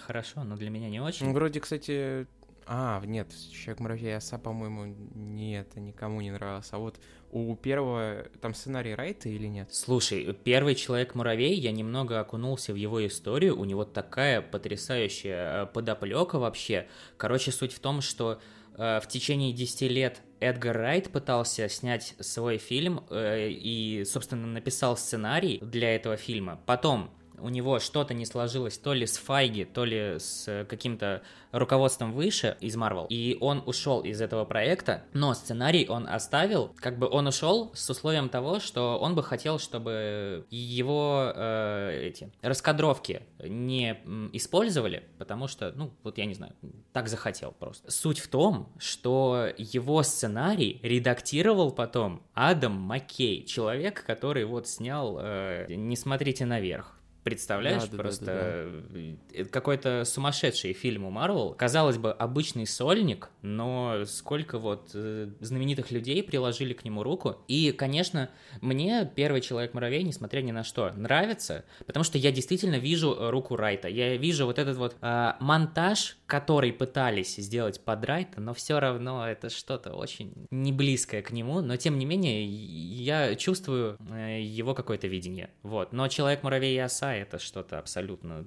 хорошо, 0.00 0.44
но 0.44 0.56
для 0.56 0.70
меня 0.70 0.88
не 0.88 1.00
очень. 1.00 1.32
Вроде, 1.32 1.60
кстати, 1.60 2.26
а, 2.70 3.02
нет, 3.06 3.28
Человек-муравей 3.50 4.10
и 4.10 4.12
оса, 4.12 4.36
по-моему, 4.36 4.94
нет, 5.14 5.74
никому 5.76 6.20
не 6.20 6.30
нравился. 6.30 6.76
А 6.76 6.78
вот 6.78 7.00
у 7.30 7.56
первого 7.56 8.26
там 8.42 8.52
сценарий 8.52 8.94
Райта 8.94 9.30
или 9.30 9.46
нет? 9.46 9.72
Слушай, 9.72 10.34
первый 10.44 10.74
Человек-муравей, 10.74 11.54
я 11.54 11.72
немного 11.72 12.20
окунулся 12.20 12.74
в 12.74 12.76
его 12.76 13.06
историю, 13.06 13.58
у 13.58 13.64
него 13.64 13.86
такая 13.86 14.42
потрясающая 14.42 15.62
э, 15.62 15.66
подоплека 15.66 16.38
вообще. 16.38 16.88
Короче, 17.16 17.52
суть 17.52 17.72
в 17.72 17.80
том, 17.80 18.02
что 18.02 18.38
в 18.78 19.02
течение 19.08 19.52
10 19.52 19.82
лет 19.90 20.22
Эдгар 20.40 20.76
Райт 20.76 21.10
пытался 21.10 21.68
снять 21.68 22.14
свой 22.20 22.58
фильм 22.58 23.04
э, 23.10 23.48
и, 23.50 24.04
собственно, 24.04 24.46
написал 24.46 24.96
сценарий 24.96 25.58
для 25.60 25.94
этого 25.94 26.16
фильма. 26.16 26.60
Потом 26.64 27.10
у 27.40 27.48
него 27.48 27.78
что-то 27.78 28.14
не 28.14 28.26
сложилось 28.26 28.78
то 28.78 28.92
ли 28.92 29.06
с 29.06 29.16
Файги, 29.16 29.64
то 29.64 29.84
ли 29.84 30.18
с 30.18 30.66
каким-то 30.68 31.22
руководством 31.52 32.12
выше 32.12 32.56
из 32.60 32.76
Marvel, 32.76 33.06
и 33.08 33.38
он 33.40 33.62
ушел 33.64 34.00
из 34.00 34.20
этого 34.20 34.44
проекта, 34.44 35.04
но 35.12 35.34
сценарий 35.34 35.86
он 35.88 36.06
оставил, 36.06 36.74
как 36.78 36.98
бы 36.98 37.08
он 37.08 37.26
ушел 37.26 37.70
с 37.74 37.88
условием 37.88 38.28
того, 38.28 38.60
что 38.60 38.98
он 38.98 39.14
бы 39.14 39.22
хотел, 39.22 39.58
чтобы 39.58 40.46
его 40.50 41.32
э, 41.34 42.08
эти 42.08 42.30
раскадровки 42.42 43.22
не 43.38 43.98
использовали, 44.32 45.04
потому 45.18 45.48
что, 45.48 45.72
ну, 45.74 45.92
вот 46.02 46.18
я 46.18 46.26
не 46.26 46.34
знаю, 46.34 46.52
так 46.92 47.08
захотел 47.08 47.52
просто. 47.52 47.90
Суть 47.90 48.18
в 48.18 48.28
том, 48.28 48.72
что 48.78 49.48
его 49.56 50.02
сценарий 50.02 50.80
редактировал 50.82 51.70
потом 51.70 52.22
Адам 52.34 52.72
Маккей, 52.72 53.44
человек, 53.44 54.04
который 54.04 54.44
вот 54.44 54.68
снял 54.68 55.18
э, 55.20 55.66
«Не 55.68 55.96
смотрите 55.96 56.44
наверх», 56.44 56.97
Представляешь, 57.28 57.84
да, 57.84 57.88
да, 57.90 57.96
просто 57.96 58.24
да, 58.24 58.98
да, 58.98 59.44
да. 59.44 59.44
какой-то 59.50 60.04
сумасшедший 60.04 60.72
фильм 60.72 61.04
у 61.04 61.10
Марвел. 61.10 61.54
Казалось 61.58 61.98
бы, 61.98 62.10
обычный 62.10 62.66
сольник, 62.66 63.30
но 63.42 64.04
сколько 64.06 64.58
вот 64.58 64.90
э, 64.94 65.28
знаменитых 65.40 65.90
людей 65.90 66.22
приложили 66.22 66.72
к 66.72 66.84
нему 66.84 67.02
руку. 67.02 67.36
И, 67.48 67.72
конечно, 67.72 68.30
мне 68.60 69.10
первый 69.14 69.40
Человек-муравей, 69.40 70.02
несмотря 70.02 70.40
ни 70.40 70.52
на 70.52 70.64
что, 70.64 70.90
нравится, 70.92 71.64
потому 71.86 72.04
что 72.04 72.18
я 72.18 72.32
действительно 72.32 72.76
вижу 72.76 73.16
руку 73.30 73.56
Райта. 73.56 73.88
Я 73.88 74.16
вижу 74.16 74.46
вот 74.46 74.58
этот 74.58 74.76
вот 74.76 74.96
э, 75.00 75.32
монтаж, 75.40 76.16
который 76.26 76.72
пытались 76.72 77.36
сделать 77.36 77.80
под 77.84 78.04
Райта, 78.04 78.40
но 78.40 78.54
все 78.54 78.78
равно 78.80 79.28
это 79.28 79.50
что-то 79.50 79.92
очень 79.94 80.32
не 80.50 80.72
близкое 80.72 81.22
к 81.22 81.30
нему. 81.30 81.60
Но, 81.60 81.76
тем 81.76 81.98
не 81.98 82.06
менее, 82.06 82.46
я 82.46 83.34
чувствую 83.34 83.98
э, 84.10 84.40
его 84.42 84.74
какое-то 84.74 85.06
видение. 85.06 85.50
Вот. 85.62 85.92
Но 85.92 86.08
Человек-муравей 86.08 86.74
и 86.74 86.78
оса 86.78 87.14
это 87.18 87.38
что-то 87.38 87.78
абсолютно 87.78 88.46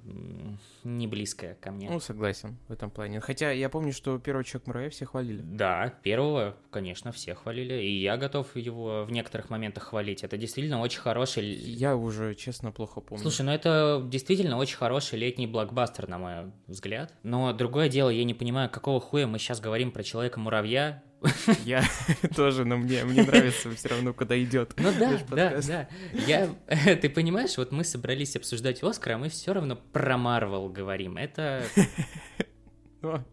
не 0.84 1.06
близкое 1.06 1.54
ко 1.54 1.70
мне. 1.70 1.90
Ну, 1.90 2.00
согласен 2.00 2.56
в 2.68 2.72
этом 2.72 2.90
плане. 2.90 3.20
Хотя 3.20 3.50
я 3.50 3.68
помню, 3.68 3.92
что 3.92 4.18
первый 4.18 4.44
человек 4.44 4.66
муравей 4.66 4.90
все 4.90 5.06
хвалили. 5.06 5.42
Да, 5.42 5.94
первого, 6.02 6.56
конечно, 6.70 7.12
все 7.12 7.34
хвалили. 7.34 7.74
И 7.74 8.00
я 8.00 8.16
готов 8.16 8.54
его 8.56 9.04
в 9.04 9.12
некоторых 9.12 9.50
моментах 9.50 9.84
хвалить. 9.84 10.24
Это 10.24 10.36
действительно 10.36 10.80
очень 10.80 11.00
хороший... 11.00 11.44
Я 11.44 11.96
уже, 11.96 12.34
честно, 12.34 12.72
плохо 12.72 13.00
помню. 13.00 13.22
Слушай, 13.22 13.42
ну 13.42 13.52
это 13.52 14.02
действительно 14.06 14.56
очень 14.56 14.76
хороший 14.76 15.18
летний 15.18 15.46
блокбастер, 15.46 16.08
на 16.08 16.18
мой 16.18 16.52
взгляд. 16.66 17.14
Но 17.22 17.52
другое 17.52 17.88
дело, 17.88 18.10
я 18.10 18.24
не 18.24 18.34
понимаю, 18.34 18.70
какого 18.70 19.00
хуя 19.00 19.26
мы 19.26 19.38
сейчас 19.38 19.60
говорим 19.60 19.90
про 19.90 20.02
Человека-муравья, 20.02 21.02
я 21.64 21.84
тоже, 22.36 22.64
но 22.64 22.76
мне, 22.76 23.04
мне 23.04 23.22
нравится 23.22 23.70
все 23.74 23.88
равно, 23.88 24.12
куда 24.12 24.40
идет. 24.42 24.74
Ну 24.76 24.90
да, 24.98 25.20
да, 25.30 25.60
да. 25.62 25.88
Я, 26.12 26.48
ты 26.96 27.08
понимаешь, 27.08 27.56
вот 27.56 27.72
мы 27.72 27.84
собрались 27.84 28.36
обсуждать 28.36 28.82
Оскар, 28.82 29.14
а 29.14 29.18
мы 29.18 29.28
все 29.28 29.52
равно 29.52 29.76
про 29.76 30.16
Марвел 30.16 30.68
говорим. 30.68 31.16
Это... 31.16 31.64
Ну, 33.00 33.24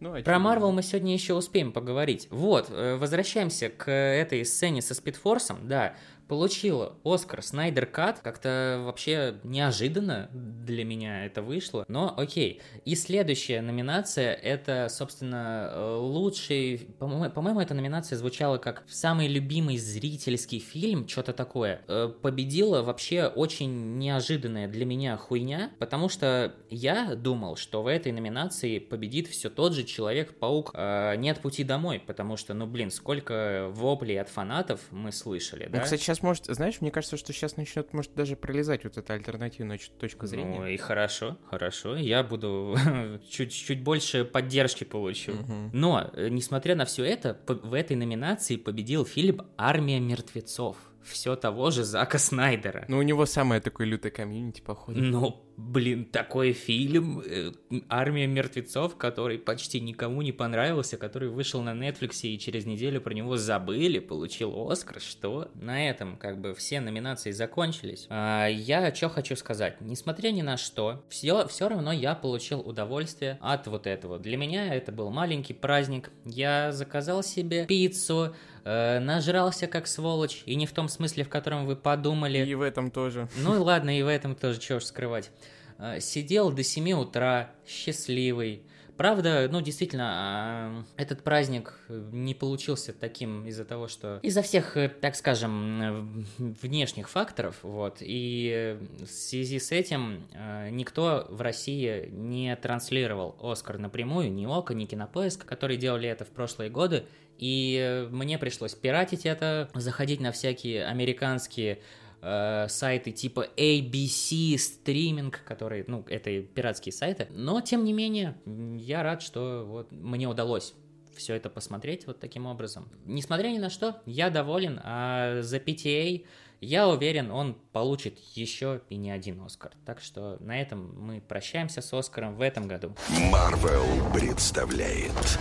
ну, 0.00 0.16
а 0.16 0.22
Про 0.22 0.38
Марвел 0.38 0.72
мы 0.72 0.82
сегодня 0.82 1.12
еще 1.12 1.34
успеем 1.34 1.72
поговорить. 1.72 2.28
Вот, 2.30 2.70
э, 2.70 2.96
возвращаемся 2.96 3.68
к 3.68 3.90
этой 3.90 4.44
сцене 4.44 4.82
со 4.82 4.94
Спидфорсом. 4.94 5.68
Да, 5.68 5.94
получила 6.30 6.94
Оскар 7.02 7.42
Снайдер 7.42 7.86
Кат. 7.86 8.20
Как-то 8.20 8.80
вообще 8.86 9.34
неожиданно 9.42 10.30
для 10.32 10.84
меня 10.84 11.26
это 11.26 11.42
вышло, 11.42 11.84
но 11.88 12.14
окей. 12.16 12.60
И 12.84 12.94
следующая 12.94 13.60
номинация 13.62 14.32
это, 14.32 14.86
собственно, 14.88 15.96
лучший... 15.98 16.86
По-моему, 17.00 17.28
по 17.30 17.60
эта 17.60 17.74
номинация 17.74 18.16
звучала 18.16 18.58
как 18.58 18.84
самый 18.86 19.26
любимый 19.26 19.76
зрительский 19.76 20.60
фильм, 20.60 21.08
что-то 21.08 21.32
такое. 21.32 21.82
Э, 21.88 22.08
победила 22.22 22.82
вообще 22.82 23.26
очень 23.26 23.98
неожиданная 23.98 24.68
для 24.68 24.86
меня 24.86 25.16
хуйня, 25.16 25.72
потому 25.80 26.08
что 26.08 26.54
я 26.68 27.16
думал, 27.16 27.56
что 27.56 27.82
в 27.82 27.88
этой 27.88 28.12
номинации 28.12 28.78
победит 28.78 29.26
все 29.26 29.50
тот 29.50 29.72
же 29.72 29.82
Человек-паук 29.82 30.70
э, 30.74 31.16
«Нет 31.16 31.40
пути 31.40 31.64
домой», 31.64 32.00
потому 32.06 32.36
что, 32.36 32.54
ну, 32.54 32.68
блин, 32.68 32.92
сколько 32.92 33.66
воплей 33.72 34.20
от 34.20 34.28
фанатов 34.28 34.80
мы 34.92 35.10
слышали, 35.10 35.64
ну, 35.64 35.72
да? 35.72 35.80
кстати, 35.80 36.00
сейчас 36.00 36.19
сейчас 36.20 36.22
может, 36.22 36.46
знаешь, 36.46 36.80
мне 36.80 36.90
кажется, 36.90 37.16
что 37.16 37.32
сейчас 37.32 37.56
начнет, 37.56 37.92
может, 37.92 38.14
даже 38.14 38.36
пролезать 38.36 38.84
вот 38.84 38.96
эта 38.96 39.14
альтернативная 39.14 39.78
точка 39.98 40.26
зрения. 40.26 40.60
Ну 40.60 40.66
и 40.66 40.76
хорошо, 40.76 41.36
хорошо, 41.48 41.96
я 41.96 42.22
буду 42.22 42.76
чуть-чуть 43.30 43.82
больше 43.82 44.24
поддержки 44.24 44.84
получу. 44.84 45.32
Угу. 45.32 45.70
Но, 45.72 46.10
э, 46.12 46.28
несмотря 46.28 46.74
на 46.74 46.84
все 46.84 47.04
это, 47.04 47.38
в 47.46 47.74
этой 47.74 47.96
номинации 47.96 48.56
победил 48.56 49.04
фильм 49.04 49.46
«Армия 49.56 50.00
мертвецов» 50.00 50.76
все 51.02 51.36
того 51.36 51.70
же 51.70 51.84
Зака 51.84 52.18
Снайдера. 52.18 52.84
Ну, 52.88 52.98
у 52.98 53.02
него 53.02 53.26
самое 53.26 53.60
такое 53.60 53.86
лютое 53.86 54.12
комьюнити, 54.12 54.60
походу. 54.60 55.00
Ну, 55.00 55.42
блин, 55.56 56.04
такой 56.04 56.52
фильм 56.52 57.22
э, 57.24 57.52
«Армия 57.88 58.26
мертвецов», 58.26 58.96
который 58.96 59.38
почти 59.38 59.80
никому 59.80 60.22
не 60.22 60.32
понравился, 60.32 60.96
который 60.96 61.28
вышел 61.28 61.62
на 61.62 61.74
Netflix 61.74 62.20
и 62.22 62.38
через 62.38 62.66
неделю 62.66 63.00
про 63.00 63.14
него 63.14 63.36
забыли, 63.36 63.98
получил 63.98 64.70
Оскар, 64.70 65.00
что? 65.00 65.50
На 65.54 65.88
этом 65.88 66.16
как 66.16 66.40
бы 66.40 66.54
все 66.54 66.80
номинации 66.80 67.30
закончились. 67.30 68.06
А, 68.08 68.46
я 68.46 68.94
что 68.94 69.08
хочу 69.08 69.36
сказать, 69.36 69.80
несмотря 69.80 70.30
ни 70.30 70.42
на 70.42 70.56
что, 70.56 71.04
все, 71.08 71.46
все 71.46 71.68
равно 71.68 71.92
я 71.92 72.14
получил 72.14 72.60
удовольствие 72.60 73.38
от 73.40 73.66
вот 73.66 73.86
этого. 73.86 74.18
Для 74.18 74.36
меня 74.36 74.74
это 74.74 74.92
был 74.92 75.10
маленький 75.10 75.54
праздник. 75.54 76.10
Я 76.24 76.72
заказал 76.72 77.22
себе 77.22 77.66
пиццу, 77.66 78.34
э, 78.64 78.98
нажрался 79.00 79.66
как 79.66 79.86
сволочь, 79.86 80.42
и 80.46 80.54
не 80.54 80.66
в 80.66 80.72
том 80.72 80.88
смысле, 80.88 81.24
в 81.24 81.28
котором 81.28 81.66
вы 81.66 81.76
подумали. 81.76 82.38
И 82.38 82.54
в 82.54 82.62
этом 82.62 82.90
тоже. 82.90 83.28
Ну 83.36 83.62
ладно, 83.62 83.98
и 83.98 84.02
в 84.02 84.08
этом 84.08 84.34
тоже, 84.34 84.60
чего 84.60 84.80
ж 84.80 84.84
скрывать. 84.84 85.30
Э, 85.78 86.00
сидел 86.00 86.52
до 86.52 86.62
7 86.62 86.92
утра, 86.92 87.50
счастливый. 87.66 88.62
Правда, 89.00 89.48
ну 89.50 89.62
действительно, 89.62 90.10
а, 90.12 90.84
этот 90.98 91.24
праздник 91.24 91.80
не 91.88 92.34
получился 92.34 92.92
таким 92.92 93.46
из-за 93.46 93.64
того, 93.64 93.88
что 93.88 94.20
из-за 94.22 94.42
всех, 94.42 94.76
э, 94.76 94.90
так 94.90 95.16
скажем, 95.16 96.26
внешних 96.36 97.08
факторов, 97.08 97.60
вот, 97.62 97.96
и 98.00 98.76
в 98.98 99.06
связи 99.06 99.58
с 99.58 99.72
этим 99.72 100.28
э, 100.34 100.68
никто 100.68 101.26
в 101.30 101.40
России 101.40 102.10
не 102.10 102.54
транслировал 102.56 103.38
Оскар 103.40 103.78
напрямую, 103.78 104.30
ни 104.30 104.44
Ока, 104.44 104.74
ни 104.74 104.84
Кинопоиск, 104.84 105.46
которые 105.46 105.78
делали 105.78 106.06
это 106.06 106.26
в 106.26 106.28
прошлые 106.28 106.68
годы, 106.68 107.06
и 107.40 108.06
мне 108.10 108.38
пришлось 108.38 108.74
пиратить 108.74 109.24
это, 109.24 109.70
заходить 109.74 110.20
на 110.20 110.30
всякие 110.30 110.84
американские 110.84 111.80
э, 112.20 112.66
сайты 112.68 113.12
типа 113.12 113.48
ABC 113.56 114.58
стриминг, 114.58 115.42
которые, 115.44 115.84
ну, 115.86 116.04
это 116.06 116.42
пиратские 116.42 116.92
сайты. 116.92 117.28
Но, 117.30 117.62
тем 117.62 117.84
не 117.84 117.94
менее, 117.94 118.36
я 118.76 119.02
рад, 119.02 119.22
что 119.22 119.64
вот 119.66 119.90
мне 119.90 120.28
удалось 120.28 120.74
все 121.16 121.34
это 121.34 121.48
посмотреть 121.48 122.06
вот 122.06 122.20
таким 122.20 122.44
образом. 122.44 122.90
Несмотря 123.06 123.48
ни 123.48 123.58
на 123.58 123.70
что, 123.70 124.02
я 124.04 124.28
доволен, 124.28 124.78
а 124.84 125.40
за 125.40 125.56
PTA 125.56 126.26
я 126.60 126.88
уверен, 126.88 127.30
он 127.30 127.54
получит 127.72 128.18
еще 128.34 128.82
и 128.90 128.96
не 128.96 129.10
один 129.10 129.40
Оскар. 129.40 129.72
Так 129.86 130.02
что 130.02 130.36
на 130.40 130.60
этом 130.60 130.94
мы 130.98 131.22
прощаемся 131.22 131.80
с 131.80 131.92
Оскаром 131.94 132.36
в 132.36 132.42
этом 132.42 132.68
году. 132.68 132.94
Marvel 133.32 134.12
представляет 134.12 135.38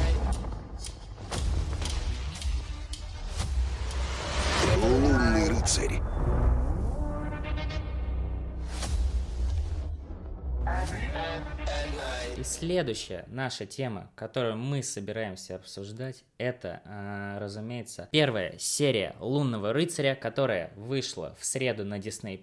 Рыцарь. 5.70 6.02
И 12.38 12.44
следующая 12.44 13.26
наша 13.28 13.68
тема, 13.68 14.10
которую 14.16 14.58
мы 14.58 14.82
собираемся 14.82 15.58
обсуждать, 15.58 16.24
это, 16.40 16.82
э, 16.86 17.38
разумеется, 17.40 18.10
первая 18.12 18.58
серия 18.58 19.16
«Лунного 19.20 19.72
рыцаря», 19.72 20.16
которая 20.16 20.72
вышла 20.76 21.36
в 21.40 21.46
среду 21.46 21.86
на 21.86 22.00
Disney+, 22.00 22.40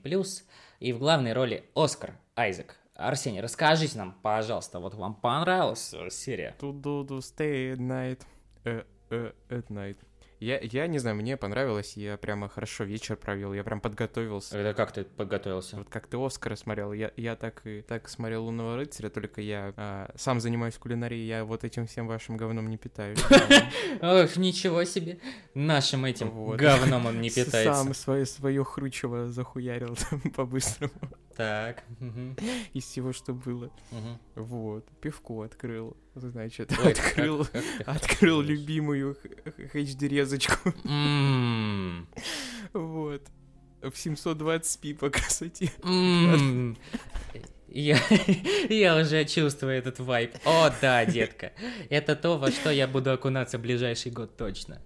и 0.78 0.92
в 0.92 0.98
главной 0.98 1.32
роли 1.32 1.64
Оскар 1.74 2.14
Айзек. 2.36 2.76
Арсений, 2.94 3.40
расскажите 3.40 3.98
нам, 3.98 4.16
пожалуйста, 4.22 4.78
вот 4.78 4.94
вам 4.94 5.14
понравилась 5.14 5.94
серия? 6.10 6.54
To 6.60 6.72
do 6.80 7.04
to 7.08 7.18
stay 7.18 7.72
at 7.72 7.78
night, 7.78 8.20
uh, 8.64 8.84
uh, 9.10 9.32
at 9.50 9.68
night. 9.68 9.96
Я, 10.38 10.58
я 10.60 10.86
не 10.86 10.98
знаю, 10.98 11.16
мне 11.16 11.36
понравилось, 11.38 11.96
я 11.96 12.18
прямо 12.18 12.48
хорошо 12.48 12.84
вечер 12.84 13.16
провел, 13.16 13.54
я 13.54 13.64
прям 13.64 13.80
подготовился. 13.80 14.58
Это 14.58 14.74
как 14.74 14.92
ты 14.92 15.04
подготовился? 15.04 15.76
Вот 15.76 15.88
как 15.88 16.06
ты 16.06 16.18
Оскара 16.18 16.56
смотрел, 16.56 16.92
я, 16.92 17.10
я 17.16 17.36
так 17.36 17.66
и 17.66 17.80
так 17.80 18.08
смотрел 18.08 18.44
Лунного 18.44 18.76
рыцаря, 18.76 19.08
только 19.08 19.40
я 19.40 19.72
а, 19.76 20.12
сам 20.14 20.40
занимаюсь 20.40 20.76
кулинарией, 20.76 21.26
я 21.26 21.44
вот 21.44 21.64
этим 21.64 21.86
всем 21.86 22.06
вашим 22.06 22.36
говном 22.36 22.68
не 22.68 22.76
питаюсь. 22.76 23.18
Ох, 24.02 24.36
ничего 24.36 24.84
себе, 24.84 25.18
нашим 25.54 26.04
этим 26.04 26.56
говном 26.56 27.06
он 27.06 27.20
не 27.22 27.30
питается. 27.30 27.94
Сам 27.94 27.94
свое, 28.24 28.62
хрючево 28.62 29.28
захуярил 29.28 29.96
по-быстрому. 30.36 30.92
Так. 31.36 31.82
Из 32.74 32.84
всего, 32.84 33.12
что 33.12 33.32
было. 33.32 33.70
Вот. 34.34 34.86
Пивко 35.00 35.42
открыл. 35.42 35.96
Значит, 36.16 36.72
Ой, 36.82 36.92
открыл, 36.92 37.44
как, 37.44 37.62
как 37.78 37.88
открыл 37.88 38.40
любимую 38.40 39.18
HD-резочку. 39.74 40.72
Вот. 42.72 43.22
В 43.82 43.90
720p 43.90 44.94
по 44.96 45.10
красоте. 45.10 45.70
Я, 47.68 47.98
я 48.70 48.96
уже 48.96 49.26
чувствую 49.26 49.74
этот 49.74 49.98
вайп. 49.98 50.34
О, 50.46 50.70
да, 50.80 51.04
детка. 51.04 51.52
Это 51.90 52.16
то, 52.16 52.38
во 52.38 52.50
что 52.50 52.70
я 52.70 52.88
буду 52.88 53.12
окунаться 53.12 53.58
в 53.58 53.60
ближайший 53.60 54.10
год 54.10 54.36
точно. 54.36 54.80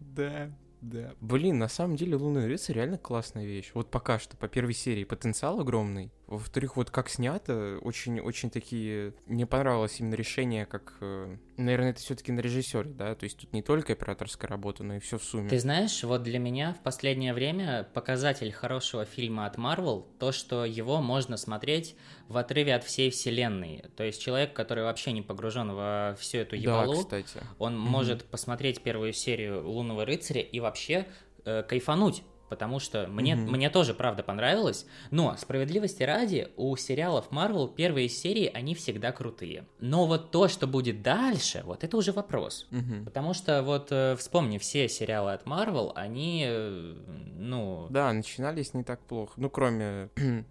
Да. 0.00 0.50
Да. 0.80 1.14
Блин, 1.20 1.58
на 1.58 1.68
самом 1.68 1.96
деле 1.96 2.16
Лунный 2.16 2.46
рыцарь 2.46 2.76
реально 2.76 2.98
классная 2.98 3.44
вещь. 3.44 3.70
Вот 3.74 3.90
пока 3.90 4.18
что, 4.18 4.36
по 4.36 4.48
первой 4.48 4.74
серии, 4.74 5.04
потенциал 5.04 5.60
огромный. 5.60 6.12
Во-вторых, 6.26 6.76
вот 6.76 6.90
как 6.90 7.08
снято, 7.08 7.78
очень-очень 7.82 8.50
такие... 8.50 9.14
Мне 9.26 9.46
понравилось 9.46 10.00
именно 10.00 10.14
решение, 10.14 10.66
как... 10.66 10.96
Э, 11.00 11.36
наверное, 11.58 11.90
это 11.90 12.00
все 12.00 12.14
таки 12.14 12.32
на 12.32 12.40
режиссере, 12.40 12.90
да? 12.90 13.14
То 13.14 13.24
есть 13.24 13.38
тут 13.38 13.52
не 13.52 13.62
только 13.62 13.92
операторская 13.92 14.48
работа, 14.48 14.84
но 14.84 14.96
и 14.96 14.98
все 14.98 15.18
в 15.18 15.24
сумме. 15.24 15.48
Ты 15.48 15.58
знаешь, 15.58 16.02
вот 16.04 16.22
для 16.22 16.38
меня 16.38 16.72
в 16.72 16.82
последнее 16.82 17.34
время 17.34 17.86
показатель 17.92 18.50
хорошего 18.52 19.04
фильма 19.04 19.46
от 19.46 19.56
Marvel 19.56 20.06
то, 20.18 20.32
что 20.32 20.64
его 20.64 21.00
можно 21.00 21.36
смотреть 21.36 21.96
в 22.28 22.36
отрыве 22.36 22.74
от 22.74 22.84
всей 22.84 23.10
вселенной. 23.10 23.84
То 23.96 24.04
есть 24.04 24.22
человек, 24.22 24.54
который 24.54 24.84
вообще 24.84 25.12
не 25.12 25.22
погружен 25.22 25.72
во 25.72 26.16
всю 26.18 26.38
эту 26.38 26.56
ебалу, 26.56 27.06
да, 27.08 27.22
кстати. 27.22 27.46
он 27.58 27.74
mm-hmm. 27.74 27.76
может 27.76 28.24
посмотреть 28.24 28.82
первую 28.82 29.12
серию 29.12 29.68
Лунного 29.68 30.04
рыцаря 30.04 30.40
и 30.40 30.60
вообще 30.60 31.06
э, 31.44 31.62
кайфануть 31.62 32.22
потому 32.48 32.78
что 32.78 33.06
мне, 33.06 33.34
mm-hmm. 33.34 33.50
мне 33.50 33.70
тоже, 33.70 33.94
правда, 33.94 34.22
понравилось. 34.22 34.86
Но, 35.10 35.36
справедливости 35.36 36.02
ради, 36.02 36.48
у 36.56 36.76
сериалов 36.76 37.30
Marvel 37.30 37.72
первые 37.72 38.08
серии, 38.08 38.50
они 38.52 38.74
всегда 38.74 39.12
крутые. 39.12 39.66
Но 39.80 40.06
вот 40.06 40.30
то, 40.30 40.48
что 40.48 40.66
будет 40.66 41.02
дальше, 41.02 41.62
вот 41.64 41.84
это 41.84 41.96
уже 41.96 42.12
вопрос. 42.12 42.66
Mm-hmm. 42.70 43.04
Потому 43.04 43.34
что 43.34 43.62
вот 43.62 43.88
э, 43.90 44.16
вспомни, 44.16 44.58
все 44.58 44.88
сериалы 44.88 45.32
от 45.32 45.44
Marvel, 45.44 45.92
они, 45.94 46.44
э, 46.46 46.94
ну... 47.36 47.86
Да, 47.90 48.12
начинались 48.12 48.74
не 48.74 48.84
так 48.84 49.00
плохо. 49.00 49.32
Ну, 49.36 49.50
кроме... 49.50 50.10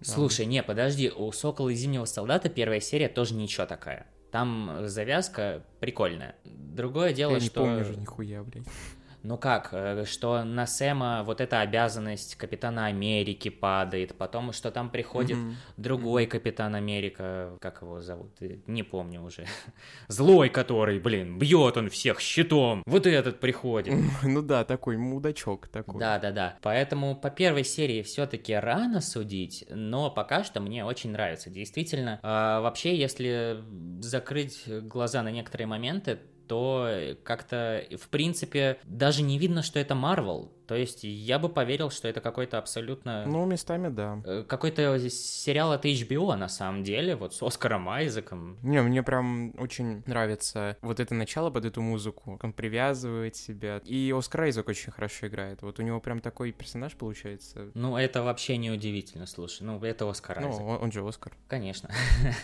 Слушай, 0.00 0.44
не, 0.46 0.62
подожди, 0.62 1.10
у 1.10 1.32
Сокола 1.32 1.70
и 1.70 1.74
Зимнего 1.74 2.04
Солдата 2.04 2.50
первая 2.50 2.80
серия 2.80 3.08
тоже 3.08 3.34
ничего 3.34 3.64
такая. 3.64 4.06
Там 4.30 4.80
завязка 4.82 5.64
прикольная. 5.80 6.34
Другое 6.44 7.14
дело, 7.14 7.34
Я 7.34 7.40
что... 7.40 7.60
Я 7.60 7.66
не 7.66 7.76
помню 7.76 7.84
же 7.84 7.96
нихуя, 7.98 8.42
блядь 8.42 8.66
ну 9.24 9.38
как, 9.38 9.70
э, 9.72 10.04
что 10.04 10.44
на 10.44 10.66
Сэма 10.66 11.22
вот 11.24 11.40
эта 11.40 11.60
обязанность 11.60 12.36
Капитана 12.36 12.86
Америки 12.86 13.48
падает, 13.48 14.14
потом 14.16 14.52
что 14.52 14.70
там 14.70 14.90
приходит 14.90 15.38
mm-hmm. 15.38 15.54
другой 15.78 16.26
Капитан 16.26 16.74
Америка, 16.74 17.56
как 17.60 17.80
его 17.80 18.02
зовут, 18.02 18.30
э, 18.40 18.58
не 18.66 18.82
помню 18.82 19.22
уже, 19.22 19.46
злой 20.08 20.50
который, 20.50 21.00
блин, 21.00 21.38
бьет 21.38 21.78
он 21.78 21.88
всех 21.88 22.20
щитом, 22.20 22.82
вот 22.86 23.06
этот 23.06 23.40
приходит. 23.40 23.94
Ну 24.22 24.42
да, 24.42 24.64
такой 24.64 24.96
мудачок 24.96 25.68
такой. 25.68 25.98
Да-да-да, 26.00 26.58
поэтому 26.60 27.16
по 27.16 27.30
первой 27.30 27.64
серии 27.64 28.02
все-таки 28.02 28.52
рано 28.52 29.00
судить, 29.00 29.64
но 29.70 30.10
пока 30.10 30.44
что 30.44 30.60
мне 30.60 30.84
очень 30.84 31.12
нравится, 31.12 31.48
действительно. 31.50 32.20
А, 32.22 32.60
вообще, 32.60 32.96
если 32.96 33.62
закрыть 34.00 34.64
глаза 34.66 35.22
на 35.22 35.30
некоторые 35.30 35.66
моменты, 35.66 36.18
то 36.46 37.16
как-то, 37.22 37.84
в 38.00 38.08
принципе, 38.08 38.78
даже 38.84 39.22
не 39.22 39.38
видно, 39.38 39.62
что 39.62 39.78
это 39.78 39.94
Марвел. 39.94 40.52
То 40.66 40.74
есть 40.74 41.04
я 41.04 41.38
бы 41.38 41.48
поверил, 41.48 41.90
что 41.90 42.08
это 42.08 42.20
какой-то 42.20 42.58
абсолютно... 42.58 43.24
Ну, 43.26 43.44
местами 43.44 43.88
да. 43.88 44.20
Э, 44.24 44.44
какой-то 44.46 44.98
сериал 45.08 45.72
от 45.72 45.84
HBO, 45.84 46.34
на 46.36 46.48
самом 46.48 46.82
деле, 46.82 47.16
вот 47.16 47.34
с 47.34 47.42
Оскаром 47.42 47.88
Айзеком. 47.88 48.58
Не, 48.62 48.82
мне 48.82 49.02
прям 49.02 49.54
очень 49.58 50.02
нравится 50.06 50.76
вот 50.82 51.00
это 51.00 51.14
начало 51.14 51.50
под 51.50 51.64
эту 51.64 51.82
музыку. 51.82 52.38
Он 52.42 52.52
привязывает 52.52 53.36
себя. 53.36 53.80
И 53.84 54.14
Оскар 54.16 54.42
Айзек 54.42 54.68
очень 54.68 54.92
хорошо 54.92 55.26
играет. 55.26 55.62
Вот 55.62 55.78
у 55.78 55.82
него 55.82 56.00
прям 56.00 56.20
такой 56.20 56.52
персонаж 56.52 56.94
получается. 56.94 57.70
Ну, 57.74 57.96
это 57.96 58.22
вообще 58.22 58.56
не 58.56 58.70
удивительно, 58.70 59.26
слушай. 59.26 59.62
Ну, 59.62 59.82
это 59.82 60.08
Оскар 60.08 60.40
ну, 60.40 60.48
Айзек. 60.48 60.60
Ну, 60.60 60.68
он 60.68 60.92
же 60.92 61.06
Оскар. 61.06 61.32
Конечно. 61.48 61.90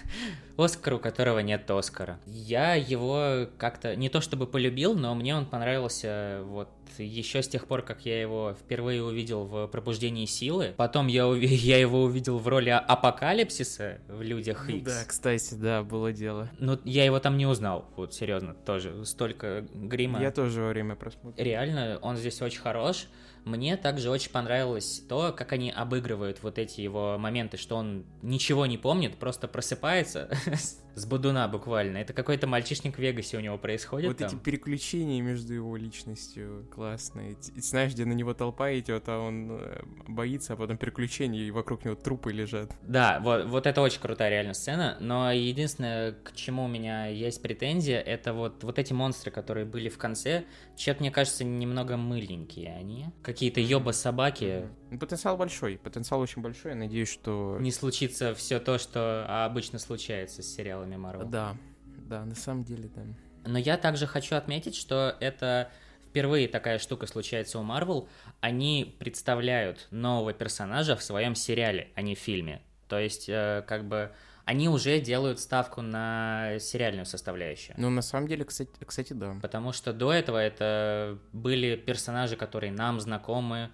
Оскар, 0.57 0.95
у 0.95 0.99
которого 0.99 1.39
нет 1.39 1.71
Оскара. 1.71 2.19
Я 2.27 2.75
его 2.75 3.49
как-то 3.59 3.97
не 3.97 4.09
то 4.09 4.21
чтобы 4.21 4.47
полюбил, 4.47 4.95
но 4.95 5.15
мне 5.15 5.35
он 5.35 5.47
понравился 5.47 6.43
вот 6.45 6.69
еще 6.99 7.43
с 7.43 7.49
тех 7.49 7.67
пор, 7.67 7.83
как 7.83 8.05
я 8.05 8.10
его 8.19 8.55
впервые 8.59 9.03
увидел 9.03 9.45
в 9.45 9.67
«Пробуждении 9.67 10.25
силы». 10.25 10.75
Потом 10.77 11.07
я, 11.07 11.29
ув... 11.29 11.39
я 11.41 11.79
его 11.79 12.03
увидел 12.03 12.39
в 12.39 12.49
роли 12.49 12.71
Апокалипсиса 12.71 13.99
в 14.09 14.23
«Людях 14.23 14.71
Икс». 14.71 14.85
Да, 14.85 15.05
кстати, 15.07 15.55
да, 15.55 15.83
было 15.83 16.13
дело. 16.13 16.51
Ну, 16.59 16.79
я 16.85 17.05
его 17.05 17.21
там 17.21 17.37
не 17.37 17.47
узнал, 17.47 17.87
вот 17.97 18.15
серьезно, 18.15 18.55
тоже 18.55 19.05
столько 19.05 19.67
грима. 19.75 20.21
Я 20.21 20.31
тоже 20.31 20.63
во 20.63 20.69
время 20.69 20.97
просмотра. 20.97 21.43
Реально, 21.43 21.99
он 22.03 22.17
здесь 22.17 22.41
очень 22.41 22.61
хорош. 22.61 23.07
Мне 23.45 23.77
также 23.77 24.11
очень 24.11 24.31
понравилось 24.31 25.03
то, 25.09 25.33
как 25.33 25.53
они 25.53 25.71
обыгрывают 25.71 26.43
вот 26.43 26.59
эти 26.59 26.81
его 26.83 27.17
моменты, 27.19 27.57
что 27.57 27.77
он 27.77 28.05
ничего 28.23 28.67
не 28.67 28.77
помнит, 28.77 29.17
просто 29.17 29.49
просыпается 29.49 30.29
с 31.01 31.07
бодуна 31.07 31.49
буквально. 31.49 31.99
Это 31.99 32.13
какой-то 32.13 32.47
мальчишник 32.47 32.97
в 32.97 32.99
Вегасе 32.99 33.37
у 33.37 33.41
него 33.41 33.59
происходит. 33.59 34.09
Вот 34.09 34.19
там. 34.19 34.29
эти 34.29 34.37
переключения 34.37 35.21
между 35.23 35.55
его 35.55 35.77
личностью 35.77 36.67
классные. 36.73 37.37
Знаешь, 37.57 37.93
где 37.93 38.05
на 38.05 38.13
него 38.13 38.35
толпа 38.35 38.73
идет, 38.79 39.05
а 39.09 39.19
он 39.19 39.59
э, 39.59 39.83
боится, 40.07 40.53
а 40.53 40.57
потом 40.57 40.77
переключения, 40.77 41.41
и 41.41 41.51
вокруг 41.51 41.85
него 41.85 41.95
трупы 41.95 42.33
лежат. 42.33 42.71
Да, 42.83 43.21
вот, 43.21 43.47
вот 43.47 43.67
это 43.67 43.81
очень 43.81 44.01
крутая 44.01 44.31
реально 44.31 44.55
сцена, 44.55 44.97
но 45.01 45.33
единственное, 45.33 46.13
к 46.13 46.35
чему 46.35 46.65
у 46.65 46.69
меня 46.69 47.07
есть 47.07 47.43
претензия, 47.43 48.01
это 48.01 48.33
вот, 48.33 48.63
вот 48.63 48.79
эти 48.79 48.93
монстры, 48.93 49.31
которые 49.31 49.65
были 49.65 49.89
в 49.89 49.99
конце, 49.99 50.45
чет 50.77 51.01
мне 51.01 51.11
кажется, 51.11 51.45
немного 51.45 51.97
мыленькие 51.97 52.75
они. 52.75 53.07
Какие-то 53.23 53.61
ёба-собаки. 53.61 54.69
Потенциал 54.99 55.37
большой, 55.37 55.79
потенциал 55.79 56.21
очень 56.21 56.43
большой, 56.43 56.73
я 56.73 56.77
надеюсь, 56.77 57.11
что... 57.11 57.59
Не 57.61 57.71
случится 57.71 58.35
все 58.35 58.59
то, 58.59 58.79
что 58.79 59.45
обычно 59.45 59.79
случается 59.79 60.43
с 60.43 60.47
сериалами 60.47 60.97
Марвел. 60.97 61.29
Да, 61.29 61.57
да, 61.87 62.25
на 62.25 62.35
самом 62.35 62.65
деле, 62.65 62.91
да. 62.95 63.03
Но 63.45 63.59
я 63.59 63.77
также 63.77 64.07
хочу 64.07 64.37
отметить, 64.37 64.75
что 64.75 65.17
это 65.21 65.71
впервые 66.07 66.49
такая 66.49 66.79
штука 66.79 67.07
случается 67.07 67.59
у 67.59 67.63
Марвел. 67.63 68.09
Они 68.41 68.97
представляют 68.99 69.87
нового 69.91 70.33
персонажа 70.33 70.97
в 70.97 71.03
своем 71.03 71.35
сериале, 71.35 71.91
а 71.95 72.03
не 72.03 72.15
в 72.15 72.19
фильме. 72.19 72.63
То 72.89 72.99
есть, 72.99 73.29
э, 73.29 73.63
как 73.67 73.87
бы, 73.87 74.11
они 74.45 74.69
уже 74.69 74.99
делают 74.99 75.39
ставку 75.39 75.81
на 75.81 76.59
сериальную 76.59 77.07
составляющую. 77.07 77.77
Ну, 77.79 77.89
на 77.91 78.03
самом 78.03 78.27
деле, 78.27 78.45
кстати, 78.45 78.71
кстати, 78.85 79.13
да. 79.13 79.37
Потому 79.41 79.73
что 79.73 79.93
до 79.93 80.13
этого 80.13 80.39
это 80.39 81.19
были 81.33 81.77
персонажи, 81.77 82.35
которые 82.35 82.73
нам 82.73 83.01
знакомы, 83.01 83.71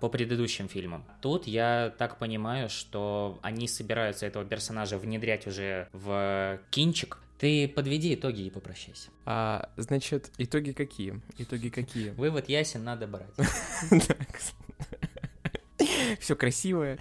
по 0.00 0.08
предыдущим 0.08 0.68
фильмам. 0.68 1.04
Тут 1.20 1.46
я 1.46 1.94
так 1.98 2.18
понимаю, 2.18 2.68
что 2.68 3.38
они 3.42 3.66
собираются 3.68 4.26
этого 4.26 4.44
персонажа 4.44 4.98
внедрять 4.98 5.46
уже 5.46 5.88
в 5.92 6.60
кинчик. 6.70 7.18
Ты 7.38 7.68
подведи 7.68 8.14
итоги 8.14 8.42
и 8.42 8.50
попрощайся. 8.50 9.08
А, 9.24 9.70
значит, 9.78 10.30
итоги 10.36 10.72
какие? 10.72 11.22
Итоги 11.38 11.70
какие? 11.70 12.10
Вывод 12.16 12.50
ясен, 12.50 12.84
надо 12.84 13.06
брать. 13.06 13.32
Все 16.20 16.36
красивое, 16.36 16.98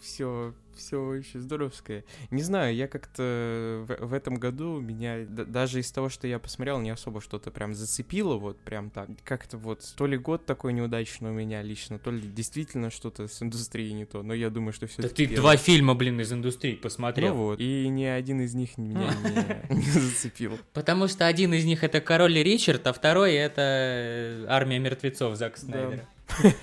все 0.00 0.54
все 0.76 1.00
очень 1.00 1.40
здоровское. 1.40 2.04
Не 2.30 2.42
знаю, 2.42 2.74
я 2.74 2.86
как-то 2.86 3.84
в, 3.88 4.06
в 4.06 4.12
этом 4.12 4.36
году 4.36 4.78
меня 4.80 5.24
даже 5.26 5.80
из 5.80 5.90
того, 5.90 6.08
что 6.08 6.26
я 6.26 6.38
посмотрел, 6.38 6.78
не 6.80 6.90
особо 6.90 7.20
что-то 7.20 7.50
прям 7.50 7.74
зацепило, 7.74 8.36
вот 8.36 8.58
прям 8.60 8.90
так. 8.90 9.08
Как-то 9.24 9.56
вот 9.58 9.82
то 9.96 10.06
ли 10.06 10.16
год 10.16 10.46
такой 10.46 10.72
неудачный 10.72 11.30
у 11.30 11.32
меня 11.32 11.62
лично, 11.62 11.98
то 11.98 12.10
ли 12.10 12.20
действительно 12.20 12.90
что-то 12.90 13.26
с 13.26 13.42
индустрией 13.42 13.92
не 13.92 14.04
то, 14.04 14.22
но 14.22 14.34
я 14.34 14.50
думаю, 14.50 14.72
что 14.72 14.86
все 14.86 15.02
Да 15.02 15.08
ты 15.08 15.26
первый... 15.26 15.36
два 15.36 15.56
фильма, 15.56 15.94
блин, 15.94 16.20
из 16.20 16.32
индустрии 16.32 16.74
посмотрел. 16.74 17.34
Ну 17.34 17.42
вот, 17.42 17.60
и 17.60 17.88
ни 17.88 18.04
один 18.04 18.40
из 18.40 18.54
них 18.54 18.78
меня 18.78 19.10
не, 19.70 19.76
не 19.76 19.82
зацепил. 19.82 20.58
Потому 20.72 21.08
что 21.08 21.26
один 21.26 21.54
из 21.54 21.64
них 21.64 21.82
это 21.82 22.00
Король 22.00 22.36
Ричард, 22.42 22.86
а 22.86 22.92
второй 22.92 23.34
это 23.34 24.44
Армия 24.48 24.78
мертвецов 24.78 25.36
Зака 25.36 25.56
Снайдера. 25.56 26.06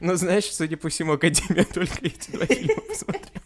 Ну, 0.00 0.14
знаешь, 0.16 0.44
судя 0.52 0.76
по 0.76 0.88
всему, 0.88 1.12
Академия 1.12 1.64
только 1.64 1.98
эти 2.02 2.30
два 2.30 2.46
фильма 2.46 2.80
посмотрела. 2.82 3.39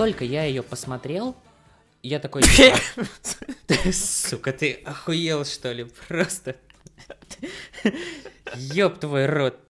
Только 0.00 0.24
я 0.24 0.44
ее 0.44 0.62
посмотрел, 0.62 1.36
я 2.02 2.20
такой... 2.20 2.42
Сука, 3.92 4.50
ты 4.54 4.72
охуел, 4.86 5.44
что 5.44 5.72
ли? 5.72 5.84
Просто... 6.08 6.56
Ёб 8.54 8.98
твой 8.98 9.26
рот. 9.26 9.60